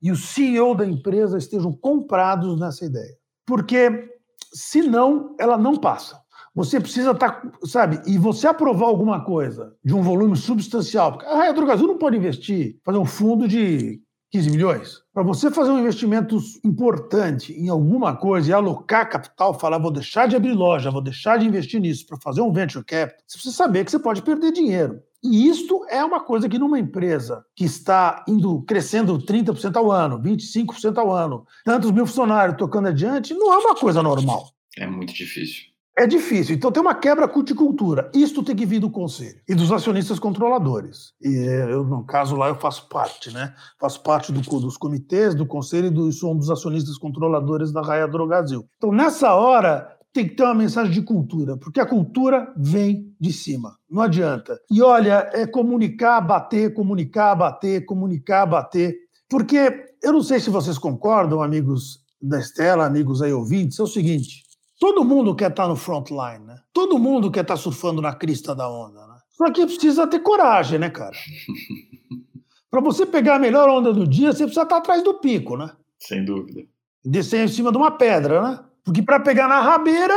e 0.02 0.12
o 0.12 0.16
CEO 0.16 0.76
da 0.76 0.86
empresa 0.86 1.38
estejam 1.38 1.72
comprados 1.72 2.60
nessa 2.60 2.86
ideia. 2.86 3.16
Porque, 3.46 4.10
senão, 4.54 5.36
ela 5.40 5.58
não 5.58 5.76
passa. 5.76 6.20
Você 6.56 6.80
precisa 6.80 7.12
estar, 7.12 7.42
tá, 7.42 7.52
sabe, 7.66 8.02
e 8.06 8.18
você 8.18 8.48
aprovar 8.48 8.88
alguma 8.88 9.24
coisa 9.24 9.76
de 9.84 9.94
um 9.94 10.02
volume 10.02 10.36
substancial. 10.36 11.14
Porque 11.14 11.26
a 11.26 11.36
Raia 11.36 11.54
Drogazil 11.54 11.88
não 11.88 11.98
pode 11.98 12.18
investir, 12.18 12.80
fazer 12.84 12.98
um 12.98 13.06
fundo 13.06 13.48
de 13.48 14.02
15 14.32 14.52
milhões. 14.52 15.02
Para 15.14 15.24
você 15.24 15.50
fazer 15.50 15.72
um 15.72 15.80
investimento 15.80 16.38
importante 16.64 17.54
em 17.54 17.70
alguma 17.70 18.16
coisa 18.16 18.50
e 18.50 18.54
alocar 18.54 19.10
capital, 19.10 19.58
falar, 19.58 19.80
vou 19.80 19.92
deixar 19.92 20.28
de 20.28 20.36
abrir 20.36 20.54
loja, 20.54 20.92
vou 20.92 21.02
deixar 21.02 21.38
de 21.38 21.48
investir 21.48 21.82
nisso 21.82 22.06
para 22.06 22.18
fazer 22.18 22.42
um 22.42 22.52
venture 22.52 22.86
capital, 22.86 23.24
você 23.26 23.38
precisa 23.38 23.56
saber 23.56 23.86
que 23.86 23.92
você 23.92 24.00
pode 24.00 24.22
perder 24.22 24.52
dinheiro. 24.52 25.02
E 25.24 25.48
isto 25.50 25.86
é 25.90 26.04
uma 26.04 26.20
coisa 26.20 26.48
que 26.48 26.60
numa 26.60 26.80
empresa 26.80 27.44
que 27.56 27.66
está 27.66 28.24
indo 28.28 28.62
crescendo 28.64 29.20
30% 29.20 29.76
ao 29.76 29.92
ano, 29.92 30.22
25% 30.22 30.98
ao 30.98 31.12
ano, 31.12 31.46
tantos 31.66 31.92
mil 31.92 32.06
funcionários 32.06 32.58
tocando 32.58 32.88
adiante, 32.88 33.34
não 33.34 33.54
é 33.54 33.58
uma 33.58 33.76
coisa 33.76 34.02
normal. 34.02 34.50
É 34.78 34.88
muito 34.88 35.14
difícil. 35.14 35.70
É 36.00 36.08
difícil. 36.08 36.56
Então 36.56 36.72
tem 36.72 36.82
uma 36.82 36.96
quebra 36.96 37.28
culticultura. 37.28 38.10
Isto 38.16 38.42
tem 38.42 38.56
que 38.56 38.66
vir 38.66 38.80
do 38.80 38.90
conselho 38.90 39.42
e 39.46 39.54
dos 39.54 39.70
acionistas 39.70 40.18
controladores. 40.18 41.12
E 41.22 41.28
eu, 41.28 41.84
no 41.84 42.06
caso 42.06 42.38
lá, 42.38 42.48
eu 42.48 42.56
faço 42.56 42.88
parte, 42.88 43.34
né? 43.34 43.54
Faço 43.78 44.02
parte 44.02 44.32
do, 44.32 44.40
dos 44.40 44.78
comitês, 44.78 45.36
do 45.36 45.46
conselho 45.46 45.88
e 45.88 45.90
do, 45.90 46.10
sou 46.14 46.34
um 46.34 46.38
dos 46.38 46.50
acionistas 46.50 46.98
controladores 46.98 47.74
da 47.74 47.82
Raia 47.82 48.08
Drogazil. 48.08 48.66
Então, 48.78 48.94
nessa 48.94 49.34
hora, 49.34 49.94
tem 50.14 50.28
que 50.28 50.36
ter 50.36 50.44
uma 50.44 50.56
mensagem 50.56 50.92
de 50.92 51.02
cultura, 51.02 51.56
porque 51.58 51.80
a 51.80 51.86
cultura 51.86 52.52
vem 52.58 53.14
de 53.20 53.32
cima, 53.32 53.78
não 53.90 54.02
adianta. 54.02 54.60
E 54.70 54.82
olha, 54.82 55.30
é 55.34 55.46
comunicar, 55.46 56.20
bater, 56.22 56.74
comunicar, 56.74 57.36
bater, 57.36 57.86
comunicar, 57.86 58.46
bater. 58.46 58.96
Porque 59.30 59.86
eu 60.02 60.14
não 60.14 60.24
sei 60.24 60.40
se 60.40 60.50
vocês 60.50 60.78
concordam, 60.78 61.44
amigos 61.44 62.00
da 62.22 62.40
Estela, 62.40 62.86
amigos 62.86 63.22
aí 63.22 63.32
ouvintes, 63.32 63.80
é 63.80 63.84
o 63.84 63.88
seguinte: 63.88 64.44
todo 64.80 65.06
mundo 65.06 65.36
quer 65.36 65.52
estar 65.52 65.68
no 65.68 65.76
frontline, 65.76 66.46
né? 66.46 66.56
Todo 66.74 66.98
mundo 66.98 67.30
quer 67.30 67.42
estar 67.42 67.58
surfando 67.58 68.02
na 68.02 68.14
crista 68.14 68.56
da 68.56 68.70
onda, 68.70 69.06
né? 69.08 69.16
Só 69.30 69.52
que 69.52 69.66
precisa 69.66 70.08
ter 70.08 70.20
coragem, 70.20 70.80
né, 70.80 70.90
cara? 70.90 71.16
Para 72.70 72.82
você 72.82 73.06
pegar 73.06 73.36
a 73.36 73.40
melhor 73.40 73.70
onda 73.70 73.94
do 73.94 74.08
dia, 74.08 74.32
você 74.32 74.44
precisa 74.44 74.64
estar 74.64 74.78
atrás 74.78 75.04
do 75.04 75.16
pico, 75.16 75.56
né? 75.56 75.72
Sem 76.00 76.24
dúvida. 76.24 76.62
Descer 77.04 77.44
em 77.44 77.48
cima 77.48 77.72
de 77.72 77.78
uma 77.78 77.92
pedra, 77.92 78.42
né? 78.42 78.60
Porque 78.84 79.02
para 79.02 79.20
pegar 79.20 79.48
na 79.48 79.60
rabeira, 79.60 80.14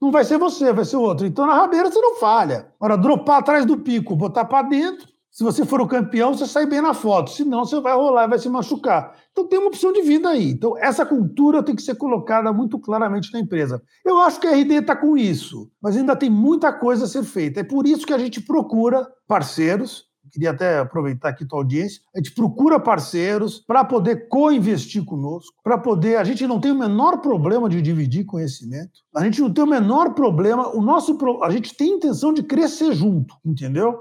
não 0.00 0.10
vai 0.10 0.24
ser 0.24 0.38
você, 0.38 0.72
vai 0.72 0.84
ser 0.84 0.96
outro. 0.96 1.26
Então 1.26 1.46
na 1.46 1.54
rabeira 1.54 1.90
você 1.90 2.00
não 2.00 2.16
falha. 2.16 2.72
Agora, 2.80 2.96
dropar 2.96 3.38
atrás 3.38 3.64
do 3.64 3.78
pico, 3.78 4.16
botar 4.16 4.44
para 4.44 4.68
dentro, 4.68 5.12
se 5.32 5.42
você 5.42 5.64
for 5.64 5.80
o 5.80 5.88
campeão, 5.88 6.34
você 6.34 6.46
sai 6.46 6.66
bem 6.66 6.82
na 6.82 6.92
foto. 6.92 7.30
Senão, 7.30 7.64
você 7.64 7.80
vai 7.80 7.94
rolar 7.94 8.24
e 8.24 8.28
vai 8.28 8.38
se 8.38 8.50
machucar. 8.50 9.16
Então, 9.32 9.48
tem 9.48 9.58
uma 9.58 9.68
opção 9.68 9.90
de 9.90 10.02
vida 10.02 10.28
aí. 10.28 10.50
Então, 10.50 10.76
essa 10.76 11.06
cultura 11.06 11.62
tem 11.62 11.74
que 11.74 11.80
ser 11.80 11.94
colocada 11.94 12.52
muito 12.52 12.78
claramente 12.78 13.32
na 13.32 13.40
empresa. 13.40 13.82
Eu 14.04 14.20
acho 14.20 14.38
que 14.38 14.46
a 14.46 14.52
RD 14.52 14.74
está 14.74 14.94
com 14.94 15.16
isso, 15.16 15.70
mas 15.80 15.96
ainda 15.96 16.14
tem 16.14 16.28
muita 16.28 16.70
coisa 16.70 17.06
a 17.06 17.08
ser 17.08 17.22
feita. 17.22 17.60
É 17.60 17.64
por 17.64 17.86
isso 17.86 18.06
que 18.06 18.12
a 18.12 18.18
gente 18.18 18.42
procura 18.42 19.08
parceiros 19.26 20.04
queria 20.32 20.50
até 20.50 20.78
aproveitar 20.78 21.28
aqui 21.28 21.44
tua 21.44 21.58
audiência, 21.58 22.02
a 22.14 22.18
gente 22.18 22.32
procura 22.32 22.80
parceiros 22.80 23.60
para 23.60 23.84
poder 23.84 24.28
co-investir 24.28 25.04
conosco, 25.04 25.54
para 25.62 25.76
poder. 25.76 26.16
A 26.16 26.24
gente 26.24 26.46
não 26.46 26.60
tem 26.60 26.72
o 26.72 26.78
menor 26.78 27.18
problema 27.18 27.68
de 27.68 27.82
dividir 27.82 28.24
conhecimento, 28.24 29.00
a 29.14 29.22
gente 29.22 29.40
não 29.40 29.52
tem 29.52 29.62
o 29.62 29.66
menor 29.66 30.14
problema, 30.14 30.68
o 30.74 30.80
nosso, 30.80 31.18
a 31.42 31.50
gente 31.50 31.76
tem 31.76 31.96
intenção 31.96 32.32
de 32.32 32.42
crescer 32.42 32.92
junto, 32.92 33.36
entendeu? 33.44 34.00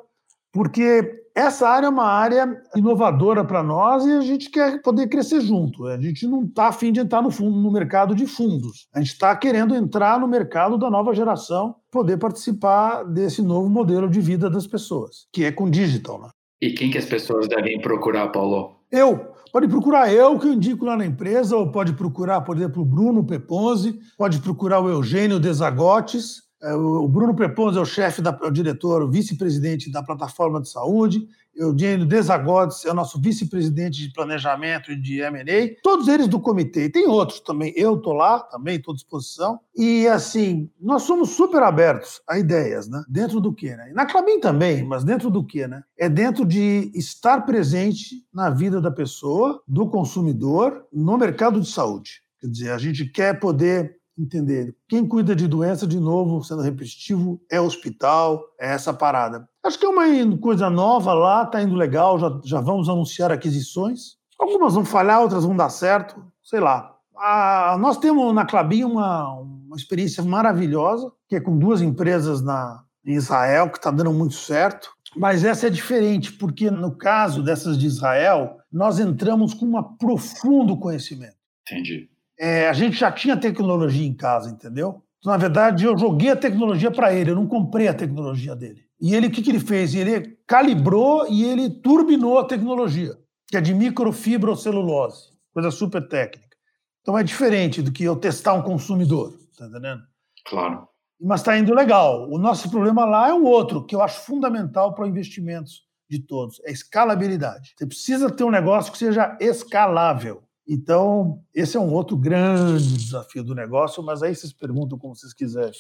porque 0.52 1.21
essa 1.36 1.68
área 1.68 1.88
é 1.88 1.90
uma 1.90 2.06
área 2.06 2.62
inovadora 2.76 3.44
para 3.44 3.64
nós 3.64 4.06
e 4.06 4.12
a 4.12 4.22
gente 4.22 4.50
quer 4.50 4.82
poder 4.82 5.08
crescer 5.08 5.42
junto. 5.42 5.88
A 5.88 6.00
gente 6.00 6.28
não 6.28 6.44
está 6.44 6.68
afim 6.68 6.92
de 6.92 7.00
entrar 7.00 7.22
no, 7.22 7.32
fundo, 7.32 7.58
no 7.58 7.72
mercado 7.72 8.14
de 8.14 8.26
fundos. 8.26 8.88
A 8.94 9.00
gente 9.00 9.14
está 9.14 9.36
querendo 9.36 9.76
entrar 9.76 10.20
no 10.20 10.28
mercado 10.28 10.78
da 10.78 10.90
nova 10.90 11.14
geração, 11.14 11.76
poder 11.90 12.18
participar 12.18 13.04
desse 13.04 13.42
novo 13.42 13.70
modelo 13.70 14.10
de 14.10 14.20
vida 14.20 14.50
das 14.50 14.68
pessoas, 14.68 15.28
que 15.32 15.46
é 15.46 15.52
com 15.52 15.70
digital. 15.70 16.22
Né? 16.22 16.30
E 16.62 16.72
quem 16.72 16.92
que 16.92 16.98
as 16.98 17.06
pessoas 17.06 17.48
devem 17.48 17.80
procurar, 17.82 18.28
Paulo? 18.30 18.82
Eu. 18.92 19.32
Pode 19.52 19.68
procurar 19.68 20.14
eu, 20.14 20.40
que 20.40 20.48
eu 20.48 20.54
indico 20.54 20.86
lá 20.86 20.96
na 20.96 21.06
empresa, 21.06 21.58
ou 21.58 21.70
pode 21.70 21.92
procurar, 21.92 22.40
por 22.40 22.56
exemplo, 22.56 22.84
o 22.84 22.86
Bruno 22.86 23.26
Peponzi, 23.26 24.00
pode 24.18 24.40
procurar 24.40 24.80
o 24.80 24.88
Eugênio 24.88 25.42
Desagotes, 25.42 26.44
o 26.64 27.08
Bruno 27.08 27.36
Pepons 27.36 27.76
é 27.76 27.80
o 27.80 27.86
chefe, 27.86 28.22
da, 28.22 28.38
é 28.42 28.48
o 28.48 28.52
diretor, 28.52 29.10
vice-presidente 29.10 29.92
da 29.92 30.04
plataforma 30.04 30.62
de 30.62 30.70
saúde. 30.70 31.28
Eugênio 31.56 32.06
Desagodes 32.06 32.86
é 32.86 32.92
o 32.92 32.94
nosso 32.94 33.20
vice-presidente 33.20 34.08
de 34.08 34.14
planejamento 34.14 34.92
e 34.92 34.96
de 34.96 35.20
M&A. 35.20 35.82
Todos 35.84 36.08
eles 36.08 36.28
do 36.28 36.40
comitê. 36.40 36.90
Tem 36.90 37.08
outros 37.08 37.42
também. 37.42 37.74
Eu 37.76 37.96
estou 37.96 38.14
lá, 38.14 38.40
também 38.40 38.78
estou 38.78 38.94
à 38.94 38.96
disposição. 38.96 39.60
E, 39.76 40.08
assim, 40.08 40.70
nós 40.80 41.04
somos 41.04 41.32
super 41.32 41.62
abertos 41.62 42.22
a 42.28 42.40
ideias, 42.40 42.88
né? 42.88 43.04
Dentro 43.08 43.42
do 43.42 43.54
quê, 43.54 43.76
né? 43.76 43.92
na 43.94 44.06
Clabin 44.06 44.40
também, 44.40 44.84
mas 44.84 45.04
dentro 45.04 45.30
do 45.30 45.46
quê, 45.46 45.68
né? 45.68 45.84
É 45.98 46.08
dentro 46.08 46.46
de 46.46 46.92
estar 46.96 47.42
presente 47.42 48.24
na 48.34 48.50
vida 48.50 48.80
da 48.80 48.92
pessoa, 48.92 49.62
do 49.68 49.90
consumidor, 49.90 50.86
no 50.92 51.18
mercado 51.18 51.60
de 51.60 51.70
saúde. 51.70 52.22
Quer 52.40 52.48
dizer, 52.48 52.72
a 52.72 52.78
gente 52.78 53.06
quer 53.06 53.40
poder 53.40 54.01
entender. 54.22 54.76
Quem 54.88 55.08
cuida 55.08 55.36
de 55.36 55.48
doença, 55.48 55.88
de 55.88 56.00
novo, 56.00 56.44
sendo 56.44 56.62
repetitivo, 56.62 57.42
é 57.50 57.60
hospital, 57.60 58.44
é 58.60 58.74
essa 58.74 58.94
parada. 58.94 59.48
Acho 59.64 59.80
que 59.80 59.86
é 59.86 59.90
uma 59.90 60.38
coisa 60.38 60.70
nova 60.70 61.14
lá, 61.14 61.46
tá 61.46 61.62
indo 61.62 61.76
legal, 61.76 62.20
já, 62.20 62.40
já 62.44 62.62
vamos 62.62 62.90
anunciar 62.90 63.32
aquisições. 63.32 64.18
Algumas 64.40 64.74
vão 64.74 64.86
falhar, 64.86 65.22
outras 65.22 65.46
vão 65.46 65.56
dar 65.56 65.70
certo, 65.70 66.24
sei 66.44 66.60
lá. 66.60 66.96
Ah, 67.18 67.78
nós 67.80 67.98
temos 67.98 68.34
na 68.34 68.46
Clabin 68.46 68.84
uma, 68.84 69.32
uma 69.34 69.76
experiência 69.76 70.24
maravilhosa, 70.24 71.12
que 71.28 71.36
é 71.36 71.40
com 71.40 71.58
duas 71.58 71.82
empresas 71.82 72.42
na, 72.42 72.84
em 73.06 73.14
Israel, 73.14 73.70
que 73.70 73.78
está 73.78 73.92
dando 73.92 74.12
muito 74.12 74.34
certo. 74.34 74.92
Mas 75.16 75.44
essa 75.44 75.68
é 75.68 75.70
diferente, 75.70 76.32
porque 76.32 76.72
no 76.72 76.96
caso 76.96 77.44
dessas 77.44 77.78
de 77.78 77.86
Israel, 77.86 78.58
nós 78.72 78.98
entramos 78.98 79.54
com 79.54 79.66
um 79.66 79.84
profundo 79.84 80.78
conhecimento. 80.78 81.36
Entendi 81.68 82.11
é, 82.42 82.68
a 82.68 82.74
gente 82.74 82.98
já 82.98 83.12
tinha 83.12 83.38
tecnologia 83.38 84.04
em 84.04 84.16
casa, 84.16 84.50
entendeu? 84.50 85.04
Então, 85.20 85.32
na 85.32 85.38
verdade, 85.38 85.86
eu 85.86 85.96
joguei 85.96 86.32
a 86.32 86.36
tecnologia 86.36 86.90
para 86.90 87.14
ele, 87.14 87.30
eu 87.30 87.36
não 87.36 87.46
comprei 87.46 87.88
a 87.88 87.94
tecnologia 87.94 88.56
dele. 88.56 88.82
E 89.00 89.14
ele, 89.14 89.28
o 89.28 89.32
que, 89.32 89.44
que 89.44 89.52
ele 89.52 89.60
fez? 89.60 89.94
Ele 89.94 90.40
calibrou 90.48 91.28
e 91.30 91.46
ele 91.46 91.70
turbinou 91.70 92.40
a 92.40 92.44
tecnologia, 92.44 93.16
que 93.48 93.56
é 93.56 93.62
de 93.62 93.76
microfibrocelulose, 93.76 95.30
coisa 95.54 95.70
super 95.70 96.08
técnica. 96.08 96.58
Então 97.02 97.16
é 97.16 97.24
diferente 97.24 97.80
do 97.80 97.92
que 97.92 98.04
eu 98.04 98.16
testar 98.16 98.56
um 98.56 98.64
consumidor, 98.64 99.38
tá 99.56 99.68
entendendo? 99.68 100.02
Claro. 100.48 100.88
Mas 101.22 101.42
está 101.42 101.56
indo 101.56 101.76
legal. 101.76 102.28
O 102.28 102.40
nosso 102.40 102.72
problema 102.72 103.06
lá 103.06 103.30
é 103.30 103.34
o 103.34 103.44
outro, 103.44 103.86
que 103.86 103.96
eu 103.96 104.02
acho 104.02 104.20
fundamental 104.22 104.96
para 104.96 105.08
investimentos 105.08 105.84
de 106.10 106.18
todos, 106.20 106.60
é 106.66 106.72
escalabilidade. 106.72 107.76
Você 107.78 107.86
precisa 107.86 108.32
ter 108.32 108.44
um 108.44 108.50
negócio 108.50 108.92
que 108.92 108.98
seja 108.98 109.38
escalável. 109.40 110.42
Então, 110.68 111.44
esse 111.54 111.76
é 111.76 111.80
um 111.80 111.92
outro 111.92 112.16
grande 112.16 112.98
desafio 112.98 113.44
do 113.44 113.56
negócio, 113.56 114.02
mas 114.04 114.22
aí 114.22 114.34
vocês 114.34 114.54
perguntam 114.54 114.98
como 114.98 115.16
vocês 115.16 115.34
quiserem. 115.34 115.72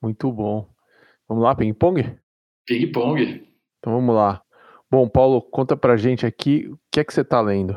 Muito 0.00 0.30
bom. 0.32 0.68
Vamos 1.28 1.44
lá, 1.44 1.54
ping-pong? 1.54 2.16
Ping-pong. 2.66 3.46
Então 3.78 3.92
vamos 3.94 4.14
lá. 4.14 4.42
Bom, 4.90 5.08
Paulo, 5.08 5.40
conta 5.40 5.76
pra 5.76 5.96
gente 5.96 6.26
aqui 6.26 6.68
o 6.68 6.78
que 6.90 7.00
é 7.00 7.04
que 7.04 7.12
você 7.12 7.20
está 7.20 7.40
lendo. 7.40 7.76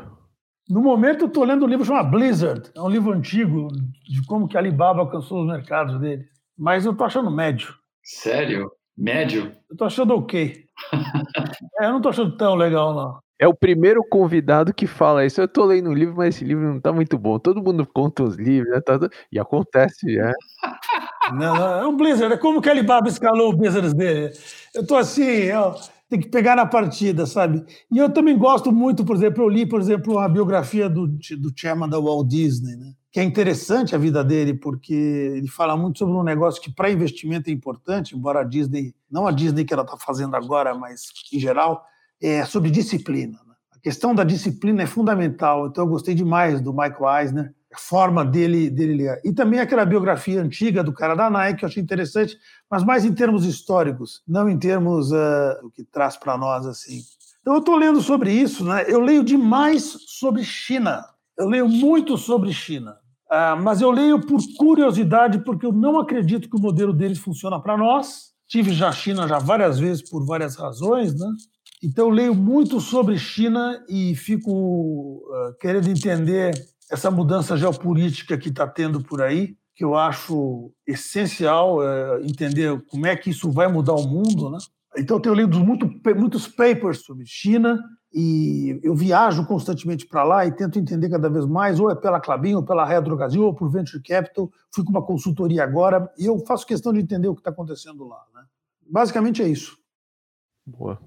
No 0.68 0.80
momento, 0.80 1.22
eu 1.22 1.28
estou 1.28 1.44
lendo 1.44 1.64
um 1.64 1.68
livro 1.68 1.84
chamado 1.84 2.10
Blizzard. 2.10 2.70
É 2.74 2.80
um 2.80 2.88
livro 2.88 3.12
antigo 3.12 3.68
de 4.08 4.24
como 4.26 4.48
que 4.48 4.56
a 4.56 4.60
Alibaba 4.60 5.00
alcançou 5.00 5.42
os 5.42 5.46
mercados 5.46 6.00
dele. 6.00 6.26
Mas 6.56 6.86
eu 6.86 6.92
estou 6.92 7.06
achando 7.06 7.30
médio. 7.30 7.74
Sério? 8.02 8.70
Médio? 8.96 9.52
Eu 9.68 9.74
estou 9.74 9.86
achando 9.86 10.14
ok. 10.14 10.64
é, 11.80 11.86
eu 11.86 11.90
não 11.90 11.98
estou 11.98 12.10
achando 12.10 12.36
tão 12.36 12.54
legal, 12.54 12.94
não. 12.94 13.23
É 13.38 13.48
o 13.48 13.54
primeiro 13.54 14.02
convidado 14.08 14.72
que 14.72 14.86
fala 14.86 15.26
isso. 15.26 15.40
Eu 15.40 15.48
tô 15.48 15.64
lendo 15.64 15.90
um 15.90 15.94
livro, 15.94 16.14
mas 16.16 16.36
esse 16.36 16.44
livro 16.44 16.64
não 16.64 16.80
tá 16.80 16.92
muito 16.92 17.18
bom. 17.18 17.38
Todo 17.38 17.62
mundo 17.62 17.86
conta 17.86 18.22
os 18.22 18.36
livros, 18.36 18.72
né? 18.72 18.80
Tá 18.80 18.98
e 19.30 19.38
acontece, 19.38 20.18
é. 20.18 20.32
Não, 21.32 21.54
não, 21.54 21.78
é 21.78 21.86
um 21.86 21.96
Blizzard. 21.96 22.34
É 22.34 22.36
como 22.36 22.60
que 22.60 22.68
Alibaba 22.68 23.08
escalou 23.08 23.50
o 23.50 23.56
Blizzard 23.56 23.94
dele. 23.94 24.30
Eu 24.74 24.86
tô 24.86 24.94
assim, 24.94 25.50
ó, 25.52 25.74
tem 26.08 26.20
que 26.20 26.28
pegar 26.28 26.54
na 26.54 26.66
partida, 26.66 27.24
sabe? 27.26 27.64
E 27.90 27.96
eu 27.98 28.12
também 28.12 28.36
gosto 28.36 28.70
muito, 28.70 29.04
por 29.04 29.16
exemplo, 29.16 29.42
eu 29.42 29.48
li, 29.48 29.66
por 29.66 29.80
exemplo, 29.80 30.18
a 30.18 30.28
biografia 30.28 30.88
do, 30.88 31.06
do 31.06 31.52
chairman 31.56 31.88
da 31.88 31.98
Walt 31.98 32.28
Disney, 32.28 32.76
né? 32.76 32.92
Que 33.10 33.20
é 33.20 33.22
interessante 33.24 33.94
a 33.94 33.98
vida 33.98 34.22
dele, 34.22 34.54
porque 34.54 34.92
ele 34.92 35.48
fala 35.48 35.76
muito 35.76 35.98
sobre 35.98 36.14
um 36.14 36.22
negócio 36.22 36.60
que 36.60 36.70
para 36.72 36.90
investimento 36.90 37.48
é 37.48 37.52
importante, 37.52 38.14
embora 38.14 38.40
a 38.40 38.44
Disney, 38.44 38.94
não 39.10 39.26
a 39.26 39.30
Disney 39.30 39.64
que 39.64 39.72
ela 39.72 39.82
está 39.82 39.96
fazendo 39.96 40.36
agora, 40.36 40.74
mas 40.74 41.06
em 41.32 41.38
geral, 41.38 41.84
é, 42.22 42.44
sobre 42.44 42.70
disciplina. 42.70 43.38
Né? 43.46 43.54
A 43.72 43.78
questão 43.78 44.14
da 44.14 44.24
disciplina 44.24 44.82
é 44.82 44.86
fundamental, 44.86 45.66
então 45.66 45.84
eu 45.84 45.88
gostei 45.88 46.14
demais 46.14 46.60
do 46.60 46.72
Michael 46.72 47.20
Eisner, 47.20 47.54
a 47.74 47.78
forma 47.78 48.24
dele, 48.24 48.70
dele 48.70 48.94
ler. 48.94 49.20
E 49.24 49.32
também 49.32 49.58
aquela 49.58 49.84
biografia 49.84 50.40
antiga 50.40 50.82
do 50.82 50.92
cara 50.92 51.14
da 51.14 51.28
Nike, 51.28 51.58
que 51.58 51.64
eu 51.64 51.68
achei 51.68 51.82
interessante, 51.82 52.38
mas 52.70 52.84
mais 52.84 53.04
em 53.04 53.12
termos 53.12 53.44
históricos, 53.44 54.22
não 54.26 54.48
em 54.48 54.58
termos 54.58 55.10
uh, 55.10 55.70
que 55.74 55.84
traz 55.84 56.16
para 56.16 56.38
nós 56.38 56.66
assim. 56.66 57.00
Então 57.40 57.54
eu 57.54 57.58
estou 57.58 57.76
lendo 57.76 58.00
sobre 58.00 58.32
isso, 58.32 58.64
né? 58.64 58.84
eu 58.86 59.00
leio 59.00 59.24
demais 59.24 59.96
sobre 60.06 60.44
China, 60.44 61.04
eu 61.36 61.48
leio 61.48 61.68
muito 61.68 62.16
sobre 62.16 62.52
China. 62.52 62.96
Uh, 63.26 63.60
mas 63.62 63.80
eu 63.80 63.90
leio 63.90 64.20
por 64.20 64.40
curiosidade, 64.56 65.40
porque 65.40 65.66
eu 65.66 65.72
não 65.72 65.98
acredito 65.98 66.48
que 66.48 66.56
o 66.56 66.60
modelo 66.60 66.92
deles 66.92 67.18
funciona 67.18 67.60
para 67.60 67.76
nós. 67.76 68.32
Tive 68.46 68.72
já 68.72 68.92
China 68.92 69.26
já 69.26 69.38
várias 69.38 69.78
vezes 69.78 70.08
por 70.08 70.24
várias 70.24 70.54
razões, 70.54 71.18
né? 71.18 71.26
Então, 71.84 72.08
leio 72.08 72.34
muito 72.34 72.80
sobre 72.80 73.18
China 73.18 73.84
e 73.86 74.16
fico 74.16 75.18
uh, 75.18 75.54
querendo 75.60 75.90
entender 75.90 76.54
essa 76.90 77.10
mudança 77.10 77.58
geopolítica 77.58 78.38
que 78.38 78.48
está 78.48 78.66
tendo 78.66 79.02
por 79.02 79.20
aí, 79.20 79.54
que 79.74 79.84
eu 79.84 79.94
acho 79.94 80.72
essencial 80.86 81.80
uh, 81.80 82.24
entender 82.24 82.82
como 82.86 83.04
é 83.06 83.14
que 83.14 83.28
isso 83.28 83.50
vai 83.50 83.70
mudar 83.70 83.92
o 83.92 84.08
mundo. 84.08 84.48
Né? 84.48 84.56
Então, 84.96 85.18
eu 85.18 85.20
tenho 85.20 85.34
lido 85.34 85.60
muito, 85.60 85.86
muitos 86.16 86.48
papers 86.48 87.04
sobre 87.04 87.26
China 87.26 87.78
e 88.10 88.80
eu 88.82 88.94
viajo 88.94 89.44
constantemente 89.44 90.06
para 90.06 90.24
lá 90.24 90.46
e 90.46 90.56
tento 90.56 90.78
entender 90.78 91.10
cada 91.10 91.28
vez 91.28 91.44
mais, 91.44 91.78
ou 91.78 91.90
é 91.90 91.94
pela 91.94 92.18
Clabin, 92.18 92.54
ou 92.54 92.64
pela 92.64 92.86
Rea 92.86 93.02
Brasil, 93.02 93.44
ou 93.44 93.54
por 93.54 93.70
Venture 93.70 94.02
Capital. 94.02 94.50
Fui 94.74 94.82
com 94.82 94.90
uma 94.90 95.04
consultoria 95.04 95.62
agora 95.62 96.10
e 96.16 96.24
eu 96.24 96.38
faço 96.46 96.66
questão 96.66 96.94
de 96.94 97.00
entender 97.00 97.28
o 97.28 97.34
que 97.34 97.42
está 97.42 97.50
acontecendo 97.50 98.08
lá. 98.08 98.24
Né? 98.34 98.42
Basicamente 98.90 99.42
é 99.42 99.48
isso. 99.48 99.76
Boa 100.66 100.98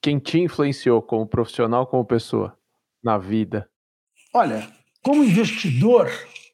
quem 0.00 0.18
te 0.18 0.38
influenciou 0.38 1.02
como 1.02 1.26
profissional, 1.26 1.86
como 1.86 2.04
pessoa 2.04 2.56
na 3.02 3.18
vida? 3.18 3.68
Olha, 4.32 4.66
como 5.02 5.24
investidor, 5.24 6.10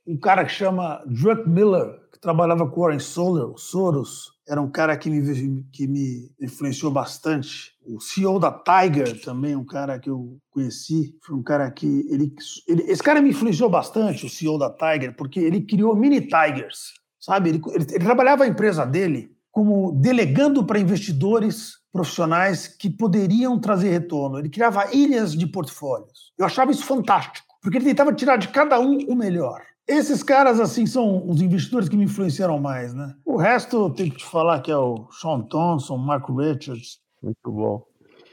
um 0.07 0.19
cara 0.19 0.45
que 0.45 0.53
chama 0.53 1.03
Druck 1.07 1.49
Miller, 1.49 2.01
que 2.13 2.21
trabalhava 2.21 2.69
com 2.69 2.81
Warren 2.81 2.99
Soros, 2.99 4.37
era 4.49 4.61
um 4.63 4.71
cara 4.71 4.97
que 4.97 5.11
me, 5.11 5.65
que 5.73 5.87
me 5.87 6.31
influenciou 6.41 6.91
bastante. 6.91 7.75
O 7.85 8.01
CEO 8.01 8.39
da 8.39 8.53
Tiger 8.53 9.21
também, 9.21 9.57
um 9.57 9.65
cara 9.65 9.99
que 9.99 10.09
eu 10.09 10.39
conheci, 10.51 11.17
foi 11.23 11.37
um 11.37 11.43
cara 11.43 11.71
que 11.71 12.07
ele, 12.09 12.33
ele 12.69 12.83
esse 12.85 13.03
cara 13.03 13.21
me 13.21 13.31
influenciou 13.31 13.69
bastante, 13.69 14.25
o 14.25 14.31
CEO 14.31 14.59
da 14.59 14.71
Tiger, 14.71 15.17
porque 15.17 15.41
ele 15.41 15.63
criou 15.63 15.97
mini 15.97 16.21
Tigers, 16.21 16.95
sabe? 17.21 17.51
Ele, 17.51 17.63
ele, 17.75 17.87
ele 17.91 18.05
trabalhava 18.05 18.45
a 18.45 18.49
empresa 18.49 18.87
dele 18.87 19.37
como 19.51 19.93
delegando 19.93 20.65
para 20.65 20.79
investidores 20.79 21.77
profissionais 21.97 22.69
que 22.69 22.91
poderiam 22.91 23.59
trazer 23.59 23.89
retorno. 23.89 24.39
Ele 24.39 24.51
criava 24.51 24.95
ilhas 24.95 25.33
de 25.33 25.47
portfólios. 25.47 26.33
Eu 26.39 26.45
achava 26.45 26.71
isso 26.71 26.85
fantástico, 26.85 27.47
porque 27.63 27.79
ele 27.79 27.87
tentava 27.87 28.13
tirar 28.13 28.37
de 28.37 28.49
cada 28.49 28.79
um 28.79 28.99
o 29.09 29.17
melhor. 29.17 29.63
Esses 29.89 30.23
caras, 30.23 30.61
assim, 30.61 30.85
são 30.85 31.27
os 31.27 31.41
investidores 31.41 31.89
que 31.89 31.97
me 31.97 32.05
influenciaram 32.05 32.59
mais, 32.59 32.93
né? 32.93 33.15
O 33.25 33.37
resto, 33.37 33.77
eu 33.77 33.91
tenho 33.91 34.11
que 34.11 34.19
te 34.19 34.27
falar 34.27 34.61
que 34.61 34.71
é 34.71 34.77
o 34.77 35.09
Sean 35.11 35.41
Thompson, 35.43 35.97
Mark 35.97 36.29
Richards. 36.29 36.99
Muito 37.23 37.51
bom. 37.51 37.83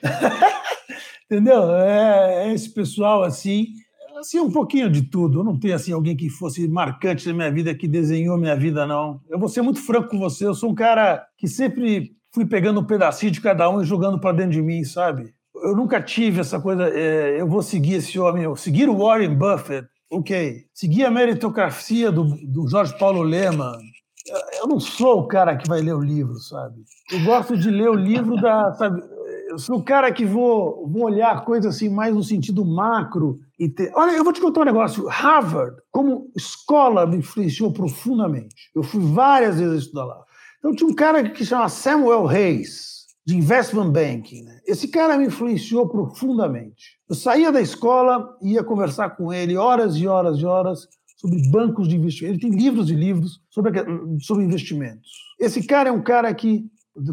Entendeu? 1.32 1.74
É, 1.76 2.48
é, 2.48 2.54
esse 2.54 2.70
pessoal, 2.70 3.24
assim, 3.24 3.68
assim, 4.20 4.40
um 4.40 4.52
pouquinho 4.52 4.90
de 4.90 5.04
tudo. 5.04 5.40
Eu 5.40 5.44
não 5.44 5.58
tenho, 5.58 5.76
assim, 5.76 5.94
alguém 5.94 6.18
que 6.18 6.30
fosse 6.30 6.68
marcante 6.68 7.28
na 7.28 7.34
minha 7.34 7.52
vida, 7.52 7.74
que 7.74 7.88
desenhou 7.88 8.38
minha 8.38 8.56
vida, 8.56 8.86
não. 8.86 9.22
Eu 9.30 9.40
vou 9.40 9.48
ser 9.48 9.62
muito 9.62 9.80
franco 9.80 10.10
com 10.10 10.20
você. 10.20 10.46
Eu 10.46 10.56
sou 10.56 10.72
um 10.72 10.76
cara 10.76 11.26
que 11.38 11.48
sempre 11.48 12.18
fui 12.34 12.46
pegando 12.46 12.80
um 12.80 12.86
pedacinho 12.86 13.32
de 13.32 13.40
cada 13.40 13.70
um 13.70 13.82
e 13.82 13.86
jogando 13.86 14.20
para 14.20 14.36
dentro 14.36 14.54
de 14.54 14.62
mim, 14.62 14.84
sabe? 14.84 15.34
Eu 15.56 15.76
nunca 15.76 16.02
tive 16.02 16.42
essa 16.42 16.60
coisa, 16.60 16.90
é, 16.90 17.40
eu 17.40 17.48
vou 17.48 17.62
seguir 17.62 17.96
esse 17.96 18.20
homem, 18.20 18.44
eu 18.44 18.56
seguir 18.56 18.90
o 18.90 18.98
Warren 18.98 19.36
Buffett, 19.36 19.88
ok. 20.12 20.66
Seguir 20.74 21.06
a 21.06 21.12
meritocracia 21.12 22.12
do, 22.12 22.24
do 22.24 22.68
Jorge 22.68 22.98
Paulo 22.98 23.22
Lehmann. 23.22 23.78
Eu, 24.60 24.68
não 24.68 24.80
sou 24.80 25.20
o 25.20 25.28
cara 25.28 25.56
que 25.56 25.68
vai 25.68 25.82
ler 25.82 25.94
o 25.94 26.02
livro, 26.02 26.36
sabe? 26.36 26.82
Eu 27.12 27.24
gosto 27.24 27.58
de 27.58 27.70
ler 27.70 27.90
o 27.90 27.96
livro 27.96 28.36
da, 28.38 28.74
sabe? 28.74 29.02
eu 29.54 29.60
sou 29.60 29.78
o 29.78 29.84
cara 29.84 30.12
que 30.12 30.26
vou, 30.26 30.88
vou 30.88 31.04
olhar 31.04 31.32
a 31.32 31.42
coisa 31.42 31.70
assim 31.70 31.88
mais 31.88 32.14
no 32.14 32.24
sentido 32.24 32.66
macro. 32.66 33.40
E 33.60 33.70
ter... 33.70 33.92
Olha, 33.96 34.12
eu 34.12 34.24
vou 34.24 34.34
te 34.34 34.42
contar 34.42 34.62
um 34.62 34.66
negócio. 34.66 35.08
Harvard, 35.08 35.78
como 35.92 36.32
escola, 36.36 37.06
me 37.06 37.18
influenciou 37.18 37.72
profundamente. 37.72 38.72
Eu 38.74 38.82
fui 38.82 39.02
várias 39.02 39.60
vezes 39.60 39.84
estudar 39.84 40.06
lá. 40.06 40.24
Então 40.64 40.74
tinha 40.74 40.90
um 40.90 40.96
cara 40.96 41.30
que 41.30 41.44
chama 41.44 41.68
Samuel 41.68 42.26
Hayes, 42.26 42.94
de 43.26 43.36
Investment 43.36 43.92
Banking. 43.92 44.44
Né? 44.44 44.62
Esse 44.66 44.88
cara 44.88 45.18
me 45.18 45.28
influenciou 45.28 45.90
profundamente. 45.90 46.98
Eu 47.10 47.16
saía 47.16 47.52
da 47.52 47.60
escola, 47.60 48.38
ia 48.42 48.64
conversar 48.64 49.10
com 49.12 49.34
ele 49.34 49.58
horas 49.58 49.98
e 49.98 50.08
horas 50.08 50.40
e 50.40 50.46
horas 50.46 50.88
sobre 51.18 51.50
bancos 51.50 51.90
de 51.90 51.98
investimento. 51.98 52.36
Ele 52.36 52.42
tem 52.42 52.58
livros 52.58 52.90
e 52.90 52.96
livros 52.96 53.42
sobre, 53.50 53.72
sobre 54.22 54.46
investimentos. 54.46 55.10
Esse 55.38 55.66
cara 55.66 55.90
é 55.90 55.92
um 55.92 56.02
cara 56.02 56.34
que, 56.34 56.66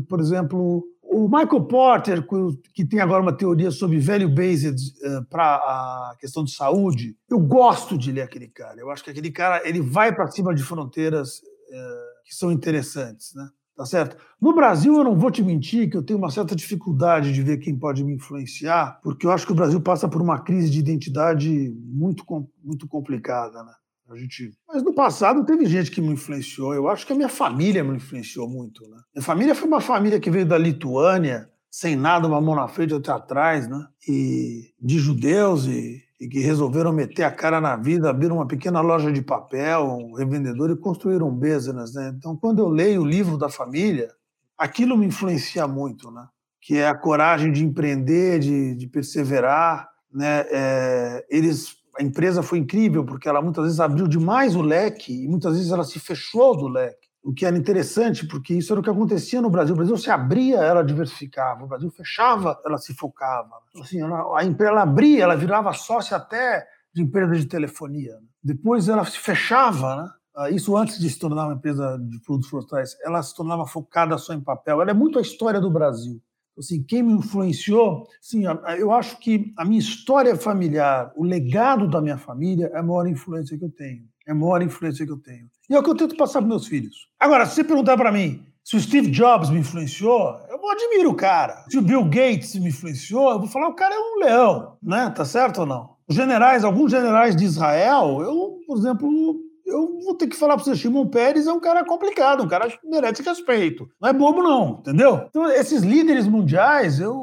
por 0.09 0.21
exemplo, 0.21 0.85
o 1.03 1.29
Michael 1.29 1.65
Porter, 1.65 2.25
que 2.73 2.85
tem 2.85 3.01
agora 3.01 3.21
uma 3.21 3.37
teoria 3.37 3.73
sobre 3.73 3.99
value-based 3.99 4.77
uh, 4.77 5.25
para 5.29 5.57
a 5.57 6.17
questão 6.21 6.45
de 6.45 6.53
saúde, 6.53 7.17
eu 7.29 7.41
gosto 7.41 7.99
de 7.99 8.13
ler 8.13 8.23
aquele 8.23 8.47
cara. 8.47 8.81
Eu 8.81 8.91
acho 8.91 9.03
que 9.03 9.11
aquele 9.11 9.33
cara 9.33 9.61
ele 9.69 9.81
vai 9.81 10.15
para 10.15 10.29
cima 10.29 10.55
de 10.55 10.63
fronteiras 10.63 11.39
uh, 11.39 12.10
que 12.31 12.37
são 12.37 12.53
interessantes, 12.53 13.35
né? 13.35 13.49
Tá 13.77 13.85
certo? 13.85 14.17
No 14.41 14.55
Brasil, 14.55 14.97
eu 14.97 15.03
não 15.03 15.19
vou 15.19 15.31
te 15.31 15.43
mentir 15.43 15.91
que 15.91 15.97
eu 15.97 16.03
tenho 16.03 16.19
uma 16.19 16.31
certa 16.31 16.55
dificuldade 16.55 17.33
de 17.33 17.43
ver 17.43 17.59
quem 17.59 17.77
pode 17.77 18.05
me 18.05 18.15
influenciar, 18.15 19.01
porque 19.03 19.27
eu 19.27 19.33
acho 19.33 19.45
que 19.45 19.53
o 19.53 19.55
Brasil 19.55 19.81
passa 19.81 20.09
por 20.09 20.23
uma 20.23 20.39
crise 20.39 20.71
de 20.71 20.79
identidade 20.79 21.75
muito, 21.83 22.25
muito 22.63 22.87
complicada, 22.87 23.65
né? 23.65 23.73
A 24.09 24.17
gente... 24.17 24.53
Mas 24.69 24.83
no 24.83 24.93
passado 24.93 25.45
teve 25.45 25.67
gente 25.67 25.91
que 25.91 26.01
me 26.01 26.09
influenciou. 26.13 26.75
Eu 26.75 26.89
acho 26.89 27.07
que 27.07 27.13
a 27.13 27.17
minha 27.17 27.29
família 27.29 27.83
me 27.83 27.97
influenciou 27.97 28.49
muito. 28.49 28.83
Né? 28.89 28.99
Minha 29.15 29.25
família 29.25 29.55
foi 29.55 29.69
uma 29.69 29.81
família 29.81 30.21
que 30.21 30.31
veio 30.31 30.45
da 30.45 30.59
Lituânia, 30.59 31.49
sem 31.71 31.95
nada, 31.95 32.27
uma 32.27 32.41
mão 32.41 32.57
na 32.57 32.67
frente 32.67 32.93
outra 32.93 33.15
atrás, 33.15 33.69
né? 33.69 33.87
E 34.07 34.75
de 34.81 34.99
judeus 34.99 35.67
e, 35.67 36.03
e, 36.21 36.29
que 36.29 36.41
resolveram 36.41 36.93
meter 36.93 37.25
a 37.25 37.31
cara 37.31 37.61
na 37.61 37.77
vida, 37.77 38.11
abriram 38.11 38.37
uma 38.37 38.47
pequena 38.47 38.81
loja 38.81 39.11
de 39.11 39.23
papel, 39.23 39.85
um 39.85 40.13
revendedor 40.13 40.71
e 40.71 40.77
construíram 40.77 41.29
um 41.29 41.35
business, 41.35 41.95
né? 41.95 42.13
Então, 42.17 42.37
quando 42.37 42.59
eu 42.59 42.69
leio 42.69 43.03
o 43.03 43.07
livro 43.07 43.39
da 43.39 43.49
família, 43.49 44.11
aquilo 44.59 44.97
me 44.97 45.07
influencia 45.07 45.67
muito, 45.67 46.11
né? 46.11 46.27
Que 46.61 46.77
é 46.77 46.89
a 46.89 46.95
coragem 46.95 47.51
de 47.51 47.65
empreender, 47.65 48.39
de, 48.39 48.75
de 48.75 48.87
perseverar, 48.87 49.89
né? 50.13 50.45
É, 50.51 51.27
eles 51.31 51.81
a 51.99 52.03
empresa 52.03 52.43
foi 52.43 52.59
incrível 52.59 53.05
porque 53.05 53.29
ela 53.29 53.43
muitas 53.43 53.65
vezes 53.65 53.81
abriu 53.81 54.07
demais 54.07 54.55
o 54.55 54.63
leque 54.63 55.13
e 55.13 55.29
muitas 55.29 55.55
vezes 55.55 55.73
ela 55.73 55.85
se 55.85 55.99
fechou 55.99 56.57
do 56.57 56.69
leque. 56.69 57.10
O 57.23 57.35
que 57.35 57.45
era 57.45 57.57
interessante, 57.57 58.27
porque 58.27 58.55
isso 58.55 58.73
era 58.73 58.81
o 58.81 58.83
que 58.83 58.91
acontecia 58.91 59.43
no 59.43 59.51
Brasil. 59.51 59.75
O 59.75 59.77
Brasil 59.77 59.97
se 59.97 60.11
abria, 60.11 60.59
ela 60.59 60.83
diversificava. 60.83 61.65
O 61.65 61.69
Brasil 61.69 61.91
fechava, 61.91 62.59
ela 62.65 62.79
se 62.79 62.95
focava. 62.95 63.51
Assim, 63.81 64.01
ela, 64.01 64.39
a 64.39 64.45
empresa 64.45 64.73
ela 64.73 64.83
abria, 64.83 65.25
ela 65.25 65.37
virava 65.37 65.73
sócia 65.73 66.17
até 66.17 66.67
de 66.95 67.03
empresa 67.03 67.37
de 67.37 67.47
telefonia. 67.47 68.15
Depois 68.43 68.89
ela 68.89 69.05
se 69.05 69.19
fechava, 69.19 69.97
né? 69.97 70.11
Ah, 70.37 70.51
isso 70.51 70.77
antes 70.77 70.99
de 70.99 71.11
se 71.11 71.19
tornar 71.19 71.47
uma 71.47 71.55
empresa 71.55 71.99
de 71.99 72.21
produtos 72.23 72.49
florestais, 72.49 72.97
ela 73.05 73.23
se 73.23 73.35
tornava 73.35 73.67
focada 73.67 74.17
só 74.17 74.33
em 74.33 74.41
papel. 74.41 74.81
Ela 74.81 74.93
é 74.93 74.95
muito 74.95 75.19
a 75.19 75.23
história 75.23 75.61
do 75.61 75.71
Brasil 75.71 76.23
assim, 76.61 76.83
quem 76.83 77.03
me 77.03 77.15
influenciou, 77.15 78.07
sim, 78.21 78.45
eu 78.79 78.93
acho 78.93 79.19
que 79.19 79.53
a 79.57 79.65
minha 79.65 79.81
história 79.81 80.37
familiar, 80.37 81.13
o 81.17 81.25
legado 81.25 81.89
da 81.89 82.01
minha 82.01 82.19
família 82.19 82.71
é 82.73 82.79
a 82.79 82.83
maior 82.83 83.07
influência 83.07 83.59
que 83.59 83.65
eu 83.65 83.71
tenho. 83.71 84.05
É 84.31 84.33
a 84.33 84.35
maior 84.35 84.63
influência 84.63 85.05
que 85.05 85.11
eu 85.11 85.19
tenho. 85.19 85.49
E 85.69 85.75
é 85.75 85.79
o 85.79 85.83
que 85.83 85.91
eu 85.91 85.97
tento 85.97 86.17
passar 86.17 86.39
para 86.39 86.49
meus 86.49 86.69
filhos. 86.69 87.09
Agora, 87.19 87.45
se 87.47 87.57
você 87.57 87.65
perguntar 87.65 87.97
para 87.97 88.13
mim 88.13 88.47
se 88.63 88.77
o 88.77 88.81
Steve 88.81 89.11
Jobs 89.11 89.51
me 89.51 89.59
influenciou, 89.59 90.39
eu 90.49 90.57
vou 90.61 90.71
admirar 90.71 91.09
o 91.09 91.17
cara. 91.17 91.65
Se 91.69 91.77
o 91.77 91.83
Bill 91.83 92.05
Gates 92.05 92.55
me 92.55 92.69
influenciou, 92.69 93.33
eu 93.33 93.41
vou 93.41 93.49
falar 93.49 93.67
o 93.67 93.75
cara 93.75 93.93
é 93.93 93.99
um 93.99 94.21
leão, 94.21 94.77
né? 94.81 95.11
Tá 95.11 95.25
certo 95.25 95.63
ou 95.63 95.67
não? 95.67 95.97
Os 96.07 96.15
generais, 96.15 96.63
alguns 96.63 96.93
generais 96.93 97.35
de 97.35 97.45
Israel, 97.45 98.21
eu, 98.23 98.61
por 98.69 98.79
exemplo, 98.79 99.41
eu 99.67 99.99
vou 100.05 100.15
ter 100.15 100.29
que 100.29 100.37
falar 100.37 100.55
para 100.55 100.65
você, 100.65 100.77
Shimon 100.77 101.09
Peres 101.09 101.49
é 101.49 101.53
um 101.53 101.59
cara 101.59 101.85
complicado, 101.85 102.45
um 102.45 102.49
cara 102.49 102.69
que 102.69 102.79
merece 102.85 103.25
respeito. 103.25 103.89
Não 104.01 104.11
é 104.11 104.13
bobo, 104.13 104.43
não, 104.43 104.79
entendeu? 104.79 105.27
Então, 105.29 105.51
esses 105.51 105.83
líderes 105.83 106.29
mundiais, 106.29 107.01
eu, 107.01 107.17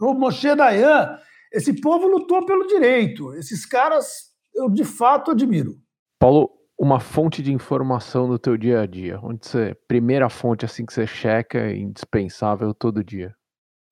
o 0.00 0.14
Moshe 0.14 0.52
Dayan, 0.56 1.16
esse 1.52 1.72
povo 1.80 2.08
lutou 2.08 2.44
pelo 2.44 2.66
direito. 2.66 3.32
Esses 3.34 3.64
caras, 3.64 4.32
eu 4.52 4.68
de 4.68 4.84
fato 4.84 5.30
admiro. 5.30 5.76
Paulo, 6.18 6.50
uma 6.78 7.00
fonte 7.00 7.42
de 7.42 7.52
informação 7.52 8.28
do 8.28 8.38
teu 8.38 8.56
dia 8.56 8.80
a 8.80 8.86
dia, 8.86 9.18
onde 9.22 9.46
você, 9.46 9.76
primeira 9.86 10.28
fonte 10.28 10.64
assim 10.64 10.84
que 10.84 10.92
você 10.92 11.06
checa, 11.06 11.72
indispensável 11.72 12.74
todo 12.74 13.04
dia. 13.04 13.34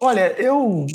Olha, 0.00 0.32
eu, 0.40 0.86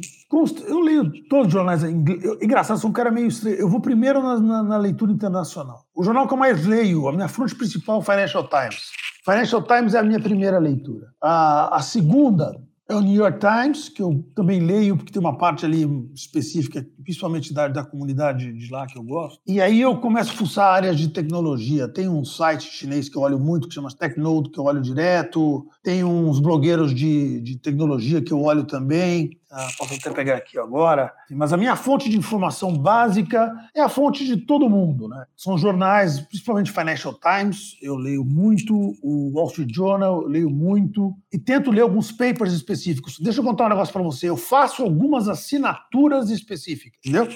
eu 0.67 0.79
leio 0.79 1.11
todos 1.27 1.47
os 1.47 1.53
jornais. 1.53 1.83
engraçado, 1.83 2.79
sou 2.79 2.89
um 2.89 2.93
cara 2.93 3.09
meio 3.09 3.27
estranho. 3.27 3.55
Eu 3.55 3.67
vou 3.67 3.81
primeiro 3.81 4.21
na, 4.21 4.39
na, 4.39 4.63
na, 4.63 4.77
leitura 4.77 5.11
internacional. 5.11 5.85
O 5.95 6.03
jornal 6.03 6.27
que 6.27 6.33
eu 6.33 6.37
mais 6.37 6.65
leio, 6.67 7.07
a 7.07 7.11
minha 7.11 7.27
fonte 7.27 7.55
principal, 7.55 7.95
é 7.95 7.99
o 7.99 8.03
Financial 8.03 8.47
Times. 8.47 8.91
Financial 9.25 9.63
Times 9.63 9.93
é 9.95 9.99
a 9.99 10.03
minha 10.03 10.19
primeira 10.19 10.59
leitura. 10.59 11.07
A, 11.19 11.77
a 11.77 11.81
segunda 11.81 12.55
é 12.91 12.95
o 12.95 13.01
New 13.01 13.15
York 13.15 13.39
Times, 13.39 13.87
que 13.87 14.01
eu 14.01 14.23
também 14.35 14.59
leio, 14.59 14.97
porque 14.97 15.11
tem 15.11 15.19
uma 15.19 15.37
parte 15.37 15.65
ali 15.65 15.85
específica, 16.13 16.85
principalmente 17.03 17.53
da, 17.53 17.67
da 17.67 17.85
comunidade 17.85 18.51
de 18.51 18.71
lá 18.71 18.85
que 18.85 18.97
eu 18.97 19.03
gosto. 19.03 19.39
E 19.47 19.61
aí 19.61 19.79
eu 19.79 19.97
começo 19.97 20.31
a 20.31 20.35
fuçar 20.35 20.73
áreas 20.73 20.97
de 20.97 21.07
tecnologia. 21.07 21.87
Tem 21.87 22.09
um 22.09 22.25
site 22.25 22.63
chinês 22.63 23.07
que 23.07 23.17
eu 23.17 23.21
olho 23.21 23.39
muito, 23.39 23.67
que 23.67 23.73
chama 23.73 23.89
Technode, 23.89 24.51
que 24.51 24.59
eu 24.59 24.65
olho 24.65 24.81
direto. 24.81 25.65
Tem 25.81 26.03
uns 26.03 26.39
blogueiros 26.39 26.93
de, 26.93 27.39
de 27.41 27.57
tecnologia 27.57 28.21
que 28.21 28.33
eu 28.33 28.41
olho 28.41 28.65
também. 28.65 29.31
Ah, 29.53 29.67
posso 29.77 29.93
até 29.95 30.09
pegar 30.11 30.37
aqui 30.37 30.57
agora. 30.57 31.13
Mas 31.29 31.51
a 31.51 31.57
minha 31.57 31.75
fonte 31.75 32.09
de 32.09 32.17
informação 32.17 32.77
básica 32.77 33.51
é 33.75 33.81
a 33.81 33.89
fonte 33.89 34.25
de 34.25 34.37
todo 34.37 34.69
mundo. 34.69 35.09
Né? 35.09 35.25
São 35.35 35.57
jornais, 35.57 36.21
principalmente 36.21 36.71
Financial 36.71 37.13
Times, 37.13 37.75
eu 37.81 37.97
leio 37.97 38.23
muito, 38.23 38.73
o 39.03 39.33
Wall 39.35 39.47
Street 39.47 39.69
Journal, 39.73 40.21
eu 40.21 40.27
leio 40.29 40.49
muito, 40.49 41.13
e 41.33 41.37
tento 41.37 41.69
ler 41.69 41.81
alguns 41.81 42.13
papers 42.13 42.53
específicos. 42.53 43.19
Deixa 43.19 43.41
eu 43.41 43.43
contar 43.43 43.65
um 43.65 43.69
negócio 43.69 43.91
para 43.91 44.01
você. 44.01 44.29
Eu 44.29 44.37
faço 44.37 44.83
algumas 44.83 45.27
assinaturas 45.27 46.29
específicas, 46.29 46.97
entendeu? 47.03 47.27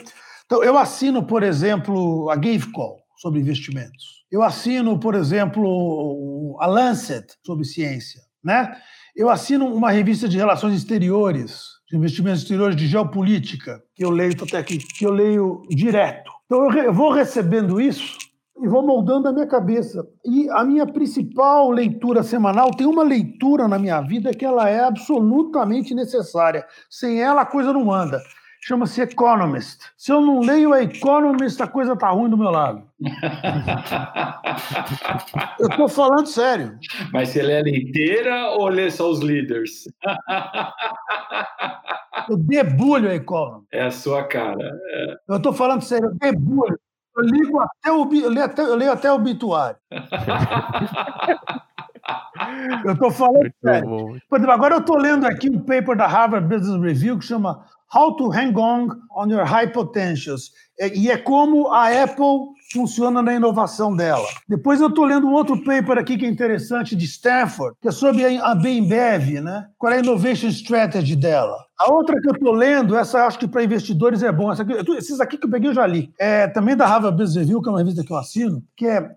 Então, 0.45 0.63
eu 0.63 0.77
assino, 0.77 1.21
por 1.21 1.43
exemplo, 1.43 2.29
a 2.29 2.35
Gavecall 2.37 2.97
sobre 3.17 3.41
investimentos. 3.41 4.23
Eu 4.31 4.41
assino, 4.41 4.97
por 4.97 5.15
exemplo, 5.15 6.57
a 6.61 6.65
Lancet 6.65 7.25
sobre 7.45 7.65
ciência, 7.65 8.21
né? 8.41 8.73
Eu 9.13 9.29
assino 9.29 9.73
uma 9.73 9.91
revista 9.91 10.29
de 10.29 10.37
relações 10.37 10.75
exteriores 10.75 11.74
de 11.89 11.97
investimentos 11.97 12.41
exteriores 12.41 12.75
de 12.75 12.87
geopolítica, 12.87 13.81
que 13.93 14.03
eu 14.03 14.09
leio 14.09 14.33
até 14.41 14.57
aqui, 14.57 14.77
que 14.77 15.05
eu 15.05 15.11
leio 15.11 15.61
direto. 15.69 16.31
Então 16.45 16.71
eu 16.73 16.93
vou 16.93 17.11
recebendo 17.11 17.79
isso 17.79 18.17
e 18.61 18.67
vou 18.67 18.85
moldando 18.85 19.27
a 19.27 19.33
minha 19.33 19.47
cabeça. 19.47 20.05
E 20.25 20.49
a 20.49 20.63
minha 20.63 20.85
principal 20.85 21.69
leitura 21.69 22.23
semanal 22.23 22.71
tem 22.71 22.87
uma 22.87 23.03
leitura 23.03 23.67
na 23.67 23.77
minha 23.77 24.01
vida 24.01 24.33
que 24.33 24.45
ela 24.45 24.69
é 24.69 24.83
absolutamente 24.83 25.93
necessária. 25.93 26.65
Sem 26.89 27.21
ela 27.21 27.41
a 27.41 27.45
coisa 27.45 27.73
não 27.73 27.91
anda 27.91 28.19
chama-se 28.65 28.99
Economist. 28.99 29.91
Se 29.95 30.11
eu 30.11 30.19
não 30.19 30.39
leio 30.39 30.73
a 30.73 30.81
Economist, 30.81 31.61
a 31.61 31.67
coisa 31.67 31.95
tá 31.95 32.09
ruim 32.09 32.31
do 32.31 32.37
meu 32.37 32.49
lado. 32.49 32.81
eu 35.59 35.69
tô 35.77 35.87
falando 35.87 36.25
sério. 36.25 36.75
Mas 37.13 37.29
você 37.29 37.43
lê 37.43 37.59
ela 37.59 37.69
inteira 37.69 38.49
ou 38.57 38.67
lê 38.67 38.89
só 38.89 39.11
os 39.11 39.19
líderes? 39.19 39.83
eu 42.27 42.37
debulho 42.37 43.11
a 43.11 43.15
Economist. 43.15 43.67
É 43.71 43.83
a 43.83 43.91
sua 43.91 44.23
cara. 44.23 44.63
É. 44.63 45.15
Eu 45.29 45.39
tô 45.39 45.53
falando 45.53 45.83
sério, 45.83 46.07
eu 46.07 46.15
debulho. 46.15 46.79
Eu, 47.15 47.23
ligo 47.23 47.61
até 47.61 47.91
o, 47.91 48.09
eu, 48.13 48.29
leio 48.29 48.45
até, 48.45 48.63
eu 48.63 48.75
leio 48.75 48.91
até 48.91 49.11
o 49.11 49.15
obituário. 49.15 49.77
eu 52.83 52.93
estou 52.93 53.11
falando 53.11 53.53
sério. 53.63 54.19
Agora 54.49 54.73
eu 54.75 54.79
estou 54.79 54.97
lendo 54.97 55.27
aqui 55.27 55.51
um 55.51 55.59
paper 55.59 55.95
da 55.95 56.07
Harvard 56.07 56.47
Business 56.47 56.81
Review 56.81 57.19
que 57.19 57.25
chama 57.25 57.63
How 57.93 58.15
to 58.15 58.29
Hang 58.31 58.57
On 58.57 58.87
on 59.15 59.29
Your 59.29 59.45
High 59.45 59.71
Potentials. 59.71 60.51
É, 60.79 60.95
e 60.95 61.09
é 61.09 61.17
como 61.17 61.71
a 61.71 62.03
Apple 62.03 62.55
funciona 62.73 63.21
na 63.21 63.33
inovação 63.33 63.95
dela. 63.95 64.27
Depois 64.49 64.81
eu 64.81 64.89
estou 64.89 65.05
lendo 65.05 65.27
um 65.27 65.33
outro 65.33 65.63
paper 65.63 65.97
aqui 65.97 66.17
que 66.17 66.25
é 66.25 66.29
interessante 66.29 66.95
de 66.95 67.05
Stanford, 67.05 67.77
que 67.81 67.87
é 67.87 67.91
sobre 67.91 68.37
a 68.37 68.53
Bembev, 68.53 69.39
né? 69.41 69.67
Qual 69.77 69.93
é 69.93 69.97
a 69.97 69.99
innovation 69.99 70.49
strategy 70.49 71.15
dela? 71.15 71.55
A 71.79 71.91
outra 71.91 72.19
que 72.19 72.27
eu 72.27 72.33
estou 72.33 72.53
lendo, 72.53 72.95
essa 72.95 73.25
acho 73.25 73.39
que 73.39 73.47
para 73.47 73.63
investidores 73.63 74.23
é 74.23 74.31
bom. 74.31 74.49
Aqui, 74.49 74.73
esses 74.97 75.19
aqui 75.19 75.37
que 75.37 75.45
eu 75.45 75.49
peguei 75.49 75.69
eu 75.69 75.73
já 75.73 75.85
li. 75.85 76.11
É 76.19 76.47
também 76.47 76.75
da 76.75 76.85
Harvard 76.85 77.17
Business 77.17 77.37
Review, 77.37 77.61
que 77.61 77.69
é 77.69 77.71
uma 77.71 77.79
revista 77.79 78.03
que 78.03 78.11
eu 78.11 78.17
assino, 78.17 78.63
que 78.75 78.87
é 78.87 79.09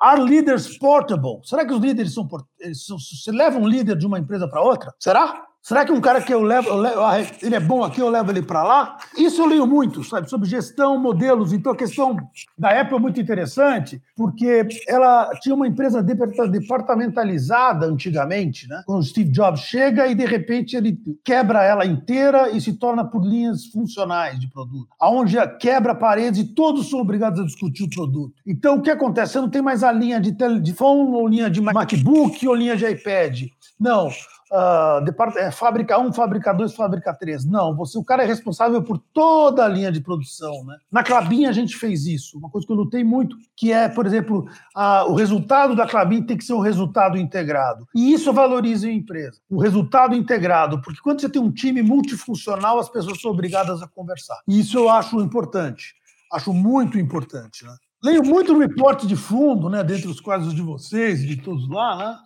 Are 0.00 0.20
Leaders 0.20 0.78
Portable? 0.78 1.40
Será 1.44 1.64
que 1.66 1.72
os 1.72 1.80
líderes 1.80 2.14
são, 2.14 2.28
eles 2.60 2.84
são 2.84 2.98
você 2.98 3.30
leva 3.30 3.58
um 3.58 3.66
líder 3.66 3.96
de 3.96 4.06
uma 4.06 4.18
empresa 4.18 4.48
para 4.48 4.62
outra? 4.62 4.92
Será? 4.98 5.42
Será 5.66 5.84
que 5.84 5.90
um 5.90 6.00
cara 6.00 6.22
que 6.22 6.32
eu 6.32 6.42
levo, 6.42 6.68
eu 6.68 6.76
levo 6.76 7.32
ele 7.42 7.56
é 7.56 7.58
bom 7.58 7.82
aqui, 7.82 8.00
eu 8.00 8.08
levo 8.08 8.30
ele 8.30 8.40
para 8.40 8.62
lá? 8.62 8.98
Isso 9.18 9.42
eu 9.42 9.46
leio 9.46 9.66
muito, 9.66 10.04
sabe, 10.04 10.30
sobre 10.30 10.48
gestão, 10.48 10.96
modelos. 10.96 11.52
Então 11.52 11.72
a 11.72 11.76
questão 11.76 12.16
da 12.56 12.80
Apple 12.80 12.94
é 12.96 13.00
muito 13.00 13.20
interessante, 13.20 14.00
porque 14.14 14.64
ela 14.86 15.28
tinha 15.40 15.56
uma 15.56 15.66
empresa 15.66 16.00
departamentalizada 16.00 17.84
antigamente, 17.84 18.68
né? 18.68 18.84
Quando 18.86 19.00
o 19.00 19.02
Steve 19.02 19.28
Jobs 19.32 19.62
chega 19.62 20.06
e 20.06 20.14
de 20.14 20.24
repente 20.24 20.76
ele 20.76 21.00
quebra 21.24 21.64
ela 21.64 21.84
inteira 21.84 22.48
e 22.52 22.60
se 22.60 22.74
torna 22.74 23.04
por 23.04 23.26
linhas 23.26 23.66
funcionais 23.66 24.38
de 24.38 24.48
produto, 24.48 24.86
aonde 25.00 25.34
quebra 25.58 25.96
paredes 25.96 26.38
e 26.38 26.44
todos 26.44 26.88
são 26.88 27.00
obrigados 27.00 27.40
a 27.40 27.44
discutir 27.44 27.82
o 27.82 27.90
produto. 27.90 28.36
Então 28.46 28.76
o 28.76 28.82
que 28.82 28.90
acontece? 28.90 29.32
Você 29.32 29.40
não 29.40 29.50
tem 29.50 29.62
mais 29.62 29.82
a 29.82 29.90
linha 29.90 30.20
de, 30.20 30.30
tele, 30.30 30.60
de 30.60 30.72
phone 30.72 31.12
ou 31.12 31.26
linha 31.26 31.50
de 31.50 31.60
MacBook 31.60 32.46
ou 32.46 32.54
linha 32.54 32.76
de 32.76 32.86
iPad. 32.86 33.46
Não 33.80 34.08
uh, 34.50 35.38
é, 35.38 35.50
fábrica 35.50 35.98
1, 35.98 36.12
fábrica 36.12 36.52
2, 36.52 36.74
fábrica 36.74 37.14
3. 37.14 37.44
Não, 37.44 37.74
você, 37.74 37.98
o 37.98 38.04
cara 38.04 38.22
é 38.22 38.26
responsável 38.26 38.82
por 38.82 38.98
toda 39.12 39.64
a 39.64 39.68
linha 39.68 39.90
de 39.90 40.00
produção. 40.00 40.64
Né? 40.64 40.76
Na 40.90 41.02
Clabin 41.02 41.46
a 41.46 41.52
gente 41.52 41.76
fez 41.76 42.06
isso, 42.06 42.38
uma 42.38 42.50
coisa 42.50 42.66
que 42.66 42.72
eu 42.72 42.76
lutei 42.76 43.04
muito, 43.04 43.36
que 43.56 43.72
é, 43.72 43.88
por 43.88 44.06
exemplo, 44.06 44.48
uh, 44.76 45.10
o 45.10 45.14
resultado 45.14 45.74
da 45.74 45.86
Clabin 45.86 46.22
tem 46.22 46.36
que 46.36 46.44
ser 46.44 46.54
um 46.54 46.60
resultado 46.60 47.16
integrado. 47.16 47.86
E 47.94 48.12
isso 48.12 48.32
valoriza 48.32 48.86
a 48.86 48.92
empresa, 48.92 49.40
o 49.50 49.60
resultado 49.60 50.14
integrado, 50.14 50.80
porque 50.82 51.00
quando 51.00 51.20
você 51.20 51.28
tem 51.28 51.40
um 51.40 51.52
time 51.52 51.82
multifuncional, 51.82 52.78
as 52.78 52.88
pessoas 52.88 53.20
são 53.20 53.30
obrigadas 53.30 53.82
a 53.82 53.88
conversar. 53.88 54.38
E 54.46 54.60
isso 54.60 54.78
eu 54.78 54.88
acho 54.88 55.20
importante, 55.20 55.94
acho 56.32 56.52
muito 56.52 56.98
importante. 56.98 57.64
Né? 57.64 57.74
Leio 58.02 58.22
muito 58.22 58.56
reporte 58.58 59.06
de 59.06 59.16
fundo, 59.16 59.68
né, 59.68 59.82
dentre 59.82 60.08
os 60.08 60.20
quadros 60.20 60.54
de 60.54 60.62
vocês 60.62 61.22
e 61.22 61.26
de 61.26 61.36
todos 61.36 61.68
lá, 61.68 61.96
né? 61.96 62.16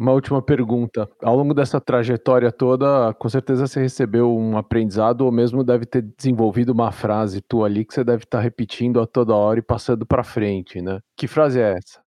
Uma 0.00 0.12
última 0.12 0.40
pergunta. 0.40 1.06
Ao 1.22 1.36
longo 1.36 1.52
dessa 1.52 1.78
trajetória 1.78 2.50
toda, 2.50 3.12
com 3.18 3.28
certeza 3.28 3.66
você 3.66 3.80
recebeu 3.82 4.34
um 4.34 4.56
aprendizado 4.56 5.26
ou 5.26 5.30
mesmo 5.30 5.62
deve 5.62 5.84
ter 5.84 6.00
desenvolvido 6.00 6.70
uma 6.70 6.90
frase 6.90 7.42
tua 7.42 7.66
ali 7.66 7.84
que 7.84 7.92
você 7.92 8.02
deve 8.02 8.24
estar 8.24 8.40
repetindo 8.40 8.98
a 8.98 9.06
toda 9.06 9.34
hora 9.34 9.58
e 9.58 9.62
passando 9.62 10.06
para 10.06 10.24
frente, 10.24 10.80
né? 10.80 11.00
Que 11.14 11.28
frase 11.28 11.60
é 11.60 11.74
essa? 11.76 12.00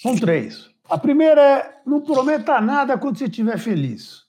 São 0.00 0.14
três. 0.14 0.70
A 0.88 0.96
primeira 0.96 1.40
é 1.40 1.80
não 1.84 2.00
prometa 2.00 2.60
nada 2.60 2.96
quando 2.96 3.18
você 3.18 3.24
estiver 3.24 3.58
feliz. 3.58 4.20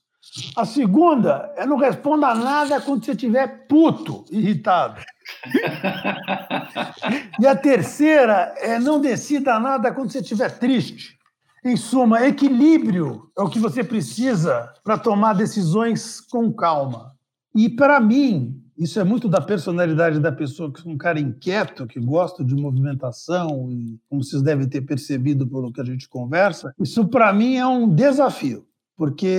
A 0.56 0.64
segunda 0.64 1.54
é 1.56 1.64
não 1.64 1.76
responda 1.76 2.34
nada 2.34 2.80
quando 2.80 3.04
você 3.04 3.12
estiver 3.12 3.68
puto, 3.68 4.24
irritado. 4.32 5.00
e 7.38 7.46
a 7.46 7.54
terceira 7.54 8.52
é 8.58 8.80
não 8.80 9.00
decida 9.00 9.60
nada 9.60 9.92
quando 9.92 10.10
você 10.10 10.18
estiver 10.18 10.50
triste. 10.58 11.21
Em 11.64 11.76
suma, 11.76 12.26
equilíbrio 12.26 13.30
é 13.38 13.42
o 13.42 13.48
que 13.48 13.60
você 13.60 13.84
precisa 13.84 14.72
para 14.82 14.98
tomar 14.98 15.34
decisões 15.34 16.20
com 16.20 16.52
calma. 16.52 17.12
E 17.54 17.68
para 17.68 18.00
mim, 18.00 18.60
isso 18.76 18.98
é 18.98 19.04
muito 19.04 19.28
da 19.28 19.40
personalidade 19.40 20.18
da 20.18 20.32
pessoa, 20.32 20.72
que 20.72 20.86
é 20.86 20.90
um 20.90 20.96
cara 20.96 21.20
inquieto, 21.20 21.86
que 21.86 22.00
gosta 22.00 22.44
de 22.44 22.56
movimentação, 22.56 23.70
e 23.70 23.96
como 24.08 24.24
vocês 24.24 24.42
devem 24.42 24.68
ter 24.68 24.80
percebido 24.80 25.46
pelo 25.46 25.72
que 25.72 25.80
a 25.80 25.84
gente 25.84 26.08
conversa, 26.08 26.74
isso 26.80 27.06
para 27.06 27.32
mim 27.32 27.56
é 27.56 27.66
um 27.66 27.88
desafio, 27.88 28.66
porque 28.96 29.36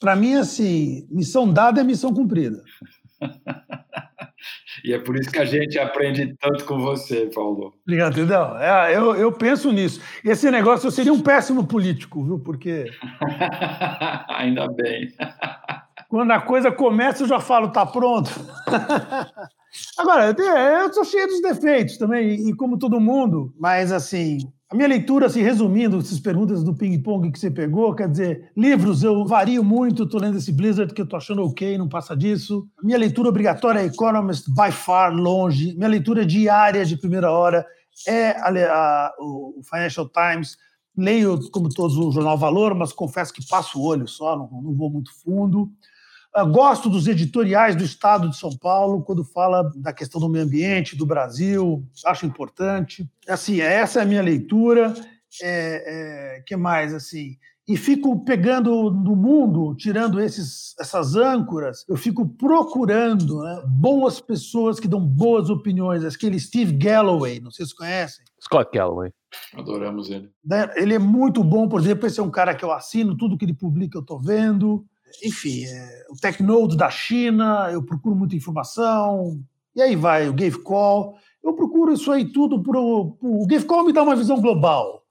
para 0.00 0.16
mim, 0.16 0.34
assim, 0.34 1.06
missão 1.10 1.52
dada 1.52 1.80
é 1.80 1.84
missão 1.84 2.14
cumprida. 2.14 2.62
E 4.84 4.92
é 4.92 4.98
por 4.98 5.16
isso 5.16 5.30
que 5.30 5.38
a 5.38 5.44
gente 5.44 5.78
aprende 5.78 6.34
tanto 6.40 6.64
com 6.64 6.78
você, 6.78 7.26
Paulo. 7.34 7.74
Obrigado, 7.84 8.12
entendeu? 8.12 8.56
É, 8.56 8.96
eu, 8.96 9.14
eu 9.14 9.32
penso 9.32 9.70
nisso. 9.72 10.00
Esse 10.24 10.50
negócio 10.50 10.86
eu 10.86 10.90
seria 10.90 11.12
um 11.12 11.20
péssimo 11.20 11.66
político, 11.66 12.24
viu? 12.24 12.38
Porque. 12.38 12.90
Ainda 14.28 14.68
bem. 14.68 15.08
Quando 16.08 16.32
a 16.32 16.40
coisa 16.40 16.72
começa, 16.72 17.22
eu 17.22 17.28
já 17.28 17.40
falo, 17.40 17.70
tá 17.70 17.86
pronto. 17.86 18.30
Agora, 19.96 20.34
eu 20.36 20.92
sou 20.92 21.04
cheio 21.04 21.28
dos 21.28 21.40
defeitos 21.40 21.96
também, 21.96 22.48
e 22.48 22.54
como 22.56 22.78
todo 22.78 23.00
mundo, 23.00 23.54
mas 23.58 23.92
assim, 23.92 24.38
a 24.70 24.76
minha 24.76 24.86
leitura, 24.86 25.26
assim, 25.26 25.42
resumindo 25.42 25.98
essas 25.98 26.20
perguntas 26.20 26.62
do 26.62 26.72
ping-pong 26.72 27.32
que 27.32 27.40
você 27.40 27.50
pegou, 27.50 27.92
quer 27.92 28.08
dizer, 28.08 28.52
livros, 28.56 29.02
eu 29.02 29.26
vario 29.26 29.64
muito, 29.64 30.04
estou 30.04 30.20
lendo 30.20 30.38
esse 30.38 30.52
Blizzard 30.52 30.94
que 30.94 31.00
eu 31.00 31.04
estou 31.04 31.16
achando 31.16 31.42
ok, 31.42 31.76
não 31.76 31.88
passa 31.88 32.16
disso. 32.16 32.68
Minha 32.80 32.96
leitura 32.96 33.28
obrigatória 33.28 33.80
é 33.80 33.86
Economist, 33.86 34.48
by 34.48 34.70
far, 34.70 35.12
longe. 35.12 35.74
Minha 35.74 35.88
leitura 35.88 36.24
diária, 36.24 36.84
de 36.84 36.96
primeira 36.96 37.32
hora, 37.32 37.66
é 38.06 38.30
a, 38.30 38.48
a, 38.48 39.14
o 39.18 39.60
Financial 39.68 40.08
Times. 40.08 40.56
Leio, 40.96 41.50
como 41.50 41.68
todos, 41.68 41.96
o 41.96 42.12
Jornal 42.12 42.38
Valor, 42.38 42.72
mas 42.72 42.92
confesso 42.92 43.32
que 43.32 43.44
passo 43.48 43.76
o 43.76 43.84
olho 43.84 44.06
só, 44.06 44.36
não, 44.36 44.48
não 44.62 44.72
vou 44.72 44.88
muito 44.88 45.10
fundo. 45.20 45.68
Uh, 46.36 46.46
gosto 46.46 46.88
dos 46.88 47.08
editoriais 47.08 47.74
do 47.74 47.82
Estado 47.82 48.30
de 48.30 48.36
São 48.36 48.56
Paulo, 48.56 49.02
quando 49.02 49.24
fala 49.24 49.68
da 49.76 49.92
questão 49.92 50.20
do 50.20 50.28
meio 50.28 50.44
ambiente, 50.44 50.96
do 50.96 51.04
Brasil, 51.04 51.84
acho 52.06 52.24
importante. 52.24 53.08
Assim, 53.28 53.60
essa 53.60 53.98
é 53.98 54.02
a 54.02 54.06
minha 54.06 54.22
leitura. 54.22 54.94
É, 55.42 56.36
é, 56.36 56.42
que 56.42 56.56
mais 56.56 56.92
assim? 56.92 57.36
E 57.66 57.76
fico 57.76 58.24
pegando 58.24 58.90
no 58.90 59.14
mundo, 59.14 59.76
tirando 59.76 60.20
esses, 60.20 60.74
essas 60.78 61.14
âncoras, 61.14 61.84
eu 61.88 61.96
fico 61.96 62.28
procurando 62.28 63.42
né, 63.42 63.62
boas 63.64 64.20
pessoas 64.20 64.80
que 64.80 64.88
dão 64.88 65.00
boas 65.00 65.50
opiniões. 65.50 66.04
Aquele 66.04 66.40
Steve 66.40 66.72
Galloway, 66.72 67.38
não 67.38 67.52
sei 67.52 67.64
se 67.66 67.76
conhecem. 67.76 68.24
Scott 68.42 68.70
Galloway. 68.76 69.12
Adoramos 69.54 70.10
ele. 70.10 70.30
Né, 70.44 70.68
ele 70.74 70.94
é 70.94 70.98
muito 70.98 71.44
bom, 71.44 71.68
por 71.68 71.80
exemplo, 71.80 72.08
esse 72.08 72.18
é 72.18 72.22
um 72.22 72.30
cara 72.30 72.56
que 72.56 72.64
eu 72.64 72.72
assino, 72.72 73.16
tudo 73.16 73.38
que 73.38 73.44
ele 73.44 73.54
publica 73.54 73.96
eu 73.96 74.02
estou 74.02 74.18
vendo 74.18 74.84
enfim, 75.22 75.64
é, 75.64 76.06
o 76.10 76.16
TechNode 76.16 76.76
da 76.76 76.90
China, 76.90 77.68
eu 77.72 77.82
procuro 77.82 78.14
muita 78.14 78.36
informação, 78.36 79.40
e 79.74 79.82
aí 79.82 79.96
vai 79.96 80.28
o 80.28 80.32
GaveCall. 80.32 81.16
Eu 81.42 81.54
procuro 81.54 81.92
isso 81.92 82.10
aí 82.10 82.24
tudo. 82.24 82.62
Pro, 82.62 83.12
pro, 83.12 83.42
o 83.42 83.46
GaveCall 83.46 83.84
me 83.84 83.92
dá 83.92 84.02
uma 84.02 84.16
visão 84.16 84.40
global. 84.40 85.04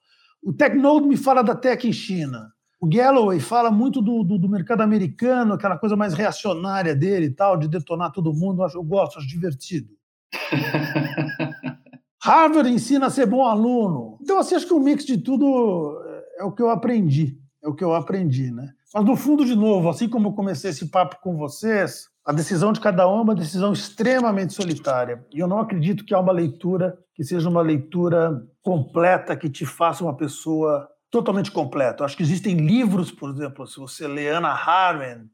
O 0.43 0.53
TechNode 0.53 1.07
me 1.07 1.17
fala 1.17 1.41
da 1.41 1.55
tech 1.55 1.87
em 1.87 1.93
China. 1.93 2.51
O 2.79 2.87
Galloway 2.87 3.39
fala 3.41 3.69
muito 3.69 4.01
do, 4.01 4.23
do, 4.23 4.37
do, 4.37 4.47
mercado 4.47 4.81
americano, 4.81 5.53
aquela 5.53 5.77
coisa 5.77 5.97
mais 5.97 6.13
reacionária 6.13 6.95
dele 6.95 7.25
e 7.25 7.31
tal, 7.31 7.57
de 7.57 7.67
detonar 7.67 8.13
todo 8.13 8.33
mundo. 8.33 8.63
Eu, 8.63 8.69
eu 8.75 8.83
gosto, 8.83 9.19
acho 9.19 9.27
divertido. 9.27 9.89
Harvard 12.21 12.69
ensina 12.69 13.07
a 13.07 13.09
ser 13.09 13.25
bom 13.25 13.43
aluno. 13.43 14.17
Então, 14.21 14.37
assim, 14.37 14.55
acho 14.55 14.67
que 14.67 14.73
o 14.73 14.79
mix 14.79 15.05
de 15.05 15.17
tudo 15.17 16.01
é, 16.05 16.41
é 16.41 16.43
o 16.43 16.51
que 16.51 16.61
eu 16.61 16.69
aprendi. 16.69 17.37
É 17.61 17.67
o 17.67 17.73
que 17.73 17.83
eu 17.83 17.93
aprendi, 17.93 18.49
né? 18.51 18.73
Mas, 18.93 19.05
no 19.05 19.15
fundo, 19.15 19.45
de 19.45 19.55
novo, 19.55 19.89
assim 19.89 20.09
como 20.09 20.29
eu 20.29 20.33
comecei 20.33 20.71
esse 20.71 20.87
papo 20.87 21.17
com 21.21 21.37
vocês, 21.37 22.07
a 22.25 22.31
decisão 22.31 22.73
de 22.73 22.79
cada 22.79 23.07
um 23.07 23.19
é 23.19 23.21
uma 23.21 23.35
decisão 23.35 23.71
extremamente 23.71 24.53
solitária. 24.53 25.23
E 25.31 25.39
eu 25.39 25.47
não 25.47 25.59
acredito 25.59 26.03
que 26.03 26.13
há 26.13 26.19
uma 26.19 26.31
leitura 26.31 26.97
que 27.13 27.23
seja 27.23 27.49
uma 27.49 27.61
leitura 27.61 28.43
completa, 28.61 29.35
que 29.35 29.49
te 29.49 29.65
faça 29.65 30.03
uma 30.03 30.15
pessoa 30.15 30.89
totalmente 31.11 31.51
completa. 31.51 32.01
Eu 32.01 32.05
acho 32.05 32.17
que 32.17 32.23
existem 32.23 32.55
livros, 32.55 33.11
por 33.11 33.31
exemplo, 33.31 33.65
se 33.67 33.77
você 33.77 34.07
lê 34.07 34.29
Anna 34.29 34.49
Arendt, 34.49 35.31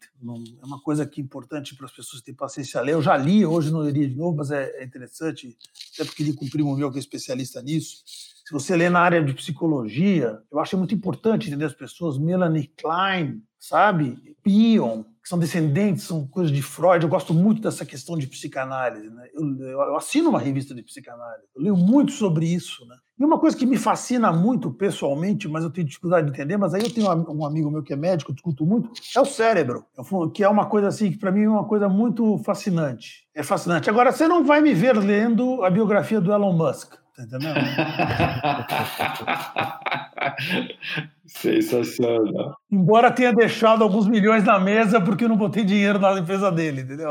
é 0.62 0.66
uma 0.66 0.82
coisa 0.82 1.06
que 1.06 1.22
é 1.22 1.24
importante 1.24 1.76
para 1.76 1.86
as 1.86 1.91
pessoas 1.91 2.22
terem 2.22 2.38
paciência 2.38 2.80
a 2.80 2.84
ler. 2.84 2.93
Eu 2.93 3.01
já 3.01 3.16
li, 3.16 3.45
hoje 3.45 3.72
não 3.72 3.80
leria 3.80 4.08
de 4.08 4.16
novo, 4.16 4.38
mas 4.38 4.51
é, 4.51 4.70
é 4.82 4.86
interessante, 4.86 5.56
até 5.93 6.06
porque 6.06 6.24
li 6.24 6.34
com 6.34 6.45
um 6.45 6.49
primo 6.49 6.76
meu 6.76 6.91
que 6.91 6.97
é 6.97 6.99
especialista 6.99 7.62
nisso 7.62 8.03
se 8.46 8.54
você 8.54 8.76
lê 8.76 8.91
na 8.91 9.00
área 9.00 9.24
de 9.24 9.34
psicologia, 9.34 10.39
eu 10.52 10.60
acho 10.60 10.78
muito 10.78 10.93
importante 10.93 11.48
entender 11.48 11.66
as 11.66 11.74
pessoas. 11.74 12.20
Melanie 12.20 12.72
Klein, 12.78 13.41
sabe? 13.58 14.20
Pion, 14.43 15.02
que 15.02 15.28
são 15.28 15.39
descendentes, 15.39 16.04
são 16.04 16.28
coisas 16.28 16.52
de 16.52 16.62
Freud. 16.62 17.04
Eu 17.04 17.10
gosto 17.10 17.34
muito 17.34 17.60
dessa 17.60 17.84
questão 17.84 18.16
de 18.16 18.28
psicanálise. 18.28 19.10
Né? 19.10 19.28
Eu, 19.34 19.68
eu, 19.68 19.96
assino 19.96 20.30
uma 20.30 20.39
revista 20.39 20.76
de 20.76 20.84
psicanálise, 20.84 21.48
eu 21.56 21.64
leio 21.64 21.76
muito 21.76 22.12
sobre 22.12 22.46
isso. 22.46 22.86
Né? 22.86 22.96
E 23.20 23.26
uma 23.26 23.39
coisa 23.39 23.58
que 23.58 23.66
me 23.66 23.78
fascina 23.78 24.32
muito 24.32 24.70
pessoalmente, 24.70 25.48
mas 25.48 25.64
eu 25.64 25.72
tenho 25.72 25.88
dificuldade 25.88 26.28
de 26.28 26.32
entender, 26.32 26.56
mas 26.56 26.76
aí 26.76 26.84
eu 26.84 26.93
tenho 26.93 27.08
um 27.08 27.43
amigo 27.43 27.72
meu 27.72 27.82
que 27.82 27.93
é 27.93 27.96
médico, 27.96 28.30
eu 28.30 28.36
discuto 28.36 28.64
muito, 28.64 28.91
é 29.16 29.20
o 29.20 29.26
cérebro, 29.26 29.88
que 30.32 30.43
é 30.43 30.48
uma 30.48 30.68
coisa 30.68 30.89
assim, 30.89 31.10
que 31.10 31.18
para 31.18 31.32
mim 31.32 31.46
é 31.46 31.50
uma 31.50 31.66
coisa 31.66 31.89
muito 31.89 32.38
fascinante. 32.46 33.26
É 33.34 33.41
fascinante. 33.41 33.89
Agora, 33.89 34.12
você 34.12 34.28
não 34.28 34.43
vai 34.43 34.62
me 34.62 34.76
ver 34.76 34.96
lendo 34.96 35.64
a 35.64 35.72
biografia 35.72 36.22
do 36.22 36.32
Elon 36.32 36.54
Musk. 36.54 37.04
Tá 37.16 37.24
entendendo? 37.24 37.55
Sensacional. 41.26 42.57
Embora 42.70 43.09
tenha 43.09 43.34
deixado 43.34 43.84
alguns 43.84 44.07
milhões 44.07 44.43
na 44.43 44.59
mesa 44.59 44.99
porque 44.99 45.24
eu 45.24 45.30
não 45.30 45.38
botei 45.38 45.63
dinheiro 45.63 45.97
na 45.97 46.13
defesa 46.13 46.51
dele, 46.51 46.82
entendeu? 46.82 47.09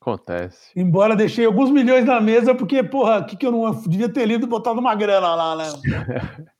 Acontece. 0.00 0.72
Embora 0.74 1.14
deixei 1.14 1.46
alguns 1.46 1.70
milhões 1.70 2.04
na 2.04 2.20
mesa 2.20 2.52
porque, 2.54 2.82
porra, 2.82 3.20
o 3.20 3.26
que, 3.26 3.36
que 3.36 3.46
eu 3.46 3.52
não 3.52 3.70
devia 3.82 4.08
ter 4.08 4.26
lido 4.26 4.44
e 4.44 4.48
botado 4.48 4.80
uma 4.80 4.94
grana 4.94 5.34
lá, 5.34 5.56
né? 5.56 5.64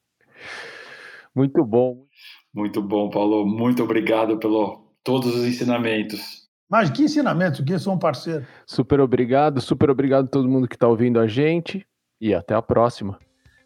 Muito 1.34 1.64
bom. 1.64 2.06
Muito 2.54 2.80
bom, 2.80 3.10
Paulo. 3.10 3.44
Muito 3.44 3.82
obrigado 3.82 4.38
pelo 4.38 4.86
todos 5.02 5.34
os 5.34 5.44
ensinamentos. 5.44 6.44
Mas 6.70 6.90
que 6.90 7.02
ensinamentos? 7.02 7.60
Que 7.60 7.76
sou 7.76 7.92
um 7.92 7.98
parceiro. 7.98 8.46
Super 8.64 9.00
obrigado, 9.00 9.60
super 9.60 9.90
obrigado 9.90 10.26
a 10.26 10.28
todo 10.28 10.48
mundo 10.48 10.68
que 10.68 10.76
está 10.76 10.86
ouvindo 10.86 11.18
a 11.18 11.26
gente 11.26 11.84
e 12.24 12.34
até 12.34 12.54
a 12.54 12.62
próxima. 12.62 13.18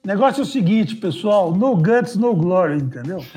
Negócio 0.05 0.41
é 0.41 0.43
o 0.43 0.47
seguinte, 0.47 0.97
pessoal: 0.97 1.53
no 1.53 1.77
guts, 1.77 2.17
no 2.17 2.35
glory, 2.35 2.79
entendeu? 2.79 3.25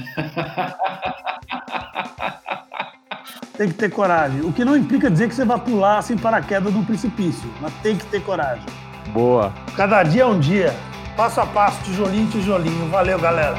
Tem 3.56 3.68
que 3.68 3.76
ter 3.76 3.92
coragem. 3.92 4.42
O 4.42 4.52
que 4.52 4.66
não 4.66 4.76
implica 4.76 5.12
dizer 5.12 5.30
que 5.30 5.36
você 5.36 5.46
vai 5.46 5.60
pular 5.60 6.02
sem 6.02 6.18
paraquedas 6.18 6.74
de 6.74 6.80
um 6.80 6.84
precipício, 6.84 7.48
mas 7.62 7.72
tem 7.84 7.96
que 7.96 8.04
ter 8.08 8.24
coragem. 8.24 8.66
Boa. 9.14 9.54
Cada 9.78 10.02
dia 10.02 10.24
é 10.24 10.26
um 10.26 10.40
dia. 10.40 10.74
Passo 11.16 11.42
a 11.42 11.46
passo, 11.46 11.84
tijolinho, 11.84 12.28
tijolinho. 12.32 12.90
Valeu, 12.90 13.20
galera. 13.20 13.56